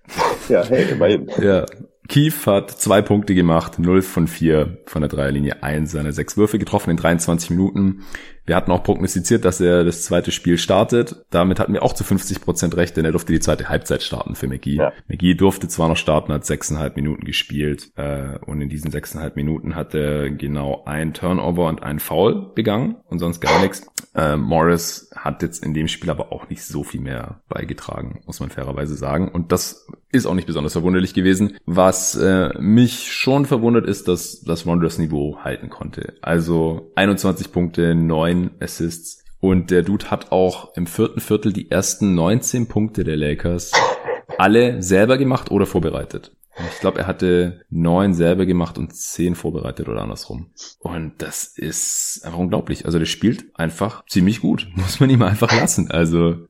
Ja, 0.50 0.64
hey, 0.66 0.92
immerhin. 0.92 1.30
ja. 1.42 1.66
Keith 2.08 2.46
hat 2.46 2.72
zwei 2.72 3.02
Punkte 3.02 3.36
gemacht, 3.36 3.80
0 3.80 4.02
von 4.02 4.28
4 4.28 4.78
von 4.86 5.02
der 5.02 5.10
Dreierlinie, 5.10 5.62
eins 5.62 5.92
seiner 5.92 6.14
sechs 6.14 6.38
Würfe 6.38 6.58
getroffen 6.58 6.92
in 6.92 6.98
23 6.98 7.50
Minuten. 7.50 8.06
Wir 8.48 8.56
hatten 8.56 8.72
auch 8.72 8.82
prognostiziert, 8.82 9.44
dass 9.44 9.60
er 9.60 9.84
das 9.84 10.04
zweite 10.04 10.32
Spiel 10.32 10.58
startet. 10.58 11.26
Damit 11.30 11.60
hatten 11.60 11.74
wir 11.74 11.84
auch 11.84 11.92
zu 11.92 12.06
50 12.06 12.40
Prozent 12.40 12.78
recht, 12.78 12.96
denn 12.96 13.04
er 13.04 13.12
durfte 13.12 13.34
die 13.34 13.42
zweite 13.42 13.68
Halbzeit 13.68 14.02
starten 14.02 14.36
für 14.36 14.48
McGee. 14.48 14.76
Ja. 14.76 14.94
McGee 15.10 15.36
durfte 15.36 15.68
zwar 15.68 15.90
noch 15.90 15.98
starten, 15.98 16.32
hat 16.32 16.46
sechseinhalb 16.46 16.96
Minuten 16.96 17.26
gespielt 17.26 17.92
äh, 17.98 18.38
und 18.46 18.62
in 18.62 18.70
diesen 18.70 18.90
sechseinhalb 18.90 19.36
Minuten 19.36 19.76
hat 19.76 19.94
er 19.94 20.30
genau 20.30 20.84
ein 20.86 21.14
Turnover 21.14 21.68
und 21.68 21.84
ein 21.84 22.00
Foul 22.00 22.54
begangen 22.56 22.96
und 23.10 23.20
sonst 23.20 23.42
gar 23.42 23.62
nichts. 23.62 23.86
Äh, 24.16 24.38
Morris 24.38 25.12
hat 25.14 25.44
jetzt 25.44 25.64
in 25.64 25.74
dem 25.74 25.90
Spiel 25.90 26.10
aber 26.10 26.32
auch 26.32 26.50
nicht 26.50 26.64
so 26.64 26.84
viel 26.84 27.02
mehr 27.02 27.42
beigetragen, 27.50 28.22
muss 28.26 28.40
man 28.40 28.50
fairerweise 28.50 28.96
sagen. 28.96 29.28
Und 29.28 29.52
das 29.52 29.88
ist 30.12 30.26
auch 30.26 30.34
nicht 30.34 30.48
besonders 30.48 30.72
verwunderlich 30.72 31.14
gewesen. 31.14 31.58
Was 31.66 32.16
äh, 32.16 32.50
mich 32.60 33.12
schon 33.12 33.46
verwundert 33.46 33.86
ist, 33.86 34.08
dass, 34.08 34.42
dass 34.42 34.66
Rondo 34.66 34.86
das 34.86 34.98
Niveau 34.98 35.40
halten 35.44 35.70
konnte. 35.70 36.14
Also 36.22 36.92
21 36.96 37.52
Punkte, 37.52 37.94
9 37.94 38.37
Assists. 38.60 39.24
Und 39.40 39.70
der 39.70 39.84
Dude 39.84 40.10
hat 40.10 40.32
auch 40.32 40.76
im 40.76 40.88
vierten 40.88 41.20
Viertel 41.20 41.54
die 41.54 41.70
ersten 41.70 42.16
19 42.16 42.68
Punkte 42.68 43.04
der 43.04 43.18
Lakers 43.18 43.72
alle 44.38 44.82
selber 44.82 45.18
gemacht 45.18 45.52
oder 45.52 45.66
vorbereitet. 45.66 46.32
Ich 46.74 46.80
glaube, 46.80 47.00
er 47.00 47.08
hatte 47.08 47.62
neun 47.70 48.16
selber 48.16 48.46
gemacht 48.48 48.78
und 48.80 48.96
zehn 48.96 49.36
vorbereitet 49.36 49.88
oder 49.90 50.02
andersrum. 50.02 50.48
Und 50.80 51.14
das 51.20 51.44
ist 51.56 52.22
einfach 52.24 52.40
unglaublich. 52.40 52.86
Also 52.86 52.98
der 52.98 53.06
spielt 53.06 53.46
einfach 53.56 54.04
ziemlich 54.08 54.42
gut. 54.42 54.68
Muss 54.76 55.00
man 55.00 55.10
ihm 55.10 55.22
einfach 55.22 55.52
lassen. 55.56 55.92
Also 55.92 56.48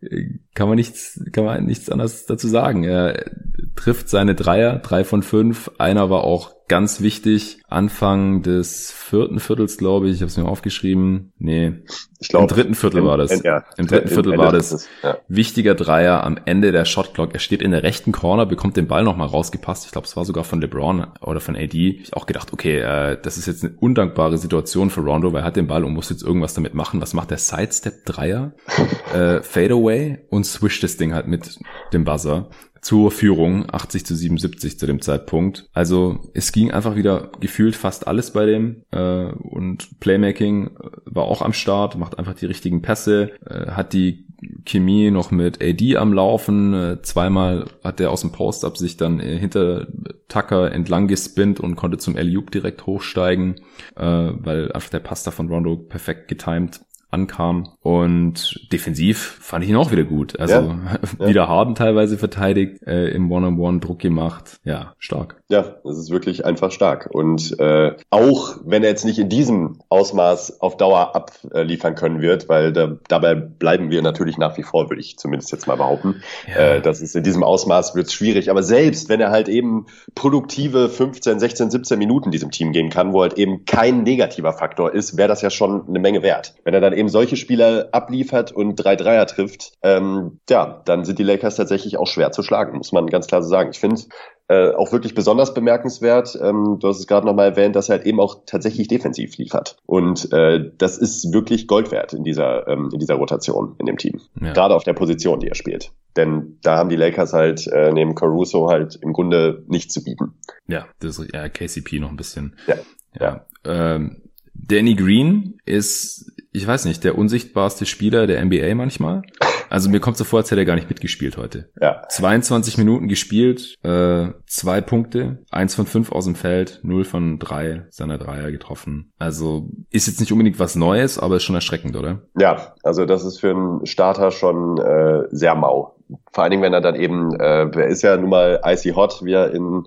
kann 0.53 0.69
man 0.69 0.77
nichts, 0.77 1.21
kann 1.33 1.43
man 1.43 1.65
nichts 1.65 1.89
anderes 1.89 2.25
dazu 2.25 2.47
sagen. 2.47 2.83
Er 2.83 3.31
trifft 3.75 4.07
seine 4.09 4.35
Dreier, 4.35 4.79
drei 4.79 5.03
von 5.03 5.23
fünf. 5.23 5.71
Einer 5.77 6.09
war 6.09 6.23
auch 6.23 6.56
ganz 6.67 7.01
wichtig. 7.01 7.59
Anfang 7.67 8.41
des 8.41 8.91
vierten 8.91 9.39
Viertels, 9.39 9.77
glaube 9.77 10.07
ich, 10.07 10.15
ich 10.15 10.21
habe 10.21 10.27
es 10.27 10.37
mir 10.37 10.45
aufgeschrieben. 10.45 11.33
Nee, 11.37 11.73
ich 12.19 12.29
glaube, 12.29 12.43
im 12.43 12.47
dritten 12.49 12.75
Viertel 12.75 12.99
im, 12.99 13.05
war 13.05 13.17
das. 13.17 13.31
In, 13.31 13.41
ja, 13.43 13.63
Im 13.77 13.87
dritten 13.87 14.07
Viertel 14.07 14.33
Ende 14.33 14.43
war 14.43 14.51
das. 14.51 14.71
Ist, 14.71 14.89
ja. 15.03 15.17
Wichtiger 15.27 15.75
Dreier 15.75 16.23
am 16.23 16.37
Ende 16.45 16.71
der 16.71 16.85
Shotclock. 16.85 17.33
Er 17.33 17.39
steht 17.39 17.61
in 17.61 17.71
der 17.71 17.83
rechten 17.83 18.11
Corner, 18.11 18.45
bekommt 18.45 18.77
den 18.77 18.87
Ball 18.87 19.03
nochmal 19.03 19.27
rausgepasst. 19.27 19.85
Ich 19.85 19.91
glaube, 19.91 20.07
es 20.07 20.15
war 20.15 20.25
sogar 20.25 20.43
von 20.43 20.61
LeBron 20.61 21.07
oder 21.21 21.39
von 21.39 21.55
AD. 21.55 21.99
Ich 22.01 22.13
auch 22.13 22.25
gedacht, 22.25 22.53
okay, 22.53 22.79
äh, 22.79 23.17
das 23.21 23.37
ist 23.37 23.45
jetzt 23.47 23.63
eine 23.63 23.73
undankbare 23.79 24.37
Situation 24.37 24.89
für 24.89 25.01
Rondo, 25.01 25.33
weil 25.33 25.41
er 25.41 25.45
hat 25.45 25.55
den 25.55 25.67
Ball 25.67 25.83
und 25.83 25.93
muss 25.93 26.09
jetzt 26.09 26.23
irgendwas 26.23 26.53
damit 26.53 26.73
machen. 26.73 27.01
Was 27.01 27.13
macht 27.13 27.31
der 27.31 27.37
Sidestep 27.37 28.05
Dreier? 28.05 28.53
äh, 29.13 29.41
Fadeaway 29.41 30.19
und 30.29 30.45
swischt 30.45 30.83
das 30.83 30.97
Ding 30.97 31.13
halt 31.13 31.27
mit 31.27 31.59
dem 31.93 32.03
Buzzer 32.03 32.49
zur 32.87 33.11
Führung, 33.11 33.65
80 33.69 34.05
zu 34.05 34.15
77 34.15 34.79
zu 34.79 34.85
dem 34.87 35.01
Zeitpunkt. 35.01 35.67
Also 35.73 36.21
es 36.33 36.53
ging 36.53 36.71
einfach 36.71 36.95
wieder 36.95 37.33
gefühlt 37.41 37.75
fast 37.75 38.07
alles 38.07 38.31
bei 38.31 38.45
dem 38.45 38.83
äh, 38.91 39.25
und 39.25 39.99
Playmaking 39.99 40.67
äh, 40.67 40.69
war 41.03 41.25
auch 41.25 41.41
am 41.41 41.51
Start, 41.51 41.97
macht 41.97 42.17
einfach 42.17 42.35
die 42.35 42.45
richtigen 42.45 42.81
Pässe, 42.81 43.31
äh, 43.45 43.71
hat 43.71 43.91
die 43.91 44.25
Chemie 44.65 45.11
noch 45.11 45.31
mit 45.31 45.61
AD 45.61 45.97
am 45.97 46.13
Laufen. 46.13 46.73
Äh, 46.73 47.01
zweimal 47.01 47.65
hat 47.83 47.99
er 47.99 48.09
aus 48.09 48.21
dem 48.21 48.31
Post-Up 48.31 48.77
sich 48.77 48.95
dann 48.95 49.19
äh, 49.19 49.37
hinter 49.37 49.87
Tucker 50.29 50.71
entlang 50.71 51.09
gespinnt 51.09 51.59
und 51.59 51.75
konnte 51.75 51.97
zum 51.97 52.15
alley 52.15 52.39
direkt 52.53 52.85
hochsteigen, 52.85 53.55
äh, 53.97 54.03
weil 54.05 54.71
einfach 54.71 54.91
der 54.91 54.99
Pass 54.99 55.23
da 55.23 55.31
von 55.31 55.49
Rondo 55.49 55.75
perfekt 55.75 56.29
getimed 56.29 56.79
ankam. 57.09 57.69
Und 57.81 58.67
defensiv 58.71 59.37
fand 59.41 59.63
ich 59.63 59.69
ihn 59.69 59.75
auch 59.75 59.91
wieder 59.91 60.03
gut. 60.03 60.39
Also 60.39 60.53
ja, 60.53 60.99
wieder 61.27 61.41
ja. 61.41 61.47
Harden 61.47 61.75
teilweise 61.75 62.17
verteidigt, 62.17 62.83
äh, 62.85 63.07
im 63.09 63.31
One-on-One 63.31 63.79
Druck 63.79 63.99
gemacht. 63.99 64.59
Ja, 64.63 64.93
stark. 64.97 65.41
Ja, 65.49 65.75
das 65.83 65.97
ist 65.97 66.11
wirklich 66.11 66.45
einfach 66.45 66.71
stark. 66.71 67.09
Und 67.11 67.57
äh, 67.59 67.93
auch 68.09 68.57
wenn 68.65 68.83
er 68.83 68.89
jetzt 68.89 69.05
nicht 69.05 69.19
in 69.19 69.29
diesem 69.29 69.79
Ausmaß 69.89 70.59
auf 70.59 70.75
Dauer 70.75 71.15
abliefern 71.15 71.95
können 71.95 72.21
wird, 72.21 72.49
weil 72.49 72.73
da, 72.73 72.97
dabei 73.07 73.35
bleiben 73.35 73.89
wir 73.89 74.01
natürlich 74.01 74.37
nach 74.37 74.57
wie 74.57 74.63
vor, 74.63 74.89
würde 74.89 75.01
ich 75.01 75.17
zumindest 75.17 75.51
jetzt 75.51 75.67
mal 75.67 75.77
behaupten. 75.77 76.21
Ja. 76.47 76.55
Äh, 76.55 76.81
das 76.81 77.01
ist 77.01 77.15
in 77.15 77.23
diesem 77.23 77.43
Ausmaß 77.43 77.95
wird 77.95 78.07
es 78.07 78.13
schwierig. 78.13 78.49
Aber 78.51 78.63
selbst 78.63 79.07
wenn 79.07 79.21
er 79.21 79.31
halt 79.31 79.47
eben 79.47 79.85
produktive 80.15 80.89
15, 80.89 81.39
16, 81.39 81.71
17 81.71 81.97
Minuten 81.97 82.31
diesem 82.31 82.51
Team 82.51 82.73
gehen 82.73 82.89
kann, 82.89 83.13
wo 83.13 83.21
halt 83.21 83.35
eben 83.35 83.63
kein 83.65 84.03
negativer 84.03 84.51
Faktor 84.51 84.93
ist, 84.93 85.15
wäre 85.15 85.29
das 85.29 85.41
ja 85.41 85.49
schon 85.49 85.87
eine 85.87 85.99
Menge 85.99 86.23
wert. 86.23 86.55
Wenn 86.65 86.73
er 86.73 86.81
dann 86.81 86.96
eben 86.97 87.09
solche 87.09 87.35
Spieler 87.35 87.89
abliefert 87.91 88.51
und 88.51 88.75
drei 88.75 88.95
Dreier 88.95 89.25
trifft, 89.27 89.73
ähm, 89.83 90.39
ja, 90.49 90.81
dann 90.85 91.05
sind 91.05 91.19
die 91.19 91.23
Lakers 91.23 91.55
tatsächlich 91.55 91.97
auch 91.97 92.07
schwer 92.07 92.31
zu 92.31 92.43
schlagen, 92.43 92.77
muss 92.77 92.91
man 92.91 93.07
ganz 93.07 93.27
klar 93.27 93.41
so 93.41 93.49
sagen. 93.49 93.69
Ich 93.71 93.79
finde, 93.79 94.01
äh, 94.49 94.71
auch 94.71 94.91
wirklich 94.91 95.13
besonders 95.13 95.53
bemerkenswert. 95.53 96.37
Ähm, 96.41 96.77
du 96.79 96.87
hast 96.87 96.99
es 96.99 97.07
gerade 97.07 97.25
nochmal 97.25 97.49
erwähnt, 97.49 97.75
dass 97.75 97.89
er 97.89 97.97
halt 97.97 98.05
eben 98.05 98.19
auch 98.19 98.43
tatsächlich 98.45 98.87
defensiv 98.87 99.37
liefert. 99.37 99.77
Und 99.85 100.31
äh, 100.31 100.71
das 100.77 100.97
ist 100.97 101.33
wirklich 101.33 101.67
Gold 101.67 101.91
wert 101.91 102.13
in 102.13 102.23
dieser, 102.23 102.67
ähm, 102.67 102.89
in 102.93 102.99
dieser 102.99 103.15
Rotation 103.15 103.75
in 103.77 103.85
dem 103.85 103.97
Team. 103.97 104.21
Ja. 104.39 104.53
Gerade 104.53 104.75
auf 104.75 104.83
der 104.83 104.93
Position, 104.93 105.39
die 105.39 105.47
er 105.47 105.55
spielt. 105.55 105.91
Denn 106.15 106.57
da 106.63 106.77
haben 106.77 106.89
die 106.89 106.95
Lakers 106.95 107.33
halt 107.33 107.67
äh, 107.67 107.91
neben 107.91 108.15
Caruso 108.15 108.69
halt 108.69 108.97
im 109.01 109.13
Grunde 109.13 109.63
nichts 109.67 109.93
zu 109.93 110.03
bieten. 110.03 110.33
Ja, 110.67 110.87
das 110.99 111.19
ist 111.19 111.33
ja 111.33 111.49
KCP 111.49 111.99
noch 111.99 112.09
ein 112.09 112.17
bisschen. 112.17 112.55
Ja. 112.67 112.75
ja. 113.19 113.45
Ähm, 113.65 114.21
Danny 114.65 114.95
Green 114.95 115.59
ist, 115.65 116.31
ich 116.51 116.65
weiß 116.65 116.85
nicht, 116.85 117.03
der 117.03 117.17
unsichtbarste 117.17 117.85
Spieler 117.85 118.27
der 118.27 118.43
NBA 118.43 118.75
manchmal. 118.75 119.23
Also 119.69 119.89
mir 119.89 119.99
kommt 119.99 120.17
so 120.17 120.23
vor, 120.23 120.39
als 120.39 120.51
hätte 120.51 120.61
er 120.61 120.65
gar 120.65 120.75
nicht 120.75 120.89
mitgespielt 120.89 121.37
heute. 121.37 121.69
Ja. 121.81 122.01
22 122.09 122.77
Minuten 122.77 123.07
gespielt, 123.07 123.75
äh, 123.83 124.27
zwei 124.45 124.81
Punkte, 124.81 125.39
eins 125.51 125.75
von 125.75 125.85
fünf 125.85 126.11
aus 126.11 126.25
dem 126.25 126.35
Feld, 126.35 126.79
null 126.83 127.03
von 127.03 127.39
drei 127.39 127.85
seiner 127.89 128.17
Dreier 128.17 128.51
getroffen. 128.51 129.11
Also 129.19 129.69
ist 129.89 130.07
jetzt 130.07 130.19
nicht 130.19 130.31
unbedingt 130.31 130.59
was 130.59 130.75
Neues, 130.75 131.19
aber 131.19 131.35
ist 131.35 131.43
schon 131.43 131.55
erschreckend, 131.55 131.95
oder? 131.95 132.21
Ja, 132.37 132.75
also 132.83 133.05
das 133.05 133.25
ist 133.25 133.39
für 133.39 133.51
einen 133.51 133.85
Starter 133.85 134.31
schon 134.31 134.77
äh, 134.77 135.23
sehr 135.31 135.55
mau. 135.55 135.95
Vor 136.31 136.43
allen 136.43 136.51
Dingen, 136.51 136.63
wenn 136.63 136.73
er 136.73 136.81
dann 136.81 136.95
eben, 136.95 137.35
äh, 137.35 137.69
er 137.69 137.87
ist 137.87 138.01
ja 138.01 138.15
nun 138.15 138.29
mal 138.29 138.61
icy 138.63 138.91
hot, 138.91 139.19
wie 139.23 139.33
er 139.33 139.51
in 139.51 139.83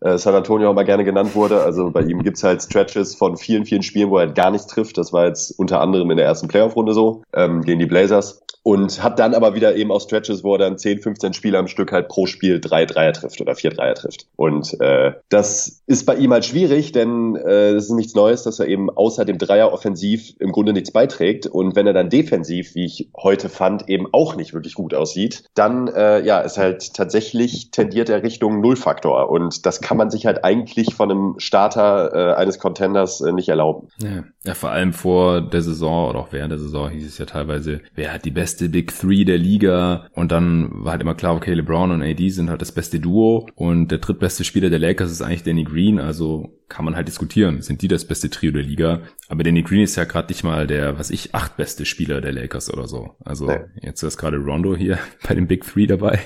äh, 0.00 0.18
San 0.18 0.34
Antonio 0.34 0.70
auch 0.70 0.74
mal 0.74 0.84
gerne 0.84 1.04
genannt 1.04 1.34
wurde. 1.34 1.62
Also 1.62 1.90
bei 1.90 2.02
ihm 2.02 2.22
gibt's 2.22 2.42
halt 2.42 2.62
Stretches 2.62 3.14
von 3.14 3.36
vielen, 3.36 3.64
vielen 3.64 3.82
Spielen, 3.82 4.10
wo 4.10 4.16
er 4.16 4.26
halt 4.26 4.34
gar 4.34 4.50
nichts 4.50 4.66
trifft. 4.66 4.98
Das 4.98 5.12
war 5.12 5.26
jetzt 5.26 5.58
unter 5.58 5.80
anderem 5.80 6.10
in 6.10 6.16
der 6.16 6.26
ersten 6.26 6.48
Playoff-Runde 6.48 6.94
so 6.94 7.22
ähm, 7.32 7.62
gegen 7.62 7.78
die 7.78 7.86
Blazers 7.86 8.42
und 8.62 9.02
hat 9.02 9.18
dann 9.18 9.34
aber 9.34 9.54
wieder 9.54 9.74
eben 9.74 9.90
auch 9.90 10.00
Stretches, 10.00 10.44
wo 10.44 10.54
er 10.54 10.58
dann 10.58 10.78
10, 10.78 11.00
15 11.00 11.32
Spiele 11.32 11.58
am 11.58 11.66
Stück 11.66 11.92
halt 11.92 12.08
pro 12.08 12.26
Spiel 12.26 12.60
drei 12.60 12.84
Dreier 12.84 13.12
trifft 13.12 13.40
oder 13.40 13.54
vier 13.54 13.70
Dreier 13.70 13.94
trifft. 13.94 14.26
Und 14.36 14.78
äh, 14.80 15.12
das 15.28 15.82
ist 15.86 16.04
bei 16.04 16.16
ihm 16.16 16.32
halt 16.32 16.44
schwierig, 16.44 16.92
denn 16.92 17.36
äh, 17.36 17.72
das 17.72 17.84
ist 17.84 17.90
nichts 17.90 18.14
Neues, 18.14 18.42
dass 18.42 18.60
er 18.60 18.68
eben 18.68 18.90
außer 18.90 19.24
dem 19.24 19.38
Dreier 19.38 19.72
offensiv 19.72 20.34
im 20.38 20.52
Grunde 20.52 20.72
nichts 20.72 20.90
beiträgt. 20.90 21.46
Und 21.46 21.74
wenn 21.74 21.86
er 21.86 21.94
dann 21.94 22.10
defensiv, 22.10 22.74
wie 22.74 22.84
ich 22.84 23.08
heute 23.16 23.48
fand, 23.48 23.88
eben 23.88 24.06
auch 24.12 24.36
nicht 24.36 24.52
wirklich 24.52 24.74
gut 24.74 24.94
aussieht, 24.94 25.44
dann 25.54 25.88
äh, 25.88 26.24
ja, 26.24 26.40
ist 26.40 26.58
halt 26.58 26.94
tatsächlich 26.94 27.70
tendiert 27.70 28.10
er 28.10 28.22
Richtung 28.22 28.60
Nullfaktor. 28.60 29.30
Und 29.30 29.64
das 29.64 29.80
kann 29.80 29.89
man 29.96 30.10
sich 30.10 30.26
halt 30.26 30.44
eigentlich 30.44 30.94
von 30.94 31.10
einem 31.10 31.34
Starter 31.38 32.12
äh, 32.14 32.34
eines 32.34 32.58
Contenders 32.58 33.20
äh, 33.20 33.32
nicht 33.32 33.48
erlauben. 33.48 33.88
Ja. 33.98 34.24
ja, 34.44 34.54
vor 34.54 34.70
allem 34.70 34.92
vor 34.92 35.40
der 35.40 35.62
Saison 35.62 36.10
oder 36.10 36.18
auch 36.18 36.32
während 36.32 36.52
der 36.52 36.58
Saison 36.58 36.90
hieß 36.90 37.06
es 37.06 37.18
ja 37.18 37.26
teilweise, 37.26 37.80
wer 37.94 38.12
hat 38.12 38.24
die 38.24 38.30
beste 38.30 38.68
Big 38.68 38.96
Three 38.98 39.24
der 39.24 39.38
Liga 39.38 40.06
und 40.12 40.32
dann 40.32 40.68
war 40.72 40.92
halt 40.92 41.02
immer 41.02 41.14
klar, 41.14 41.34
okay, 41.34 41.54
LeBron 41.54 41.90
und 41.90 42.02
AD 42.02 42.28
sind 42.30 42.50
halt 42.50 42.60
das 42.60 42.72
beste 42.72 43.00
Duo 43.00 43.46
und 43.54 43.88
der 43.88 43.98
drittbeste 43.98 44.44
Spieler 44.44 44.70
der 44.70 44.78
Lakers 44.78 45.10
ist 45.10 45.22
eigentlich 45.22 45.42
Danny 45.42 45.64
Green, 45.64 45.98
also 45.98 46.56
kann 46.68 46.84
man 46.84 46.94
halt 46.94 47.08
diskutieren, 47.08 47.62
sind 47.62 47.82
die 47.82 47.88
das 47.88 48.04
beste 48.04 48.30
Trio 48.30 48.52
der 48.52 48.62
Liga, 48.62 49.00
aber 49.28 49.42
Danny 49.42 49.62
Green 49.62 49.82
ist 49.82 49.96
ja 49.96 50.04
gerade 50.04 50.28
nicht 50.28 50.44
mal 50.44 50.66
der, 50.66 50.98
was 50.98 51.10
ich, 51.10 51.34
acht 51.34 51.56
beste 51.56 51.84
Spieler 51.84 52.20
der 52.20 52.32
Lakers 52.32 52.72
oder 52.72 52.86
so. 52.86 53.16
Also 53.24 53.46
nee. 53.46 53.58
jetzt 53.82 54.02
ist 54.02 54.18
gerade 54.18 54.36
Rondo 54.36 54.76
hier 54.76 54.98
bei 55.28 55.34
den 55.34 55.46
Big 55.46 55.64
Three 55.64 55.86
dabei 55.86 56.20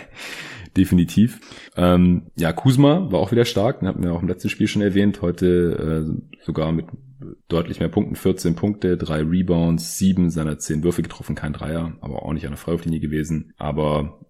definitiv. 0.76 1.40
Ähm, 1.76 2.30
ja, 2.36 2.52
Kuzma 2.52 3.10
war 3.10 3.20
auch 3.20 3.32
wieder 3.32 3.44
stark, 3.44 3.80
den 3.80 3.88
hatten 3.88 4.02
wir 4.02 4.12
auch 4.12 4.22
im 4.22 4.28
letzten 4.28 4.48
Spiel 4.48 4.68
schon 4.68 4.82
erwähnt, 4.82 5.22
heute 5.22 6.06
äh, 6.06 6.44
sogar 6.44 6.72
mit 6.72 6.86
deutlich 7.48 7.80
mehr 7.80 7.88
Punkten, 7.88 8.16
14 8.16 8.54
Punkte, 8.54 8.96
drei 8.96 9.22
Rebounds, 9.22 9.98
sieben 9.98 10.30
seiner 10.30 10.58
zehn 10.58 10.82
Würfe 10.82 11.02
getroffen, 11.02 11.34
kein 11.34 11.52
Dreier, 11.52 11.96
aber 12.00 12.22
auch 12.22 12.32
nicht 12.32 12.44
an 12.44 12.52
der 12.52 12.58
Freiwurflinie 12.58 13.00
gewesen. 13.00 13.52
Aber 13.56 14.20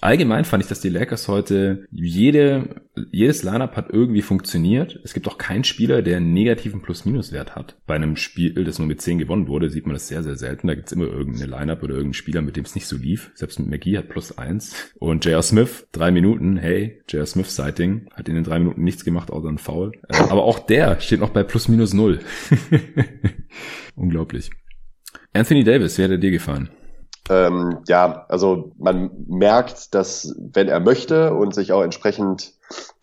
allgemein 0.00 0.44
fand 0.44 0.62
ich, 0.62 0.68
dass 0.68 0.80
die 0.80 0.88
Lakers 0.88 1.28
heute 1.28 1.86
jede, 1.90 2.82
jedes 3.10 3.42
Lineup 3.42 3.76
hat 3.76 3.90
irgendwie 3.90 4.22
funktioniert. 4.22 5.00
Es 5.04 5.14
gibt 5.14 5.28
auch 5.28 5.38
keinen 5.38 5.64
Spieler, 5.64 6.02
der 6.02 6.18
einen 6.18 6.32
negativen 6.32 6.82
Plus-Minus-Wert 6.82 7.54
hat. 7.54 7.76
Bei 7.86 7.94
einem 7.94 8.16
Spiel, 8.16 8.52
das 8.64 8.78
nur 8.78 8.88
mit 8.88 9.00
10 9.00 9.18
gewonnen 9.18 9.48
wurde, 9.48 9.70
sieht 9.70 9.86
man 9.86 9.94
das 9.94 10.08
sehr, 10.08 10.22
sehr 10.22 10.36
selten. 10.36 10.66
Da 10.66 10.74
gibt's 10.74 10.92
immer 10.92 11.06
irgendeine 11.06 11.46
Lineup 11.46 11.82
oder 11.82 11.94
irgendeinen 11.94 12.14
Spieler, 12.14 12.42
mit 12.42 12.56
dem 12.56 12.64
es 12.64 12.74
nicht 12.74 12.86
so 12.86 12.96
lief. 12.96 13.30
Selbst 13.34 13.58
mit 13.58 13.68
McGee 13.68 13.98
hat 13.98 14.08
plus 14.08 14.36
eins. 14.36 14.74
Und 14.98 15.24
J.R. 15.24 15.42
Smith, 15.42 15.86
drei 15.92 16.10
Minuten, 16.10 16.56
hey, 16.56 17.02
J.R. 17.08 17.26
Smith 17.26 17.54
Sighting, 17.54 18.08
hat 18.12 18.28
in 18.28 18.34
den 18.34 18.44
drei 18.44 18.58
Minuten 18.58 18.84
nichts 18.84 19.04
gemacht, 19.04 19.30
außer 19.30 19.48
ein 19.48 19.58
Foul. 19.58 19.92
Äh, 20.08 20.16
aber 20.16 20.44
auch 20.44 20.58
der 20.58 21.00
steht 21.00 21.20
noch 21.20 21.30
bei 21.30 21.42
plus-minus 21.42 21.94
null. 21.94 22.20
Unglaublich. 23.94 24.50
Anthony 25.32 25.64
Davis, 25.64 25.98
wie 25.98 26.04
hat 26.04 26.22
dir 26.22 26.30
gefallen? 26.30 26.70
Ähm, 27.28 27.78
ja, 27.88 28.24
also 28.28 28.72
man 28.78 29.10
merkt, 29.26 29.94
dass 29.94 30.34
wenn 30.38 30.68
er 30.68 30.80
möchte 30.80 31.34
und 31.34 31.54
sich 31.54 31.72
auch 31.72 31.82
entsprechend 31.82 32.54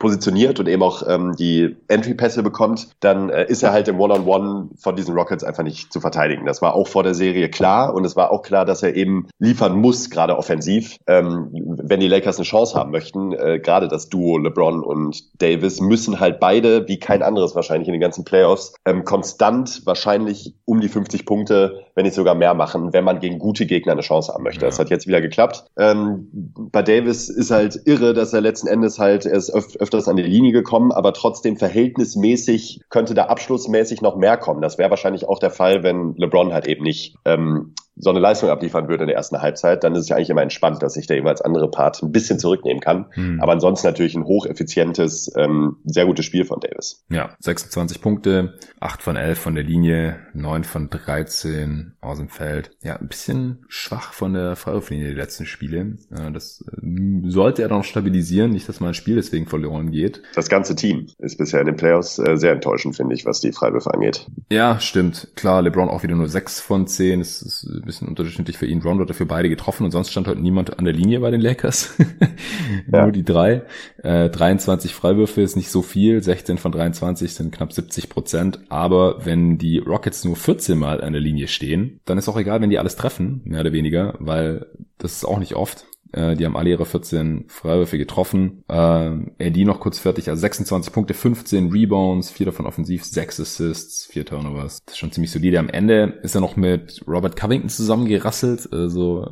positioniert 0.03 0.59
und 0.59 0.67
eben 0.67 0.83
auch 0.83 1.01
ähm, 1.07 1.33
die 1.37 1.77
Entry-Pässe 1.87 2.43
bekommt, 2.43 2.89
dann 2.99 3.29
äh, 3.29 3.45
ist 3.45 3.63
er 3.63 3.71
halt 3.71 3.87
im 3.87 4.01
One-on-One 4.01 4.71
von 4.77 4.97
diesen 4.97 5.15
Rockets 5.15 5.45
einfach 5.45 5.63
nicht 5.63 5.93
zu 5.93 6.01
verteidigen. 6.01 6.45
Das 6.45 6.61
war 6.61 6.75
auch 6.75 6.89
vor 6.89 7.03
der 7.03 7.13
Serie 7.13 7.47
klar 7.47 7.93
und 7.93 8.03
es 8.03 8.17
war 8.17 8.29
auch 8.29 8.41
klar, 8.41 8.65
dass 8.65 8.83
er 8.83 8.97
eben 8.97 9.29
liefern 9.39 9.77
muss, 9.77 10.09
gerade 10.09 10.37
offensiv, 10.37 10.97
ähm, 11.07 11.51
wenn 11.53 12.01
die 12.01 12.09
Lakers 12.09 12.35
eine 12.35 12.45
Chance 12.45 12.77
haben 12.77 12.91
möchten. 12.91 13.31
Äh, 13.31 13.59
gerade 13.59 13.87
das 13.87 14.09
Duo 14.09 14.37
LeBron 14.37 14.83
und 14.83 15.41
Davis 15.41 15.79
müssen 15.79 16.19
halt 16.19 16.41
beide, 16.41 16.85
wie 16.89 16.99
kein 16.99 17.23
anderes 17.23 17.55
wahrscheinlich 17.55 17.87
in 17.87 17.93
den 17.93 18.01
ganzen 18.01 18.25
Playoffs, 18.25 18.73
ähm, 18.83 19.05
konstant 19.05 19.85
wahrscheinlich 19.85 20.53
um 20.65 20.81
die 20.81 20.89
50 20.89 21.25
Punkte, 21.25 21.85
wenn 21.95 22.03
nicht 22.03 22.15
sogar 22.15 22.35
mehr 22.35 22.55
machen, 22.55 22.91
wenn 22.91 23.05
man 23.05 23.21
gegen 23.21 23.39
gute 23.39 23.65
Gegner 23.65 23.93
eine 23.93 24.01
Chance 24.01 24.33
haben 24.33 24.43
möchte. 24.43 24.63
Ja. 24.63 24.67
Das 24.67 24.79
hat 24.79 24.89
jetzt 24.89 25.07
wieder 25.07 25.21
geklappt. 25.21 25.63
Ähm, 25.77 26.27
bei 26.33 26.81
Davis 26.81 27.29
ist 27.29 27.51
halt 27.51 27.79
irre, 27.85 28.13
dass 28.13 28.33
er 28.33 28.41
letzten 28.41 28.67
Endes 28.67 28.99
halt, 28.99 29.25
er 29.25 29.37
ist 29.37 29.49
öf 29.53 29.92
öfters 29.93 30.08
an 30.08 30.15
die 30.15 30.23
Linie 30.23 30.51
gekommen, 30.51 30.91
aber 30.91 31.13
trotzdem 31.13 31.58
verhältnismäßig 31.58 32.82
könnte 32.89 33.13
da 33.13 33.25
abschlussmäßig 33.25 34.01
noch 34.01 34.15
mehr 34.15 34.38
kommen. 34.38 34.62
Das 34.62 34.77
wäre 34.77 34.89
wahrscheinlich 34.89 35.27
auch 35.27 35.39
der 35.39 35.51
Fall, 35.51 35.84
wenn 35.84 36.15
LeBron 36.15 36.51
halt 36.51 36.67
eben 36.67 36.84
nicht 36.84 37.15
ähm, 37.25 37.73
so 37.95 38.10
eine 38.10 38.19
Leistung 38.19 38.49
abliefern 38.49 38.88
würde 38.88 39.03
in 39.03 39.08
der 39.08 39.15
ersten 39.15 39.41
Halbzeit, 39.41 39.84
dann 39.84 39.93
ist 39.93 40.01
es 40.01 40.10
ja 40.10 40.15
eigentlich 40.15 40.29
immer 40.29 40.41
entspannt, 40.41 40.82
dass 40.82 40.93
sich 40.93 41.08
der 41.08 41.17
jeweils 41.17 41.41
andere 41.41 41.69
Part 41.69 42.01
ein 42.01 42.12
bisschen 42.12 42.39
zurücknehmen 42.39 42.82
kann. 42.82 43.08
Hm. 43.12 43.39
Aber 43.39 43.51
ansonsten 43.51 43.88
natürlich 43.88 44.15
ein 44.15 44.25
hocheffizientes, 44.25 45.32
ähm, 45.38 45.77
sehr 45.86 46.06
gutes 46.06 46.25
Spiel 46.25 46.45
von 46.45 46.60
Davis. 46.60 47.03
Ja, 47.10 47.36
26 47.39 48.01
Punkte, 48.01 48.56
8 48.79 49.01
von 49.01 49.15
11 49.15 49.39
von 49.39 49.56
der 49.56 49.63
Linie, 49.63 50.17
9 50.34 50.63
von 50.63 50.89
13 50.89 51.93
aus 52.01 52.17
dem 52.17 52.29
Feld. 52.29 52.71
Ja, 52.84 52.95
ein 52.95 53.08
bisschen 53.08 53.65
schwach 53.67 54.13
von 54.13 54.34
der 54.34 54.56
Freiwurflinie 54.56 55.10
die 55.10 55.15
letzten 55.15 55.45
Spiele. 55.45 55.97
Das 56.34 56.63
ähm, 56.82 57.29
sollte 57.29 57.62
er 57.62 57.69
noch 57.69 57.84
stabilisieren, 57.84 58.51
nicht, 58.51 58.67
dass 58.67 58.79
mal 58.79 58.89
ein 58.89 58.93
Spiel 58.93 59.15
deswegen 59.15 59.45
verloren 59.45 59.91
geht. 59.91 60.21
Das 60.36 60.49
ganze 60.49 60.75
Team 60.75 61.08
ist 61.19 61.38
bisher 61.38 61.60
in 61.60 61.67
den 61.67 61.75
Playoffs 61.75 62.17
äh, 62.17 62.38
sehr 62.38 62.53
enttäuschend, 62.53 62.95
finde 62.95 63.13
ich, 63.13 63.25
was 63.25 63.39
die 63.39 63.51
Freiwürfe 63.51 63.93
angeht. 63.93 64.27
Ja, 64.51 64.79
stimmt. 64.79 65.29
Klar, 65.36 65.62
LeBron 65.62 65.89
auch 65.89 66.03
wieder 66.03 66.15
nur 66.15 66.27
6 66.27 66.60
von 66.60 66.88
10. 66.88 67.19
Das 67.19 67.41
ist 67.41 67.83
ein 67.84 67.88
bisschen 67.88 68.08
unterschiedlich 68.08 68.58
für 68.58 68.65
ihn. 68.65 68.82
Rondo 68.82 69.04
hat 69.04 69.10
dafür 69.10 69.26
beide 69.26 69.50
getroffen 69.50 69.84
und 69.84 69.91
sonst 69.91 70.10
stand 70.10 70.28
heute 70.28 70.39
niemand 70.39 70.80
an 70.80 70.86
der 70.86 70.93
Linie 70.93 71.19
bei 71.19 71.32
den 71.32 71.41
Lakers. 71.41 71.98
ja. 72.91 73.04
Nur 73.04 73.12
die 73.12 73.24
drei. 73.24 73.63
Äh, 74.02 74.30
23 74.30 74.93
Freiwürfe 74.93 75.41
ist 75.41 75.58
nicht 75.58 75.69
so 75.69 75.82
viel. 75.82 76.24
16 76.24 76.58
von 76.58 76.72
23 76.72 77.34
sind 77.34 77.54
knapp 77.54 77.74
70 77.74 78.10
Prozent. 78.10 78.60
Aber 78.69 79.26
wenn 79.26 79.58
die 79.58 79.80
Rockets 79.80 80.24
nur 80.24 80.38
14 80.38 80.78
Mal 80.78 81.04
an 81.04 81.12
der 81.12 81.22
Linie 81.22 81.50
stehen, 81.50 82.00
dann 82.06 82.17
ist 82.17 82.30
auch 82.30 82.38
egal, 82.38 82.62
wenn 82.62 82.69
die 82.69 82.80
alles 82.80 82.96
treffen, 82.96 83.41
mehr 83.43 83.62
oder 83.62 83.74
weniger, 83.74 84.15
weil 84.19 84.67
das 84.98 85.17
ist 85.17 85.26
auch 85.26 85.39
nicht 85.39 85.56
oft. 85.56 85.86
Äh, 86.13 86.36
die 86.36 86.45
haben 86.45 86.56
alle 86.56 86.69
ihre 86.69 86.86
14 86.86 87.45
Freiwürfe 87.47 87.97
getroffen. 87.97 88.63
Äh, 88.69 88.73
AD 88.73 89.65
noch 89.65 89.80
kurz 89.80 89.99
fertig, 89.99 90.30
also 90.30 90.39
26 90.39 90.93
Punkte, 90.93 91.13
15 91.13 91.71
Rebounds, 91.71 92.30
vier 92.30 92.45
davon 92.45 92.65
offensiv, 92.65 93.04
sechs 93.04 93.39
Assists, 93.39 94.06
vier 94.06 94.26
Turnovers. 94.26 94.80
Das 94.86 94.93
ist 94.93 94.99
schon 94.99 95.12
ziemlich 95.12 95.32
solide. 95.32 95.60
Am 95.60 95.69
Ende 95.69 96.19
ist 96.23 96.36
er 96.36 96.41
noch 96.41 96.56
mit 96.56 97.04
Robert 97.08 97.36
Covington 97.36 97.69
zusammengerasselt. 97.69 98.71
Also 98.71 99.28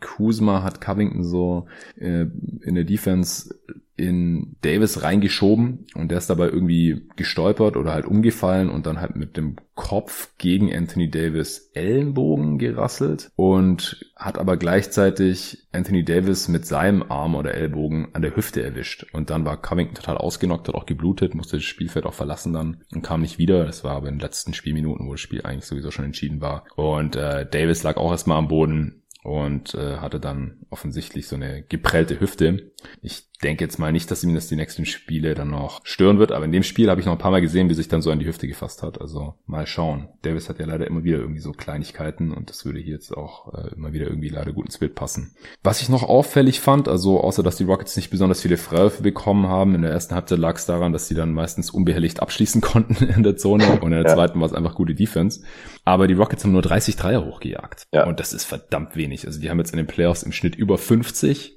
Kuzma 0.00 0.62
hat 0.62 0.80
Covington 0.80 1.22
so 1.22 1.66
äh, 1.96 2.26
in 2.62 2.74
der 2.74 2.84
Defense 2.84 3.54
in 3.96 4.56
Davis 4.62 5.02
reingeschoben 5.02 5.86
und 5.94 6.10
der 6.10 6.18
ist 6.18 6.28
dabei 6.28 6.46
irgendwie 6.46 7.06
gestolpert 7.14 7.76
oder 7.76 7.92
halt 7.92 8.06
umgefallen 8.06 8.68
und 8.68 8.86
dann 8.86 9.00
halt 9.00 9.14
mit 9.14 9.36
dem 9.36 9.56
Kopf 9.76 10.30
gegen 10.36 10.74
Anthony 10.74 11.10
Davis 11.10 11.70
Ellenbogen 11.74 12.58
gerasselt 12.58 13.30
und 13.36 14.04
hat 14.16 14.38
aber 14.38 14.56
gleichzeitig 14.56 15.66
Anthony 15.72 16.04
Davis 16.04 16.48
mit 16.48 16.66
seinem 16.66 17.04
Arm 17.08 17.36
oder 17.36 17.54
Ellbogen 17.54 18.08
an 18.14 18.22
der 18.22 18.34
Hüfte 18.34 18.62
erwischt 18.62 19.06
und 19.12 19.30
dann 19.30 19.44
war 19.44 19.62
Covington 19.62 19.94
total 19.94 20.18
ausgenockt, 20.18 20.66
hat 20.66 20.74
auch 20.74 20.86
geblutet, 20.86 21.34
musste 21.34 21.56
das 21.56 21.64
Spielfeld 21.64 22.04
auch 22.04 22.14
verlassen 22.14 22.52
dann 22.52 22.82
und 22.92 23.02
kam 23.02 23.20
nicht 23.20 23.38
wieder. 23.38 23.64
Das 23.64 23.84
war 23.84 23.92
aber 23.92 24.08
in 24.08 24.14
den 24.14 24.20
letzten 24.20 24.54
Spielminuten, 24.54 25.06
wo 25.06 25.12
das 25.12 25.20
Spiel 25.20 25.42
eigentlich 25.42 25.66
sowieso 25.66 25.92
schon 25.92 26.04
entschieden 26.04 26.40
war 26.40 26.64
und 26.74 27.14
äh, 27.14 27.46
Davis 27.48 27.84
lag 27.84 27.96
auch 27.96 28.10
erstmal 28.10 28.38
am 28.38 28.48
Boden 28.48 29.04
und 29.24 29.74
äh, 29.74 29.96
hatte 29.96 30.20
dann 30.20 30.58
offensichtlich 30.68 31.26
so 31.26 31.36
eine 31.36 31.62
geprellte 31.62 32.20
Hüfte. 32.20 32.72
Ich 33.00 33.30
denke 33.44 33.62
jetzt 33.62 33.78
mal 33.78 33.92
nicht, 33.92 34.10
dass 34.10 34.24
ihm 34.24 34.34
das 34.34 34.48
die 34.48 34.56
nächsten 34.56 34.86
Spiele 34.86 35.34
dann 35.34 35.50
noch 35.50 35.80
stören 35.84 36.18
wird, 36.18 36.32
aber 36.32 36.46
in 36.46 36.52
dem 36.52 36.62
Spiel 36.62 36.90
habe 36.90 37.00
ich 37.00 37.06
noch 37.06 37.12
ein 37.12 37.18
paar 37.18 37.30
Mal 37.30 37.42
gesehen, 37.42 37.68
wie 37.68 37.74
sich 37.74 37.88
dann 37.88 38.02
so 38.02 38.10
an 38.10 38.18
die 38.18 38.26
Hüfte 38.26 38.48
gefasst 38.48 38.82
hat. 38.82 39.00
Also 39.00 39.34
mal 39.46 39.66
schauen. 39.66 40.08
Davis 40.22 40.48
hat 40.48 40.58
ja 40.58 40.66
leider 40.66 40.86
immer 40.86 41.04
wieder 41.04 41.18
irgendwie 41.18 41.40
so 41.40 41.52
Kleinigkeiten 41.52 42.32
und 42.32 42.48
das 42.48 42.64
würde 42.64 42.80
hier 42.80 42.94
jetzt 42.94 43.12
auch 43.12 43.52
äh, 43.54 43.74
immer 43.74 43.92
wieder 43.92 44.06
irgendwie 44.06 44.30
leider 44.30 44.52
gut 44.52 44.66
ins 44.66 44.78
Bild 44.78 44.94
passen. 44.94 45.36
Was 45.62 45.82
ich 45.82 45.88
noch 45.90 46.02
auffällig 46.02 46.60
fand, 46.60 46.88
also 46.88 47.20
außer 47.20 47.42
dass 47.42 47.56
die 47.56 47.64
Rockets 47.64 47.96
nicht 47.96 48.10
besonders 48.10 48.40
viele 48.40 48.56
Freiwürfe 48.56 49.02
bekommen 49.02 49.46
haben, 49.46 49.74
in 49.74 49.82
der 49.82 49.90
ersten 49.90 50.14
Halbzeit 50.14 50.38
lag 50.38 50.56
es 50.56 50.66
daran, 50.66 50.92
dass 50.92 51.06
sie 51.06 51.14
dann 51.14 51.32
meistens 51.32 51.70
unbehelligt 51.70 52.20
abschließen 52.20 52.60
konnten 52.62 53.04
in 53.04 53.22
der 53.22 53.36
Zone 53.36 53.80
und 53.80 53.82
in 53.82 53.90
der 53.90 54.08
ja. 54.08 54.14
zweiten 54.14 54.40
war 54.40 54.46
es 54.46 54.54
einfach 54.54 54.74
gute 54.74 54.94
Defense. 54.94 55.42
Aber 55.84 56.06
die 56.06 56.14
Rockets 56.14 56.44
haben 56.44 56.52
nur 56.52 56.62
30 56.62 56.96
Dreier 56.96 57.26
hochgejagt. 57.26 57.84
Ja. 57.92 58.06
Und 58.06 58.20
das 58.20 58.32
ist 58.32 58.44
verdammt 58.44 58.96
wenig. 58.96 59.26
Also 59.26 59.38
die 59.38 59.50
haben 59.50 59.58
jetzt 59.58 59.72
in 59.72 59.76
den 59.76 59.86
Playoffs 59.86 60.22
im 60.22 60.32
Schnitt 60.32 60.56
über 60.56 60.78
50 60.78 61.53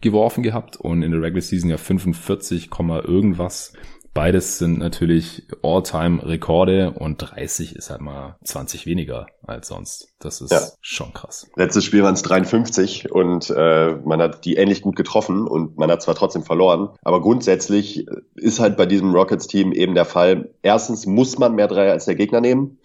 geworfen 0.00 0.42
gehabt 0.42 0.76
und 0.76 1.02
in 1.02 1.12
der 1.12 1.22
Regular 1.22 1.42
Season 1.42 1.70
ja 1.70 1.76
45, 1.76 2.70
irgendwas 2.78 3.72
beides 4.18 4.58
sind 4.58 4.78
natürlich 4.78 5.46
All-Time-Rekorde 5.62 6.90
und 6.90 7.18
30 7.18 7.76
ist 7.76 7.90
halt 7.90 8.00
mal 8.00 8.36
20 8.42 8.84
weniger 8.84 9.28
als 9.46 9.68
sonst. 9.68 10.08
Das 10.18 10.40
ist 10.40 10.50
ja. 10.50 10.60
schon 10.80 11.12
krass. 11.12 11.46
Letztes 11.54 11.84
Spiel 11.84 12.02
waren 12.02 12.14
es 12.14 12.22
53 12.22 13.12
und 13.12 13.48
äh, 13.50 13.94
man 14.04 14.20
hat 14.20 14.44
die 14.44 14.56
ähnlich 14.56 14.82
gut 14.82 14.96
getroffen 14.96 15.46
und 15.46 15.78
man 15.78 15.88
hat 15.88 16.02
zwar 16.02 16.16
trotzdem 16.16 16.42
verloren, 16.42 16.88
aber 17.02 17.20
grundsätzlich 17.20 18.06
ist 18.34 18.58
halt 18.58 18.76
bei 18.76 18.86
diesem 18.86 19.12
Rockets-Team 19.12 19.70
eben 19.72 19.94
der 19.94 20.04
Fall, 20.04 20.50
erstens 20.62 21.06
muss 21.06 21.38
man 21.38 21.54
mehr 21.54 21.68
Dreier 21.68 21.92
als 21.92 22.06
der 22.06 22.16
Gegner 22.16 22.40
nehmen 22.40 22.78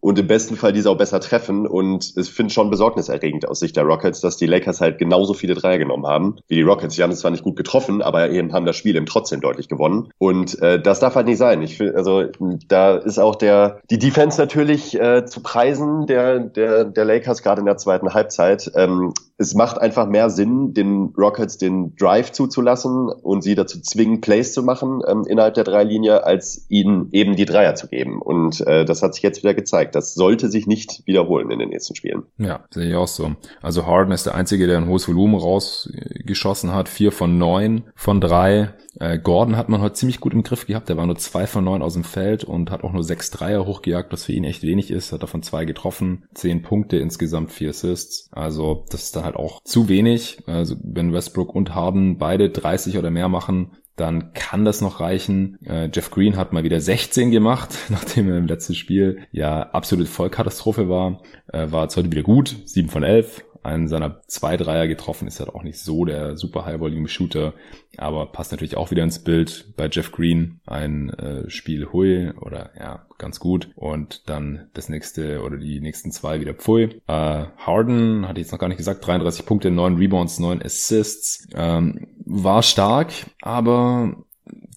und 0.00 0.18
im 0.18 0.26
besten 0.26 0.56
Fall 0.56 0.72
diese 0.72 0.90
auch 0.90 0.96
besser 0.96 1.20
treffen. 1.20 1.66
Und 1.66 2.12
ich 2.16 2.30
finde 2.30 2.52
schon 2.52 2.70
besorgniserregend 2.70 3.48
aus 3.48 3.60
Sicht 3.60 3.76
der 3.76 3.84
Rockets, 3.84 4.20
dass 4.20 4.36
die 4.36 4.46
Lakers 4.46 4.80
halt 4.80 4.98
genauso 4.98 5.34
viele 5.34 5.54
Dreier 5.54 5.78
genommen 5.78 6.06
haben 6.06 6.36
wie 6.48 6.56
die 6.56 6.62
Rockets. 6.62 6.94
Die 6.94 7.02
haben 7.02 7.10
es 7.10 7.20
zwar 7.20 7.30
nicht 7.30 7.44
gut 7.44 7.56
getroffen, 7.56 8.02
aber 8.02 8.30
eben 8.30 8.52
haben 8.52 8.66
das 8.66 8.76
Spiel 8.76 8.96
eben 8.96 9.06
trotzdem 9.06 9.40
deutlich 9.40 9.68
gewonnen. 9.68 10.10
Und 10.18 10.60
äh, 10.62 10.80
das 10.80 11.00
darf 11.00 11.14
halt 11.14 11.26
nicht 11.26 11.38
sein. 11.38 11.62
Ich 11.62 11.76
finde, 11.76 11.96
also 11.96 12.24
da 12.68 12.96
ist 12.96 13.18
auch 13.18 13.36
der 13.36 13.80
die 13.90 13.98
Defense 13.98 14.40
natürlich 14.40 14.98
äh, 14.98 15.24
zu 15.26 15.42
preisen 15.42 16.06
der 16.06 16.40
der 16.40 16.84
der 16.84 17.04
Lakers 17.04 17.42
gerade 17.42 17.60
in 17.60 17.66
der 17.66 17.76
zweiten 17.76 18.14
Halbzeit. 18.14 18.70
Ähm, 18.74 19.12
es 19.40 19.54
macht 19.54 19.80
einfach 19.80 20.08
mehr 20.08 20.30
Sinn, 20.30 20.74
den 20.74 21.14
Rockets 21.16 21.58
den 21.58 21.94
Drive 21.94 22.32
zuzulassen 22.32 23.08
und 23.08 23.42
sie 23.42 23.54
dazu 23.54 23.80
zwingen, 23.80 24.20
Plays 24.20 24.52
zu 24.52 24.64
machen 24.64 25.00
ähm, 25.06 25.24
innerhalb 25.28 25.54
der 25.54 25.62
Dreilinie, 25.62 26.24
als 26.24 26.66
ihnen 26.68 27.08
eben 27.12 27.36
die 27.36 27.44
Dreier 27.44 27.76
zu 27.76 27.86
geben. 27.86 28.20
Und 28.20 28.60
äh, 28.66 28.84
das 28.84 29.00
hat 29.00 29.14
sich 29.14 29.22
jetzt 29.22 29.44
wieder 29.44 29.54
gezeigt. 29.54 29.87
Das 29.94 30.14
sollte 30.14 30.48
sich 30.48 30.66
nicht 30.66 31.02
wiederholen 31.06 31.50
in 31.50 31.58
den 31.58 31.70
nächsten 31.70 31.94
Spielen. 31.94 32.24
Ja, 32.38 32.64
sehe 32.70 32.88
ich 32.88 32.94
auch 32.94 33.08
so. 33.08 33.36
Also 33.62 33.86
Harden 33.86 34.12
ist 34.12 34.26
der 34.26 34.34
Einzige, 34.34 34.66
der 34.66 34.78
ein 34.78 34.88
hohes 34.88 35.08
Volumen 35.08 35.34
rausgeschossen 35.34 36.74
hat. 36.74 36.88
Vier 36.88 37.12
von 37.12 37.38
neun 37.38 37.84
von 37.94 38.20
drei. 38.20 38.74
Äh, 39.00 39.18
Gordon 39.18 39.56
hat 39.56 39.68
man 39.68 39.80
heute 39.80 39.94
ziemlich 39.94 40.20
gut 40.20 40.32
im 40.32 40.42
Griff 40.42 40.66
gehabt. 40.66 40.88
Der 40.88 40.96
war 40.96 41.06
nur 41.06 41.16
zwei 41.16 41.46
von 41.46 41.64
neun 41.64 41.82
aus 41.82 41.94
dem 41.94 42.04
Feld 42.04 42.44
und 42.44 42.70
hat 42.70 42.84
auch 42.84 42.92
nur 42.92 43.04
sechs 43.04 43.30
Dreier 43.30 43.66
hochgejagt, 43.66 44.12
was 44.12 44.24
für 44.24 44.32
ihn 44.32 44.44
echt 44.44 44.62
wenig 44.62 44.90
ist. 44.90 45.12
Hat 45.12 45.22
davon 45.22 45.42
zwei 45.42 45.64
getroffen. 45.64 46.24
Zehn 46.34 46.62
Punkte, 46.62 46.96
insgesamt 46.98 47.52
vier 47.52 47.70
Assists. 47.70 48.28
Also 48.32 48.84
das 48.90 49.04
ist 49.04 49.16
dann 49.16 49.24
halt 49.24 49.36
auch 49.36 49.62
zu 49.62 49.88
wenig. 49.88 50.38
Also 50.46 50.76
wenn 50.82 51.12
Westbrook 51.12 51.54
und 51.54 51.74
Harden 51.74 52.18
beide 52.18 52.50
30 52.50 52.98
oder 52.98 53.10
mehr 53.10 53.28
machen, 53.28 53.72
dann 54.00 54.32
kann 54.32 54.64
das 54.64 54.80
noch 54.80 55.00
reichen. 55.00 55.58
Äh, 55.64 55.90
Jeff 55.92 56.10
Green 56.10 56.36
hat 56.36 56.52
mal 56.52 56.64
wieder 56.64 56.80
16 56.80 57.30
gemacht, 57.30 57.76
nachdem 57.88 58.30
er 58.30 58.38
im 58.38 58.46
letzten 58.46 58.74
Spiel 58.74 59.20
ja 59.32 59.62
absolute 59.70 60.08
Vollkatastrophe 60.08 60.88
war. 60.88 61.20
Äh, 61.52 61.70
war 61.70 61.84
jetzt 61.84 61.96
heute 61.96 62.10
wieder 62.10 62.22
gut, 62.22 62.56
7 62.64 62.88
von 62.88 63.02
11, 63.02 63.44
einen 63.62 63.88
seiner 63.88 64.20
zwei 64.26 64.56
Dreier 64.56 64.86
getroffen, 64.86 65.28
ist 65.28 65.40
halt 65.40 65.54
auch 65.54 65.62
nicht 65.62 65.78
so 65.78 66.04
der 66.04 66.36
super 66.36 66.64
High-Volume-Shooter, 66.64 67.54
aber 67.96 68.26
passt 68.26 68.52
natürlich 68.52 68.76
auch 68.76 68.90
wieder 68.90 69.02
ins 69.02 69.18
Bild 69.18 69.74
bei 69.76 69.88
Jeff 69.90 70.12
Green. 70.12 70.60
Ein 70.66 71.10
äh, 71.10 71.50
Spiel 71.50 71.92
Hui 71.92 72.30
oder 72.40 72.70
ja, 72.78 73.06
ganz 73.18 73.40
gut. 73.40 73.70
Und 73.74 74.28
dann 74.28 74.68
das 74.74 74.88
nächste 74.88 75.42
oder 75.42 75.56
die 75.56 75.80
nächsten 75.80 76.12
zwei 76.12 76.40
wieder 76.40 76.54
Pfui. 76.54 77.00
Äh, 77.06 77.44
Harden, 77.56 78.26
hatte 78.26 78.40
ich 78.40 78.46
jetzt 78.46 78.52
noch 78.52 78.58
gar 78.58 78.68
nicht 78.68 78.78
gesagt, 78.78 79.06
33 79.06 79.44
Punkte, 79.44 79.70
9 79.70 79.96
Rebounds, 79.96 80.38
9 80.38 80.62
Assists. 80.62 81.46
Ähm, 81.54 82.08
war 82.24 82.62
stark, 82.62 83.12
aber 83.40 84.16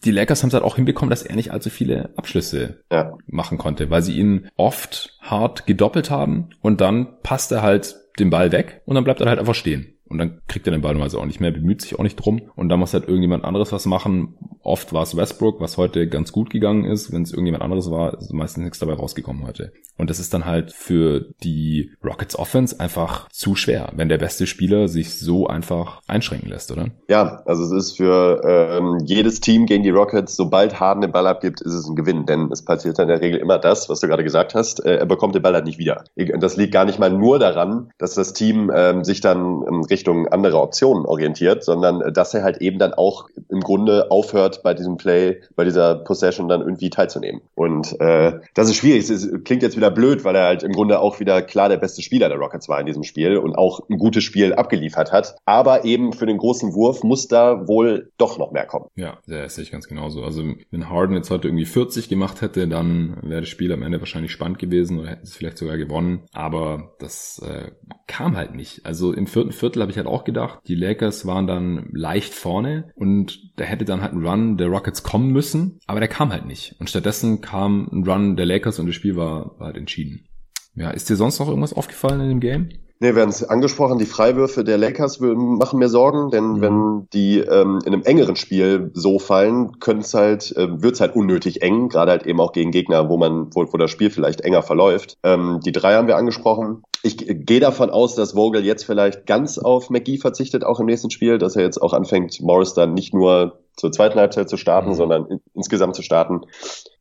die 0.04 0.12
Lakers 0.12 0.42
haben 0.42 0.48
es 0.48 0.54
halt 0.54 0.64
auch 0.64 0.76
hinbekommen, 0.76 1.10
dass 1.10 1.24
er 1.24 1.36
nicht 1.36 1.52
allzu 1.52 1.70
viele 1.70 2.10
Abschlüsse 2.18 2.84
ja. 2.92 3.18
machen 3.28 3.58
konnte, 3.58 3.90
weil 3.90 4.02
sie 4.02 4.18
ihn 4.18 4.50
oft 4.56 5.18
hart 5.22 5.68
gedoppelt 5.68 6.10
haben 6.10 6.50
und 6.62 6.82
dann 6.82 7.22
passt 7.22 7.52
er 7.52 7.62
halt 7.62 8.01
den 8.20 8.30
Ball 8.30 8.52
weg 8.52 8.82
und 8.86 8.96
dann 8.96 9.04
bleibt 9.04 9.22
er 9.22 9.28
halt 9.28 9.40
einfach 9.40 9.56
stehen. 9.56 9.91
Und 10.12 10.18
dann 10.18 10.42
kriegt 10.48 10.68
er 10.68 10.72
den 10.72 10.82
Ball 10.82 10.94
normalerweise 10.94 11.20
auch 11.20 11.26
nicht 11.26 11.40
mehr, 11.40 11.52
bemüht 11.52 11.82
sich 11.82 11.98
auch 11.98 12.04
nicht 12.04 12.18
drum. 12.18 12.42
Und 12.56 12.70
dann 12.70 12.80
muss 12.80 12.94
halt 12.94 13.08
irgendjemand 13.08 13.44
anderes 13.44 13.72
was 13.72 13.86
machen. 13.86 14.36
Oft 14.64 14.94
war 14.94 15.04
es 15.04 15.16
Westbrook, 15.16 15.60
was 15.60 15.78
heute 15.78 16.08
ganz 16.08 16.32
gut 16.32 16.50
gegangen 16.50 16.86
ist. 16.86 17.12
Wenn 17.12 17.24
es 17.24 17.32
irgendjemand 17.32 17.64
anderes 17.64 17.90
war, 17.90 18.18
ist 18.18 18.32
meistens 18.34 18.64
nichts 18.64 18.80
dabei 18.80 18.94
rausgekommen 18.94 19.48
heute. 19.48 19.72
Und 19.98 20.10
das 20.10 20.20
ist 20.20 20.34
dann 20.34 20.46
halt 20.46 20.72
für 20.72 21.28
die 21.44 21.92
Rockets 22.04 22.38
Offense 22.38 22.80
einfach 22.80 23.30
zu 23.30 23.56
schwer, 23.56 23.92
wenn 23.96 24.10
der 24.10 24.18
beste 24.18 24.48
Spieler 24.48 24.88
sich 24.88 25.20
so 25.20 25.48
einfach 25.48 26.02
einschränken 26.08 26.50
lässt, 26.50 26.72
oder? 26.72 26.88
Ja, 27.08 27.42
also 27.46 27.64
es 27.64 27.72
ist 27.72 27.98
für 27.98 28.42
ähm, 28.46 28.98
jedes 29.06 29.40
Team 29.40 29.66
gegen 29.66 29.84
die 29.84 29.90
Rockets, 29.90 30.36
sobald 30.36 30.80
Harden 30.80 31.02
den 31.02 31.12
Ball 31.12 31.28
abgibt, 31.28 31.62
ist 31.62 31.74
es 31.74 31.88
ein 31.88 31.96
Gewinn. 31.96 32.26
Denn 32.26 32.50
es 32.52 32.66
passiert 32.66 33.00
dann 33.00 33.10
in 33.10 33.16
der 33.16 33.22
Regel 33.22 33.40
immer 33.40 33.60
das, 33.60 33.90
was 33.90 34.00
du 34.00 34.08
gerade 34.08 34.24
gesagt 34.24 34.56
hast. 34.56 34.84
Äh, 34.86 34.98
er 34.98 35.06
bekommt 35.06 35.36
den 35.36 35.42
Ball 35.42 35.54
halt 35.54 35.66
nicht 35.66 35.80
wieder. 35.80 36.04
Das 36.16 36.58
liegt 36.58 36.74
gar 36.74 36.86
nicht 36.86 37.00
mal 37.00 37.12
nur 37.12 37.40
daran, 37.40 37.92
dass 37.98 38.16
das 38.16 38.34
Team 38.34 38.72
ähm, 38.76 39.04
sich 39.04 39.22
dann 39.22 39.64
ähm, 39.68 39.84
Richtung 40.02 40.28
andere 40.28 40.60
Optionen 40.60 41.06
orientiert, 41.06 41.64
sondern 41.64 42.02
äh, 42.02 42.12
dass 42.12 42.34
er 42.34 42.44
halt 42.44 42.58
eben 42.58 42.80
dann 42.80 42.94
auch 42.94 43.30
im 43.52 43.62
Grunde 43.62 44.10
aufhört, 44.12 44.64
bei 44.64 44.74
diesem 44.74 44.98
Play, 44.98 45.42
bei 45.56 45.64
dieser 45.64 45.96
Possession 45.96 46.48
dann 46.48 46.62
irgendwie 46.62 46.90
teilzunehmen. 46.90 47.42
Und 47.56 48.00
äh, 48.00 48.40
das 48.54 48.70
ist 48.70 48.78
schwierig. 48.78 49.10
Es 49.10 49.30
klingt 49.44 49.64
jetzt 49.64 49.78
wieder 49.78 49.92
blöd, 49.92 50.24
weil 50.24 50.36
er 50.36 50.46
halt 50.46 50.64
im 50.64 50.72
Grunde 50.72 51.00
auch 51.00 51.20
wieder 51.20 51.42
klar 51.42 51.70
der 51.70 51.78
beste 51.78 52.02
Spieler 52.02 52.30
der 52.30 52.38
Rockets 52.38 52.70
war 52.70 52.80
in 52.80 52.86
diesem 52.86 53.04
Spiel 53.04 53.38
und 53.38 53.56
auch 53.56 53.82
ein 53.90 53.98
gutes 53.98 54.24
Spiel 54.24 54.54
abgeliefert 54.54 55.12
hat. 55.12 55.36
Aber 55.46 55.86
eben 55.86 56.14
für 56.14 56.26
den 56.26 56.38
großen 56.38 56.74
Wurf 56.74 57.04
muss 57.04 57.28
da 57.28 57.68
wohl 57.68 58.12
doch 58.18 58.38
noch 58.38 58.52
mehr 58.52 58.66
kommen. 58.66 58.88
Ja, 58.96 59.18
das 59.28 59.56
sehe 59.56 59.64
ich 59.64 59.72
ganz 59.72 59.88
genauso. 59.88 60.24
Also 60.24 60.44
wenn 60.70 60.90
Harden 60.90 61.16
jetzt 61.16 61.30
heute 61.30 61.48
irgendwie 61.48 61.66
40 61.66 62.10
gemacht 62.10 62.42
hätte, 62.42 62.68
dann 62.68 63.18
wäre 63.22 63.42
das 63.42 63.50
Spiel 63.50 63.72
am 63.72 63.84
Ende 63.84 64.00
wahrscheinlich 64.00 64.32
spannend 64.32 64.60
gewesen 64.60 65.00
oder 65.00 65.10
hätten 65.10 65.24
es 65.24 65.36
vielleicht 65.36 65.58
sogar 65.58 65.78
gewonnen. 65.78 66.24
Aber 66.34 66.94
das 67.00 67.42
äh, 67.46 67.72
kam 68.08 68.36
halt 68.36 68.56
nicht. 68.56 68.86
Also 68.86 69.14
im 69.14 69.28
vierten 69.28 69.52
Viertel 69.52 69.82
habe 69.82 69.92
ich 69.92 69.98
halt 69.98 70.08
auch 70.08 70.24
gedacht, 70.24 70.60
die 70.68 70.76
Lakers 70.76 71.26
waren 71.26 71.48
dann 71.48 71.90
leicht 71.94 72.34
vorne 72.34 72.92
und 72.96 73.41
da 73.62 73.68
hätte 73.68 73.86
dann 73.86 74.02
halt 74.02 74.14
ein 74.14 74.26
Run 74.26 74.58
der 74.58 74.70
Rockets 74.70 75.04
kommen 75.04 75.32
müssen, 75.32 75.80
aber 75.86 76.00
der 76.00 76.10
kam 76.10 76.32
halt 76.32 76.48
nicht. 76.48 76.76
Und 76.80 76.90
stattdessen 76.90 77.42
kam 77.42 77.88
ein 77.92 78.04
Run 78.04 78.36
der 78.36 78.48
Lakers 78.48 78.80
und 78.80 78.88
das 78.88 78.96
Spiel 78.96 79.16
war, 79.16 79.60
war 79.60 79.68
halt 79.68 79.78
entschieden. 79.78 80.28
Ja, 80.74 80.90
ist 80.90 81.10
dir 81.10 81.16
sonst 81.16 81.38
noch 81.40 81.48
irgendwas 81.48 81.74
aufgefallen 81.74 82.22
in 82.22 82.30
dem 82.30 82.40
Game? 82.40 82.70
Nee, 83.04 83.16
wir 83.16 83.24
haben 83.24 83.30
es 83.30 83.44
angesprochen, 83.44 83.98
die 83.98 84.06
Freiwürfe 84.06 84.64
der 84.64 84.78
Lakers 84.78 85.20
machen 85.20 85.80
mir 85.80 85.90
Sorgen, 85.90 86.30
denn 86.30 86.52
mhm. 86.52 86.62
wenn 86.62 87.08
die 87.14 87.40
ähm, 87.40 87.80
in 87.84 87.94
einem 87.94 88.04
engeren 88.04 88.36
Spiel 88.36 88.92
so 88.94 89.18
fallen, 89.18 89.80
könnte 89.80 90.06
es 90.06 90.14
halt, 90.14 90.56
äh, 90.56 90.84
wird 90.84 90.94
es 90.94 91.02
halt 91.02 91.16
unnötig 91.16 91.64
eng, 91.64 91.90
gerade 91.90 92.12
halt 92.12 92.28
eben 92.28 92.40
auch 92.40 92.52
gegen 92.52 92.70
Gegner, 92.70 93.10
wo 93.10 93.18
man, 93.18 93.48
wo, 93.56 93.66
wo 93.74 93.78
das 93.78 93.90
Spiel 93.90 94.12
vielleicht 94.12 94.42
enger 94.42 94.62
verläuft. 94.62 95.18
Ähm, 95.24 95.62
die 95.66 95.72
drei 95.72 95.96
haben 95.96 96.08
wir 96.08 96.16
angesprochen. 96.16 96.84
Ich 97.02 97.18
gehe 97.18 97.60
davon 97.60 97.90
aus, 97.90 98.14
dass 98.14 98.34
Vogel 98.34 98.64
jetzt 98.64 98.86
vielleicht 98.86 99.26
ganz 99.26 99.58
auf 99.58 99.90
McGee 99.90 100.20
verzichtet, 100.20 100.64
auch 100.64 100.80
im 100.80 100.86
nächsten 100.86 101.10
Spiel, 101.10 101.40
dass 101.40 101.56
er 101.56 101.64
jetzt 101.64 101.82
auch 101.82 101.94
anfängt, 101.94 102.40
Morris 102.42 102.76
dann 102.76 102.94
nicht 102.94 103.16
nur 103.16 103.61
zur 103.76 103.92
zweiten 103.92 104.20
Halbzeit 104.20 104.50
zu 104.50 104.58
starten, 104.58 104.90
mhm. 104.90 104.96
sondern 104.96 105.26
in, 105.26 105.42
insgesamt 105.54 105.96
zu 105.96 106.02
starten. 106.02 106.42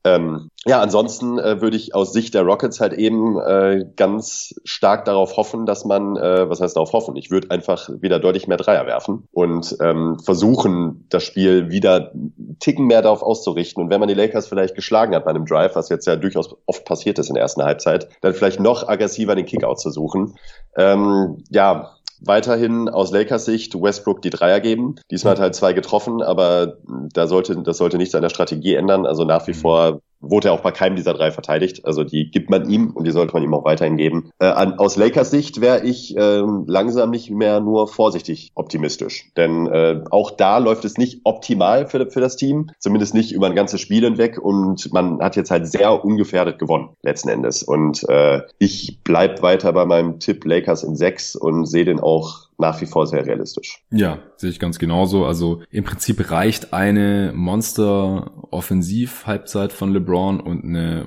Ähm, 0.02 0.48
ja, 0.64 0.80
ansonsten 0.80 1.38
äh, 1.38 1.60
würde 1.60 1.76
ich 1.76 1.94
aus 1.94 2.12
Sicht 2.12 2.32
der 2.32 2.42
Rockets 2.42 2.80
halt 2.80 2.94
eben 2.94 3.38
äh, 3.38 3.84
ganz 3.96 4.54
stark 4.64 5.04
darauf 5.04 5.36
hoffen, 5.36 5.66
dass 5.66 5.84
man, 5.84 6.16
äh, 6.16 6.48
was 6.48 6.60
heißt 6.60 6.76
darauf 6.76 6.92
hoffen? 6.94 7.16
Ich 7.16 7.30
würde 7.30 7.50
einfach 7.50 7.90
wieder 8.00 8.18
deutlich 8.18 8.48
mehr 8.48 8.56
Dreier 8.56 8.86
werfen 8.86 9.28
und 9.32 9.76
ähm, 9.82 10.18
versuchen, 10.18 11.06
das 11.10 11.22
Spiel 11.22 11.70
wieder 11.70 12.12
Ticken 12.60 12.86
mehr 12.86 13.02
darauf 13.02 13.22
auszurichten. 13.22 13.82
Und 13.82 13.90
wenn 13.90 14.00
man 14.00 14.08
die 14.08 14.14
Lakers 14.14 14.48
vielleicht 14.48 14.74
geschlagen 14.74 15.14
hat 15.14 15.24
bei 15.24 15.30
einem 15.30 15.44
Drive, 15.44 15.76
was 15.76 15.90
jetzt 15.90 16.06
ja 16.06 16.16
durchaus 16.16 16.56
oft 16.64 16.86
passiert 16.86 17.18
ist 17.18 17.28
in 17.28 17.34
der 17.34 17.42
ersten 17.42 17.62
Halbzeit, 17.62 18.08
dann 18.22 18.32
vielleicht 18.32 18.60
noch 18.60 18.88
aggressiver 18.88 19.34
den 19.34 19.44
Kickout 19.44 19.80
zu 19.80 19.90
suchen. 19.90 20.36
Ähm, 20.76 21.44
ja, 21.50 21.90
weiterhin 22.20 22.88
aus 22.88 23.10
Lakers 23.10 23.44
Sicht 23.44 23.74
Westbrook 23.74 24.22
die 24.22 24.30
Dreier 24.30 24.60
geben. 24.60 24.96
Diesmal 25.10 25.32
hat 25.32 25.40
halt 25.40 25.54
zwei 25.54 25.72
getroffen, 25.72 26.22
aber 26.22 26.78
da 27.12 27.26
sollte, 27.26 27.56
das 27.62 27.78
sollte 27.78 27.96
nichts 27.96 28.14
an 28.14 28.22
der 28.22 28.28
Strategie 28.28 28.74
ändern. 28.74 29.06
Also 29.06 29.24
nach 29.24 29.46
wie 29.46 29.52
mhm. 29.52 29.56
vor 29.56 30.02
wurde 30.20 30.48
er 30.48 30.54
auch 30.54 30.60
bei 30.60 30.70
keinem 30.70 30.96
dieser 30.96 31.14
drei 31.14 31.30
verteidigt. 31.30 31.84
Also 31.84 32.04
die 32.04 32.30
gibt 32.30 32.50
man 32.50 32.68
ihm 32.68 32.90
und 32.90 33.04
die 33.04 33.10
sollte 33.10 33.32
man 33.32 33.42
ihm 33.42 33.54
auch 33.54 33.64
weiterhin 33.64 33.96
geben. 33.96 34.30
Äh, 34.38 34.46
an, 34.46 34.74
aus 34.74 34.96
Lakers 34.96 35.30
Sicht 35.30 35.60
wäre 35.60 35.84
ich 35.84 36.16
äh, 36.16 36.42
langsam 36.66 37.10
nicht 37.10 37.30
mehr 37.30 37.60
nur 37.60 37.88
vorsichtig 37.88 38.52
optimistisch. 38.54 39.30
Denn 39.36 39.66
äh, 39.66 40.02
auch 40.10 40.30
da 40.30 40.58
läuft 40.58 40.84
es 40.84 40.98
nicht 40.98 41.20
optimal 41.24 41.86
für, 41.86 42.10
für 42.10 42.20
das 42.20 42.36
Team, 42.36 42.70
zumindest 42.78 43.14
nicht 43.14 43.32
über 43.32 43.46
ein 43.46 43.54
ganzes 43.54 43.80
Spiel 43.80 44.04
hinweg. 44.04 44.38
Und 44.38 44.92
man 44.92 45.20
hat 45.20 45.36
jetzt 45.36 45.50
halt 45.50 45.66
sehr 45.66 46.04
ungefährdet 46.04 46.58
gewonnen, 46.58 46.90
letzten 47.02 47.28
Endes. 47.28 47.62
Und 47.62 48.08
äh, 48.08 48.42
ich 48.58 48.98
bleib 49.04 49.42
weiter 49.42 49.72
bei 49.72 49.84
meinem 49.86 50.20
Tipp 50.20 50.44
Lakers 50.44 50.82
in 50.82 50.96
sechs 50.96 51.34
und 51.34 51.66
sehe 51.66 51.84
den 51.84 52.00
auch 52.00 52.49
nach 52.60 52.80
wie 52.80 52.86
vor 52.86 53.06
sehr 53.06 53.26
realistisch. 53.26 53.84
Ja, 53.90 54.20
sehe 54.36 54.48
ich 54.50 54.60
ganz 54.60 54.78
genauso. 54.78 55.26
Also 55.26 55.62
im 55.70 55.84
Prinzip 55.84 56.30
reicht 56.30 56.72
eine 56.72 57.32
Monster-Offensiv-Halbzeit 57.34 59.72
von 59.72 59.92
LeBron 59.92 60.40
und 60.40 60.64
eine 60.64 61.04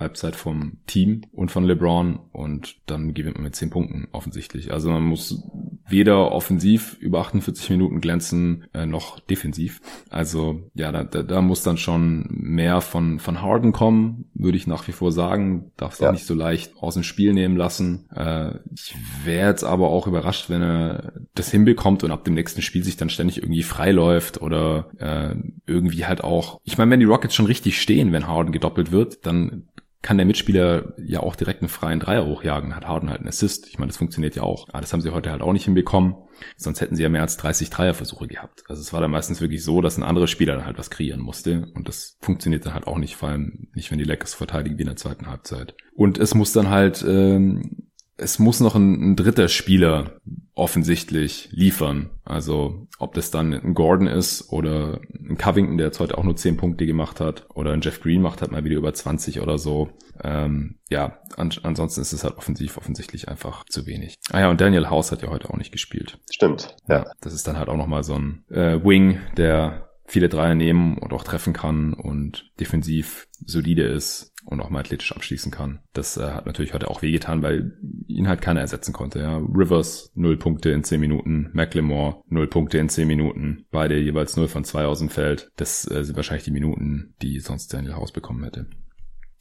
Monster-Defensiv-Halbzeit 0.00 0.36
vom 0.36 0.78
Team 0.86 1.22
und 1.32 1.50
von 1.50 1.64
LeBron 1.64 2.18
und 2.32 2.76
dann 2.86 3.14
gewinnt 3.14 3.36
man 3.36 3.44
mit 3.44 3.56
zehn 3.56 3.70
Punkten 3.70 4.08
offensichtlich. 4.12 4.72
Also 4.72 4.90
man 4.90 5.04
muss 5.04 5.42
weder 5.88 6.32
offensiv 6.32 6.96
über 7.00 7.20
48 7.20 7.70
Minuten 7.70 8.00
glänzen, 8.00 8.64
äh, 8.72 8.86
noch 8.86 9.20
defensiv. 9.20 9.80
Also 10.08 10.62
ja, 10.74 10.92
da, 10.92 11.04
da, 11.04 11.22
da 11.22 11.42
muss 11.42 11.62
dann 11.62 11.76
schon 11.76 12.26
mehr 12.30 12.80
von, 12.80 13.18
von 13.18 13.42
Harden 13.42 13.72
kommen, 13.72 14.30
würde 14.34 14.56
ich 14.56 14.66
nach 14.66 14.86
wie 14.88 14.92
vor 14.92 15.12
sagen. 15.12 15.72
Darf 15.76 15.94
es 15.94 16.00
ja. 16.00 16.08
auch 16.08 16.12
nicht 16.12 16.26
so 16.26 16.34
leicht 16.34 16.76
aus 16.80 16.94
dem 16.94 17.02
Spiel 17.02 17.32
nehmen 17.32 17.56
lassen. 17.56 18.08
Äh, 18.14 18.58
ich 18.72 18.94
wäre 19.24 19.50
jetzt 19.50 19.64
aber 19.64 19.88
auch 19.88 20.06
überrascht, 20.06 20.48
wenn 20.48 20.62
er 20.62 21.12
das 21.34 21.50
hinbekommt 21.50 22.04
und 22.04 22.12
ab 22.12 22.24
dem 22.24 22.34
nächsten 22.34 22.62
Spiel 22.62 22.84
sich 22.84 22.96
dann 22.96 23.10
ständig 23.10 23.38
irgendwie 23.38 23.62
freiläuft 23.62 24.40
oder 24.40 24.90
äh, 24.98 25.34
irgendwie 25.66 26.06
halt 26.06 26.22
auch. 26.22 26.60
Ich 26.64 26.78
meine, 26.78 26.90
wenn 26.92 27.00
die 27.00 27.06
Rockets 27.06 27.34
schon 27.34 27.46
richtig 27.46 27.80
stehen, 27.80 28.12
wenn 28.12 28.28
Harden 28.28 28.52
gedoppelt 28.52 28.92
wird, 28.92 29.26
dann 29.26 29.64
kann 30.02 30.16
der 30.16 30.26
Mitspieler 30.26 30.94
ja 30.96 31.20
auch 31.20 31.36
direkt 31.36 31.60
einen 31.60 31.68
freien 31.68 32.00
Dreier 32.00 32.24
hochjagen, 32.24 32.74
hat 32.74 32.86
Harden 32.86 33.10
halt 33.10 33.20
einen 33.20 33.28
Assist. 33.28 33.66
Ich 33.68 33.78
meine, 33.78 33.88
das 33.88 33.98
funktioniert 33.98 34.34
ja 34.34 34.42
auch. 34.42 34.68
Aber 34.70 34.80
das 34.80 34.92
haben 34.92 35.02
sie 35.02 35.10
heute 35.10 35.30
halt 35.30 35.42
auch 35.42 35.52
nicht 35.52 35.64
hinbekommen. 35.64 36.14
Sonst 36.56 36.80
hätten 36.80 36.96
sie 36.96 37.02
ja 37.02 37.10
mehr 37.10 37.20
als 37.20 37.36
30 37.36 37.68
Dreierversuche 37.68 38.26
gehabt. 38.26 38.64
Also 38.68 38.80
es 38.80 38.94
war 38.94 39.02
dann 39.02 39.10
meistens 39.10 39.42
wirklich 39.42 39.62
so, 39.62 39.82
dass 39.82 39.98
ein 39.98 40.02
anderer 40.02 40.26
Spieler 40.26 40.56
dann 40.56 40.64
halt 40.64 40.78
was 40.78 40.90
kreieren 40.90 41.20
musste. 41.20 41.66
Und 41.74 41.86
das 41.86 42.16
funktioniert 42.22 42.64
dann 42.64 42.72
halt 42.72 42.86
auch 42.86 42.96
nicht, 42.96 43.16
vor 43.16 43.28
allem 43.28 43.68
nicht, 43.74 43.90
wenn 43.90 43.98
die 43.98 44.04
Lakers 44.04 44.32
verteidigen 44.32 44.78
wie 44.78 44.82
in 44.82 44.88
der 44.88 44.96
zweiten 44.96 45.26
Halbzeit. 45.26 45.74
Und 45.94 46.16
es 46.16 46.34
muss 46.34 46.52
dann 46.52 46.70
halt 46.70 47.04
ähm, 47.06 47.89
es 48.20 48.38
muss 48.38 48.60
noch 48.60 48.74
ein, 48.74 49.12
ein, 49.12 49.16
dritter 49.16 49.48
Spieler 49.48 50.20
offensichtlich 50.54 51.48
liefern. 51.52 52.10
Also 52.24 52.86
ob 52.98 53.14
das 53.14 53.30
dann 53.30 53.54
ein 53.54 53.74
Gordon 53.74 54.06
ist 54.06 54.52
oder 54.52 55.00
ein 55.18 55.38
Covington, 55.38 55.78
der 55.78 55.86
jetzt 55.86 56.00
heute 56.00 56.18
auch 56.18 56.24
nur 56.24 56.36
10 56.36 56.58
Punkte 56.58 56.86
gemacht 56.86 57.20
hat, 57.20 57.46
oder 57.54 57.72
ein 57.72 57.80
Jeff 57.80 58.00
Green 58.00 58.20
macht 58.20 58.42
halt 58.42 58.52
mal 58.52 58.64
wieder 58.64 58.76
über 58.76 58.92
20 58.92 59.40
oder 59.40 59.58
so. 59.58 59.88
Ähm, 60.22 60.76
ja, 60.90 61.18
an, 61.36 61.50
ansonsten 61.62 62.02
ist 62.02 62.12
es 62.12 62.24
halt 62.24 62.36
offensiv 62.36 62.76
offensichtlich 62.76 63.28
einfach 63.28 63.64
zu 63.64 63.86
wenig. 63.86 64.16
Ah 64.30 64.40
ja, 64.40 64.50
und 64.50 64.60
Daniel 64.60 64.90
House 64.90 65.12
hat 65.12 65.22
ja 65.22 65.30
heute 65.30 65.48
auch 65.48 65.56
nicht 65.56 65.72
gespielt. 65.72 66.18
Stimmt, 66.30 66.76
ja. 66.88 66.98
ja 66.98 67.12
das 67.20 67.32
ist 67.32 67.48
dann 67.48 67.56
halt 67.56 67.68
auch 67.68 67.76
nochmal 67.76 68.04
so 68.04 68.14
ein 68.14 68.44
äh, 68.50 68.84
Wing, 68.84 69.18
der 69.36 69.89
viele 70.10 70.28
Dreier 70.28 70.54
nehmen 70.54 70.98
und 70.98 71.12
auch 71.12 71.22
treffen 71.22 71.52
kann 71.52 71.94
und 71.94 72.50
defensiv 72.58 73.28
solide 73.46 73.84
ist 73.84 74.32
und 74.44 74.60
auch 74.60 74.68
mal 74.68 74.80
athletisch 74.80 75.14
abschließen 75.14 75.52
kann. 75.52 75.80
Das 75.92 76.16
äh, 76.16 76.32
hat 76.32 76.46
natürlich 76.46 76.74
heute 76.74 76.88
auch 76.88 77.02
wehgetan, 77.02 77.42
weil 77.42 77.78
ihn 78.08 78.26
halt 78.26 78.40
keiner 78.40 78.60
ersetzen 78.60 78.92
konnte. 78.92 79.20
Ja. 79.20 79.36
Rivers 79.38 80.10
null 80.14 80.36
Punkte 80.36 80.70
in 80.70 80.82
zehn 80.82 81.00
Minuten, 81.00 81.50
McLemore 81.52 82.22
null 82.26 82.48
Punkte 82.48 82.78
in 82.78 82.88
zehn 82.88 83.06
Minuten, 83.06 83.66
beide 83.70 83.98
jeweils 83.98 84.36
0 84.36 84.48
von 84.48 84.64
zwei 84.64 84.86
aus 84.86 84.98
dem 84.98 85.10
Feld. 85.10 85.50
Das 85.56 85.88
äh, 85.90 86.04
sind 86.04 86.16
wahrscheinlich 86.16 86.44
die 86.44 86.50
Minuten, 86.50 87.14
die 87.22 87.38
sonst 87.38 87.72
Daniel 87.72 87.94
House 87.94 88.12
bekommen 88.12 88.42
hätte. 88.42 88.66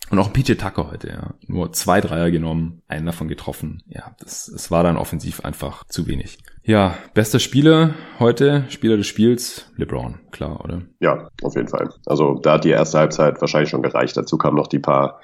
Und 0.10 0.20
auch 0.20 0.34
PJ 0.34 0.54
Tucker 0.54 0.90
heute, 0.92 1.10
ja. 1.10 1.34
Nur 1.48 1.72
zwei 1.74 2.02
Dreier 2.02 2.32
genommen, 2.32 2.82
einen 2.88 3.06
davon 3.06 3.28
getroffen. 3.28 3.84
Ja, 3.88 4.16
das, 4.20 4.50
das 4.52 4.72
war 4.72 4.84
dann 4.84 4.98
offensiv 4.98 5.46
einfach 5.46 5.84
zu 5.86 6.08
wenig. 6.08 6.40
Ja, 6.64 6.96
bester 7.14 7.40
Spieler 7.40 7.94
heute, 8.20 8.66
Spieler 8.70 8.98
des 8.98 9.08
Spiels, 9.08 9.72
LeBron, 9.78 10.20
klar, 10.32 10.64
oder? 10.64 10.82
Ja, 11.00 11.30
auf 11.44 11.56
jeden 11.56 11.68
Fall. 11.68 11.90
Also 12.06 12.36
da 12.36 12.54
hat 12.54 12.64
die 12.64 12.70
erste 12.70 13.00
Halbzeit 13.00 13.40
wahrscheinlich 13.42 13.70
schon 13.70 13.84
gereicht. 13.84 14.18
Dazu 14.18 14.38
kamen 14.38 14.58
noch 14.58 14.68
die 14.68 14.80
paar 14.80 15.20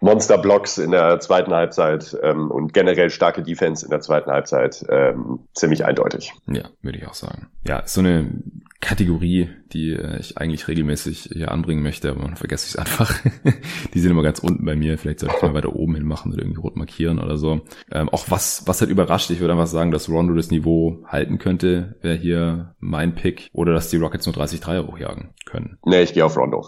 Monster-Blocks 0.00 0.78
in 0.78 0.90
der 0.90 1.20
zweiten 1.20 1.52
Halbzeit 1.52 2.16
ähm, 2.22 2.50
und 2.50 2.72
generell 2.72 3.10
starke 3.10 3.42
Defense 3.42 3.84
in 3.84 3.90
der 3.90 4.00
zweiten 4.00 4.30
Halbzeit 4.30 4.84
ähm, 4.88 5.40
ziemlich 5.54 5.84
eindeutig. 5.84 6.32
Ja, 6.46 6.64
würde 6.82 6.98
ich 6.98 7.06
auch 7.06 7.14
sagen. 7.14 7.48
Ja, 7.66 7.82
so 7.86 8.00
eine 8.00 8.30
Kategorie, 8.80 9.48
die 9.72 9.92
äh, 9.92 10.18
ich 10.20 10.38
eigentlich 10.38 10.68
regelmäßig 10.68 11.30
hier 11.32 11.50
anbringen 11.50 11.82
möchte, 11.82 12.10
aber 12.10 12.22
man 12.22 12.36
vergesse 12.36 12.66
ich 12.66 12.74
es 12.74 12.76
einfach. 12.76 13.14
die 13.94 14.00
sind 14.00 14.10
immer 14.10 14.22
ganz 14.22 14.40
unten 14.40 14.64
bei 14.64 14.76
mir. 14.76 14.98
Vielleicht 14.98 15.20
sollte 15.20 15.36
ich 15.36 15.42
mal 15.42 15.54
weiter 15.54 15.74
oben 15.74 15.94
hin 15.94 16.04
machen 16.04 16.32
oder 16.32 16.42
irgendwie 16.42 16.60
rot 16.60 16.76
markieren 16.76 17.18
oder 17.18 17.38
so. 17.38 17.62
Ähm, 17.90 18.08
auch 18.10 18.26
was, 18.28 18.62
was 18.66 18.80
halt 18.80 18.90
überrascht, 18.90 19.30
ich 19.30 19.40
würde 19.40 19.52
einfach 19.54 19.66
sagen, 19.66 19.90
dass 19.90 20.08
Rondo 20.08 20.34
das 20.34 20.50
Niveau 20.50 21.04
halten 21.06 21.38
könnte, 21.38 21.96
wäre 22.02 22.16
hier 22.16 22.74
mein 22.78 23.14
Pick. 23.14 23.48
Oder 23.52 23.72
dass 23.72 23.90
die 23.90 23.96
Rockets 23.96 24.26
nur 24.26 24.34
30 24.34 24.60
Dreier 24.60 24.86
hochjagen 24.86 25.34
können. 25.46 25.78
Nee, 25.84 26.02
ich 26.02 26.12
gehe 26.12 26.24
auf 26.24 26.36
Rondo. 26.36 26.66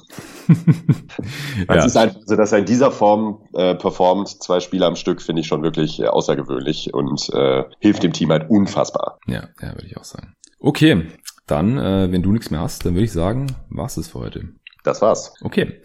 ja. 1.68 1.74
Es 1.74 1.86
ist 1.86 1.96
einfach 1.96 2.20
so, 2.24 2.36
dass 2.36 2.52
er 2.52 2.60
in 2.60 2.64
dieser 2.64 2.90
Form 2.90 3.42
äh, 3.54 3.74
performt, 3.74 4.28
zwei 4.42 4.60
Spiele 4.60 4.86
am 4.86 4.96
Stück, 4.96 5.20
finde 5.20 5.40
ich 5.40 5.46
schon 5.46 5.62
wirklich 5.62 6.00
äh, 6.00 6.06
außergewöhnlich 6.06 6.94
und 6.94 7.28
äh, 7.34 7.64
hilft 7.80 8.02
dem 8.02 8.12
Team 8.12 8.30
halt 8.30 8.48
unfassbar. 8.48 9.18
Ja, 9.26 9.48
ja, 9.60 9.74
würde 9.74 9.86
ich 9.86 9.96
auch 9.96 10.04
sagen. 10.04 10.34
Okay, 10.58 11.06
dann, 11.46 11.78
äh, 11.78 12.12
wenn 12.12 12.22
du 12.22 12.32
nichts 12.32 12.50
mehr 12.50 12.60
hast, 12.60 12.84
dann 12.84 12.94
würde 12.94 13.04
ich 13.04 13.12
sagen, 13.12 13.46
war's 13.70 13.96
es 13.96 14.08
für 14.08 14.20
heute. 14.20 14.48
Das 14.84 15.02
war's. 15.02 15.34
Okay. 15.42 15.80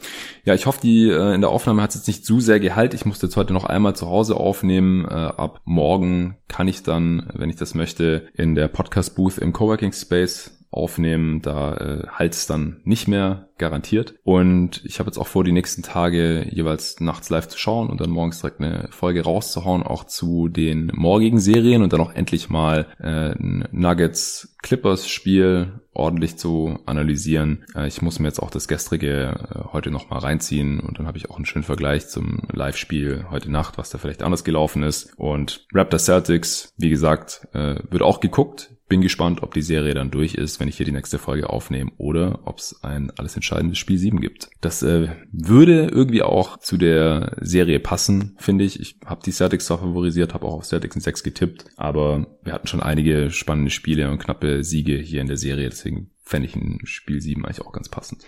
Ja, 0.46 0.54
ich 0.54 0.66
hoffe, 0.66 0.80
die 0.82 1.10
äh, 1.10 1.34
in 1.34 1.42
der 1.42 1.50
Aufnahme 1.50 1.82
hat 1.82 1.90
es 1.90 1.96
jetzt 1.98 2.08
nicht 2.08 2.26
zu 2.26 2.40
sehr 2.40 2.60
Gehalt. 2.60 2.94
Ich 2.94 3.06
musste 3.06 3.26
jetzt 3.26 3.36
heute 3.36 3.52
noch 3.54 3.66
einmal 3.66 3.96
zu 3.96 4.08
Hause 4.08 4.38
aufnehmen. 4.38 5.06
Äh, 5.06 5.14
ab 5.14 5.62
morgen 5.66 6.38
kann 6.48 6.68
ich 6.68 6.84
dann, 6.84 7.30
wenn 7.34 7.50
ich 7.50 7.56
das 7.56 7.74
möchte, 7.74 8.28
in 8.34 8.56
der 8.56 8.68
Podcast-Booth 8.68 9.40
im 9.40 9.52
Coworking 9.52 9.94
Space 9.94 10.60
aufnehmen. 10.70 11.42
Da 11.42 11.76
äh, 11.76 12.08
halt's 12.08 12.48
dann 12.48 12.82
nicht 12.84 13.08
mehr 13.08 13.50
garantiert. 13.64 14.16
Und 14.24 14.82
ich 14.84 14.99
habe 14.99 15.07
jetzt 15.07 15.18
auch 15.18 15.28
vor, 15.28 15.45
die 15.45 15.53
nächsten 15.53 15.84
Tage 15.84 16.45
jeweils 16.51 16.99
nachts 16.99 17.30
live 17.30 17.47
zu 17.47 17.57
schauen 17.57 17.89
und 17.89 18.01
dann 18.01 18.09
morgens 18.09 18.41
direkt 18.41 18.59
eine 18.59 18.89
Folge 18.91 19.24
rauszuhauen, 19.24 19.84
auch 19.84 20.03
zu 20.03 20.49
den 20.49 20.91
morgigen 20.93 21.39
Serien 21.39 21.82
und 21.82 21.93
dann 21.93 22.01
auch 22.01 22.14
endlich 22.14 22.49
mal 22.49 22.88
äh, 22.99 23.34
Nuggets 23.72 24.53
Clippers 24.61 25.07
Spiel 25.07 25.80
ordentlich 25.93 26.38
zu 26.38 26.80
analysieren. 26.86 27.66
Äh, 27.76 27.88
ich 27.88 28.01
muss 28.01 28.20
mir 28.20 28.28
jetzt 28.28 28.41
auch 28.41 28.49
das 28.49 28.68
gestrige 28.68 29.47
äh, 29.53 29.74
heute 29.74 29.91
nochmal 29.91 30.20
reinziehen 30.20 30.80
und 30.80 30.99
dann 30.99 31.07
habe 31.07 31.18
ich 31.18 31.30
auch 31.30 31.36
einen 31.36 31.45
schönen 31.45 31.64
Vergleich 31.64 32.07
zum 32.07 32.41
Live-Spiel 32.51 33.26
heute 33.30 33.51
Nacht, 33.51 33.78
was 33.78 33.89
da 33.89 33.97
vielleicht 33.97 34.24
anders 34.24 34.43
gelaufen 34.43 34.84
ist. 34.84 35.14
Und 35.18 35.66
Raptor 35.74 35.99
Celtics, 35.99 36.74
wie 36.78 36.89
gesagt, 36.89 37.47
äh, 37.53 37.76
wird 37.89 38.01
auch 38.01 38.20
geguckt. 38.20 38.72
Bin 38.89 39.01
gespannt, 39.01 39.41
ob 39.41 39.53
die 39.53 39.61
Serie 39.61 39.93
dann 39.93 40.11
durch 40.11 40.36
ist, 40.36 40.59
wenn 40.59 40.68
ich 40.68 40.78
hier 40.78 40.86
die 40.86 40.91
nächste 40.91 41.18
Folge 41.18 41.49
aufnehme 41.49 41.91
oder 41.97 42.41
ob 42.45 42.59
es 42.59 42.84
ein 42.84 43.11
alles 43.18 43.36
entscheidendes 43.36 43.53
Spiel 43.76 43.97
7 43.97 44.22
gibt. 44.22 44.49
Das 44.62 44.84
äh, 44.84 45.10
würde 45.32 45.88
irgendwie 45.88 46.22
auch 46.22 46.58
zu 46.58 46.78
der 46.78 47.36
Serie 47.41 47.80
passen, 47.80 48.36
finde 48.39 48.64
ich. 48.64 48.80
Ich 48.80 48.97
habe 49.06 49.22
die 49.26 49.32
Celtics 49.32 49.66
zwar 49.66 49.80
favorisiert, 49.80 50.34
habe 50.34 50.45
auch 50.45 50.54
auf 50.54 50.66
Celtics 50.66 50.95
in 50.95 51.01
6 51.01 51.24
getippt, 51.24 51.66
aber 51.76 52.28
wir 52.43 52.54
hatten 52.54 52.68
schon 52.68 52.82
einige 52.82 53.32
spannende 53.32 53.72
Spiele 53.72 54.10
und 54.10 54.20
knappe 54.20 54.64
Siege 54.64 54.97
hier 54.97 55.22
in 55.22 55.28
der 55.28 55.38
Serie, 55.38 55.70
deswegen 55.70 56.12
fände 56.24 56.47
ich 56.47 56.56
ein 56.56 56.80
Spiel 56.84 57.22
7 57.22 57.45
eigentlich 57.45 57.62
auch 57.62 57.74
ganz 57.74 57.89
passend. 57.89 58.26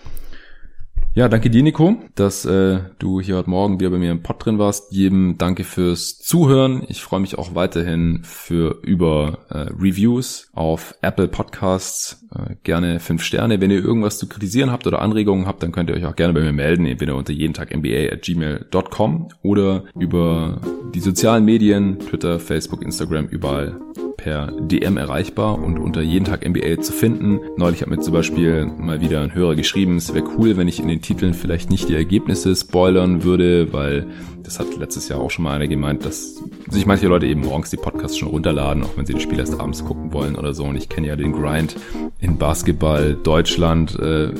Ja, 1.16 1.30
danke 1.30 1.48
dir, 1.48 1.62
Nico, 1.62 1.96
dass 2.14 2.44
äh, 2.44 2.80
du 2.98 3.22
hier 3.22 3.36
heute 3.36 3.48
Morgen 3.48 3.80
wieder 3.80 3.88
bei 3.88 3.96
mir 3.96 4.10
im 4.10 4.22
Pod 4.22 4.44
drin 4.44 4.58
warst. 4.58 4.92
Jedem 4.92 5.38
danke 5.38 5.64
fürs 5.64 6.18
Zuhören. 6.18 6.82
Ich 6.88 7.00
freue 7.00 7.20
mich 7.20 7.38
auch 7.38 7.54
weiterhin 7.54 8.20
für 8.22 8.80
über 8.82 9.38
äh, 9.48 9.60
Reviews 9.82 10.50
auf 10.52 10.94
Apple 11.00 11.28
Podcasts. 11.28 12.26
Äh, 12.34 12.56
gerne 12.64 13.00
fünf 13.00 13.22
Sterne. 13.22 13.62
Wenn 13.62 13.70
ihr 13.70 13.82
irgendwas 13.82 14.18
zu 14.18 14.28
kritisieren 14.28 14.70
habt 14.70 14.86
oder 14.86 15.00
Anregungen 15.00 15.46
habt, 15.46 15.62
dann 15.62 15.72
könnt 15.72 15.88
ihr 15.88 15.96
euch 15.96 16.04
auch 16.04 16.16
gerne 16.16 16.34
bei 16.34 16.40
mir 16.40 16.52
melden, 16.52 16.84
entweder 16.84 17.16
unter 17.16 17.32
jeden 17.32 17.54
Tag 17.54 17.74
MBA 17.74 18.12
at 18.12 18.20
gmail.com 18.20 19.28
oder 19.40 19.84
über 19.98 20.60
die 20.94 21.00
sozialen 21.00 21.46
Medien, 21.46 21.98
Twitter, 21.98 22.38
Facebook, 22.38 22.82
Instagram, 22.82 23.24
überall 23.28 23.80
per 24.26 24.50
DM 24.50 24.96
erreichbar 24.96 25.56
und 25.56 25.78
unter 25.78 26.02
jeden 26.02 26.24
Tag 26.24 26.44
NBA 26.44 26.80
zu 26.80 26.92
finden. 26.92 27.38
Neulich 27.56 27.82
hat 27.82 27.88
mir 27.88 28.00
zum 28.00 28.12
Beispiel 28.12 28.66
mal 28.66 29.00
wieder 29.00 29.20
ein 29.20 29.32
Hörer 29.32 29.54
geschrieben, 29.54 29.98
es 29.98 30.12
wäre 30.12 30.26
cool, 30.36 30.56
wenn 30.56 30.66
ich 30.66 30.80
in 30.80 30.88
den 30.88 31.00
Titeln 31.06 31.34
vielleicht 31.34 31.70
nicht 31.70 31.88
die 31.88 31.94
Ergebnisse 31.94 32.54
spoilern 32.56 33.22
würde, 33.22 33.72
weil 33.72 34.06
das 34.42 34.58
hat 34.58 34.76
letztes 34.76 35.08
Jahr 35.08 35.20
auch 35.20 35.30
schon 35.30 35.44
mal 35.44 35.54
einer 35.54 35.68
gemeint, 35.68 36.04
dass 36.04 36.42
sich 36.68 36.86
manche 36.86 37.06
Leute 37.06 37.26
eben 37.26 37.42
morgens 37.42 37.70
die 37.70 37.76
Podcasts 37.76 38.18
schon 38.18 38.28
runterladen, 38.28 38.82
auch 38.82 38.96
wenn 38.96 39.06
sie 39.06 39.12
das 39.12 39.22
Spiel 39.22 39.38
erst 39.38 39.58
abends 39.58 39.84
gucken 39.84 40.12
wollen 40.12 40.36
oder 40.36 40.52
so. 40.52 40.64
Und 40.64 40.76
ich 40.76 40.88
kenne 40.88 41.06
ja 41.06 41.16
den 41.16 41.32
Grind 41.32 41.76
in 42.20 42.38
Basketball 42.38 43.14
Deutschland. 43.14 43.98
Äh, 43.98 44.34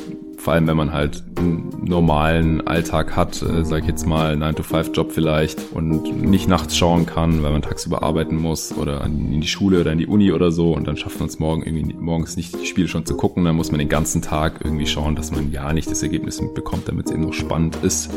vor 0.46 0.54
allem, 0.54 0.68
wenn 0.68 0.76
man 0.76 0.92
halt 0.92 1.24
einen 1.38 1.72
normalen 1.82 2.64
Alltag 2.68 3.16
hat, 3.16 3.42
äh, 3.42 3.64
sag 3.64 3.80
ich 3.80 3.88
jetzt 3.88 4.06
mal, 4.06 4.34
9-to-5-Job 4.34 5.10
vielleicht 5.10 5.72
und 5.72 6.22
nicht 6.22 6.48
nachts 6.48 6.76
schauen 6.76 7.04
kann, 7.04 7.42
weil 7.42 7.50
man 7.50 7.62
tagsüber 7.62 8.04
arbeiten 8.04 8.36
muss 8.36 8.72
oder 8.72 9.04
in 9.04 9.40
die 9.40 9.48
Schule 9.48 9.80
oder 9.80 9.90
in 9.90 9.98
die 9.98 10.06
Uni 10.06 10.30
oder 10.30 10.52
so 10.52 10.72
und 10.72 10.86
dann 10.86 10.96
schafft 10.96 11.18
man 11.18 11.28
es 11.28 11.40
morgen 11.40 11.64
irgendwie 11.64 11.94
morgens 11.94 12.36
nicht, 12.36 12.60
die 12.60 12.66
Spiele 12.66 12.86
schon 12.86 13.04
zu 13.04 13.16
gucken. 13.16 13.44
Dann 13.44 13.56
muss 13.56 13.72
man 13.72 13.80
den 13.80 13.88
ganzen 13.88 14.22
Tag 14.22 14.60
irgendwie 14.62 14.86
schauen, 14.86 15.16
dass 15.16 15.32
man 15.32 15.50
ja 15.50 15.72
nicht 15.72 15.90
das 15.90 16.00
Ergebnis 16.04 16.40
mitbekommt, 16.40 16.86
damit 16.86 17.06
es 17.06 17.12
eben 17.12 17.22
noch 17.22 17.34
spannend 17.34 17.78
ist. 17.82 18.12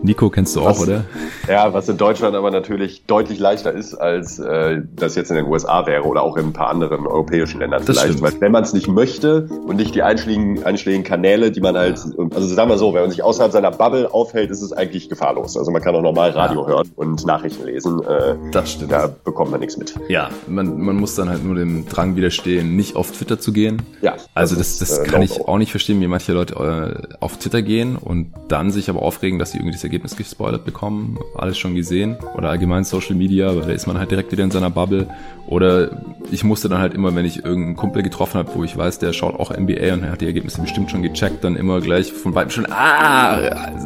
Nico 0.00 0.30
kennst 0.30 0.54
du 0.54 0.60
auch, 0.60 0.78
was, 0.78 0.82
oder? 0.82 1.06
Ja, 1.48 1.72
was 1.72 1.88
in 1.88 1.96
Deutschland 1.96 2.36
aber 2.36 2.52
natürlich 2.52 3.04
deutlich 3.06 3.40
leichter 3.40 3.72
ist, 3.72 3.94
als 3.94 4.38
äh, 4.38 4.82
das 4.94 5.16
jetzt 5.16 5.30
in 5.30 5.36
den 5.36 5.46
USA 5.46 5.86
wäre 5.86 6.04
oder 6.04 6.22
auch 6.22 6.36
in 6.36 6.46
ein 6.46 6.52
paar 6.52 6.68
anderen 6.68 7.04
europäischen 7.06 7.58
Ländern 7.58 7.84
das 7.84 7.98
vielleicht. 7.98 8.18
Stimmt. 8.18 8.34
Weil 8.34 8.40
wenn 8.40 8.52
man 8.52 8.62
es 8.62 8.72
nicht 8.74 8.86
möchte 8.86 9.48
und 9.66 9.76
nicht 9.76 9.94
die 9.94 10.02
einschlägigen, 10.02 10.62
einschlägigen 10.62 11.04
Kanäle, 11.04 11.50
die 11.50 11.63
man 11.64 11.76
halt, 11.76 11.98
also 12.34 12.46
sagen 12.46 12.70
wir 12.70 12.78
so, 12.78 12.94
wenn 12.94 13.02
man 13.02 13.10
sich 13.10 13.22
außerhalb 13.22 13.50
seiner 13.50 13.72
Bubble 13.72 14.12
aufhält, 14.12 14.50
ist 14.50 14.62
es 14.62 14.72
eigentlich 14.72 15.08
gefahrlos. 15.08 15.56
Also 15.56 15.72
man 15.72 15.82
kann 15.82 15.96
auch 15.96 16.02
normal 16.02 16.30
Radio 16.30 16.62
ja. 16.62 16.68
hören 16.68 16.90
und 16.94 17.26
Nachrichten 17.26 17.64
lesen. 17.64 18.02
Äh, 18.04 18.36
das 18.52 18.72
stimmt. 18.72 18.92
Da 18.92 19.10
bekommt 19.24 19.50
man 19.50 19.60
nichts 19.60 19.76
mit. 19.76 19.94
Ja, 20.08 20.30
man, 20.46 20.80
man 20.80 20.96
muss 20.96 21.16
dann 21.16 21.28
halt 21.28 21.44
nur 21.44 21.56
dem 21.56 21.88
Drang 21.88 22.14
widerstehen, 22.14 22.76
nicht 22.76 22.94
auf 22.94 23.10
Twitter 23.10 23.40
zu 23.40 23.52
gehen. 23.52 23.82
Ja. 24.02 24.14
Also 24.34 24.54
das, 24.54 24.78
das, 24.78 24.90
das 24.90 24.98
äh, 25.00 25.04
kann 25.10 25.22
ich 25.22 25.40
auch 25.40 25.58
nicht 25.58 25.70
verstehen, 25.70 26.00
wie 26.00 26.06
manche 26.06 26.32
Leute 26.32 26.54
äh, 26.54 27.14
auf 27.20 27.38
Twitter 27.38 27.62
gehen 27.62 27.96
und 27.96 28.32
dann 28.48 28.70
sich 28.70 28.88
aber 28.88 29.02
aufregen, 29.02 29.38
dass 29.38 29.52
sie 29.52 29.58
irgendwie 29.58 29.72
das 29.72 29.84
Ergebnis 29.84 30.16
gespoilert 30.16 30.64
bekommen, 30.64 31.18
alles 31.34 31.58
schon 31.58 31.74
gesehen 31.74 32.16
oder 32.36 32.50
allgemein 32.50 32.84
Social 32.84 33.16
Media, 33.16 33.56
weil 33.56 33.62
da 33.62 33.72
ist 33.72 33.86
man 33.86 33.98
halt 33.98 34.10
direkt 34.10 34.30
wieder 34.30 34.44
in 34.44 34.50
seiner 34.50 34.70
Bubble 34.70 35.08
oder 35.46 35.90
ich 36.30 36.42
musste 36.44 36.68
dann 36.68 36.78
halt 36.78 36.94
immer, 36.94 37.14
wenn 37.14 37.24
ich 37.24 37.44
irgendeinen 37.44 37.76
Kumpel 37.76 38.02
getroffen 38.02 38.38
habe, 38.38 38.50
wo 38.54 38.64
ich 38.64 38.76
weiß, 38.76 38.98
der 38.98 39.12
schaut 39.12 39.38
auch 39.38 39.50
NBA 39.50 39.92
und 39.94 40.02
er 40.02 40.12
hat 40.12 40.20
die 40.20 40.26
Ergebnisse 40.26 40.60
bestimmt 40.60 40.90
schon 40.90 41.02
gecheckt, 41.02 41.43
dann 41.44 41.56
immer 41.56 41.80
gleich 41.80 42.12
von 42.12 42.34
weitem 42.34 42.50
schon, 42.50 42.66
ah, 42.70 43.38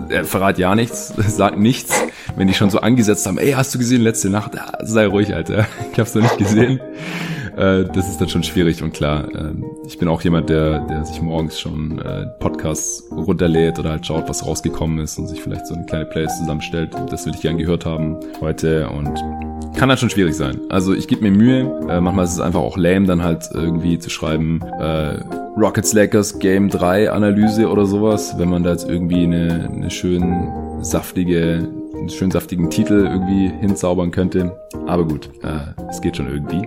er 0.09 0.25
verrat 0.25 0.59
ja 0.59 0.75
nichts, 0.75 1.09
sagt 1.29 1.59
nichts, 1.59 2.03
wenn 2.37 2.49
die 2.49 2.55
schon 2.55 2.71
so 2.71 2.81
angesetzt 2.81 3.27
haben, 3.27 3.39
ey, 3.39 3.53
hast 3.53 3.75
du 3.75 3.79
gesehen 3.79 4.03
letzte 4.03 4.31
Nacht? 4.31 4.55
Ja, 4.55 4.73
sei 4.83 5.07
ruhig, 5.07 5.35
Alter, 5.35 5.67
ich 5.93 5.99
hab's 5.99 6.15
noch 6.15 6.23
nicht 6.23 6.39
gesehen. 6.39 6.81
Äh, 7.57 7.85
das 7.93 8.09
ist 8.09 8.21
dann 8.21 8.29
schon 8.29 8.45
schwierig 8.45 8.83
und 8.83 8.93
klar, 8.93 9.29
äh, 9.35 9.53
ich 9.87 9.99
bin 9.99 10.09
auch 10.09 10.23
jemand, 10.23 10.49
der, 10.49 10.81
der 10.87 11.05
sich 11.05 11.21
morgens 11.21 11.59
schon 11.59 11.99
äh, 11.99 12.27
Podcasts 12.39 13.05
runterlädt 13.11 13.79
oder 13.81 13.91
halt 13.91 14.07
schaut, 14.07 14.29
was 14.29 14.47
rausgekommen 14.47 15.01
ist 15.01 15.19
und 15.19 15.27
sich 15.27 15.43
vielleicht 15.43 15.67
so 15.67 15.75
eine 15.75 15.85
kleine 15.85 16.07
Playlist 16.07 16.39
zusammenstellt. 16.39 16.95
Das 17.11 17.27
würde 17.27 17.37
ich 17.37 17.43
gern 17.43 17.59
gehört 17.59 17.85
haben 17.85 18.17
heute 18.41 18.89
und 18.89 19.19
kann 19.77 19.89
halt 19.89 20.01
schon 20.01 20.11
schwierig 20.11 20.35
sein. 20.35 20.61
Also 20.69 20.95
ich 20.95 21.09
gebe 21.09 21.23
mir 21.23 21.31
Mühe. 21.31 21.61
Äh, 21.89 22.01
manchmal 22.01 22.25
ist 22.25 22.33
es 22.33 22.41
einfach 22.41 22.61
auch 22.61 22.77
lame, 22.77 23.07
dann 23.07 23.23
halt 23.23 23.49
irgendwie 23.53 23.99
zu 23.99 24.11
schreiben, 24.11 24.61
äh, 24.81 25.21
Rockets 25.57 25.93
Lakers 25.93 26.39
Game 26.39 26.69
3 26.69 27.11
Analyse 27.11 27.69
oder 27.69 27.87
sowas, 27.87 28.35
wenn 28.39 28.49
man 28.49 28.63
da 28.63 28.71
jetzt 28.71 28.89
irgendwie 28.89 29.25
eine, 29.25 29.71
eine 29.73 29.91
schön 29.91 30.49
saftige, 30.81 31.69
einen 32.09 32.17
schön 32.17 32.31
saftigen 32.31 32.71
Titel 32.71 33.07
irgendwie 33.07 33.49
hinzaubern 33.61 34.11
könnte. 34.11 34.59
Aber 34.87 35.05
gut, 35.05 35.31
äh, 35.43 35.89
es 35.91 36.01
geht 36.01 36.17
schon 36.17 36.29
irgendwie. 36.29 36.67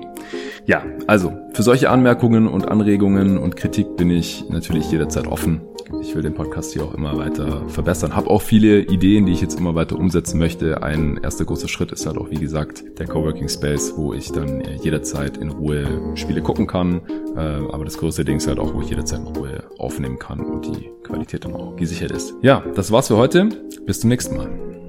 Ja, 0.68 0.84
also 1.08 1.34
für 1.54 1.64
solche 1.64 1.90
Anmerkungen 1.90 2.48
und 2.48 2.70
Anregungen 2.70 3.38
und 3.38 3.56
Kritik 3.56 3.98
bin 3.98 4.12
ich 4.12 4.46
natürlich 4.50 4.92
jederzeit 4.92 5.28
offen. 5.28 5.62
Ich 6.02 6.16
will 6.16 6.22
den 6.22 6.36
Podcast 6.36 6.74
hier 6.74 6.84
auch 6.84 6.94
immer 6.94 7.18
weiter 7.18 7.68
verbessern. 7.68 8.16
Habe 8.16 8.30
auch 8.30 8.42
viele 8.42 8.82
Ideen, 8.82 9.26
die 9.26 9.34
ich 9.34 9.42
jetzt 9.42 9.60
immer 9.60 9.76
weiter 9.76 9.98
umsetzen 9.98 10.38
möchte. 10.38 10.84
Ein 10.84 11.20
erster 11.22 11.44
großer 11.44 11.68
Schritt 11.68 11.92
ist 11.92 12.06
halt 12.06 12.18
auch, 12.18 12.30
wie 12.30 12.40
gesagt, 12.40 12.84
der 13.00 13.08
Coworking 13.08 13.50
Space, 13.50 13.94
wo 13.98 14.14
ich 14.14 14.32
dann 14.32 14.62
jederzeit 14.82 15.38
in 15.38 15.50
Ruhe 15.50 16.14
Spiele 16.16 16.42
gucken 16.42 16.68
kann. 16.68 17.02
Äh, 17.36 17.40
aber 17.40 17.84
das 17.84 17.98
größte 17.98 18.24
Ding 18.24 18.38
ist 18.38 18.48
halt 18.48 18.60
auch, 18.60 18.74
wo 18.74 18.82
ich 18.82 18.90
jederzeit 18.90 19.20
in 19.20 19.28
Ruhe 19.28 19.64
aufnehmen 19.80 20.20
kann 20.20 20.40
und 20.42 20.68
die 20.68 20.92
Qualität 21.04 21.44
dann 21.44 21.56
auch 21.56 21.76
gesichert 21.76 22.12
ist. 22.12 22.36
Ja, 22.42 22.64
das 22.76 22.92
war's 22.92 23.08
für 23.08 23.18
heute. 23.18 23.50
Bis 23.86 24.00
zum 24.00 24.10
nächsten 24.10 24.38
Mal. 24.38 24.81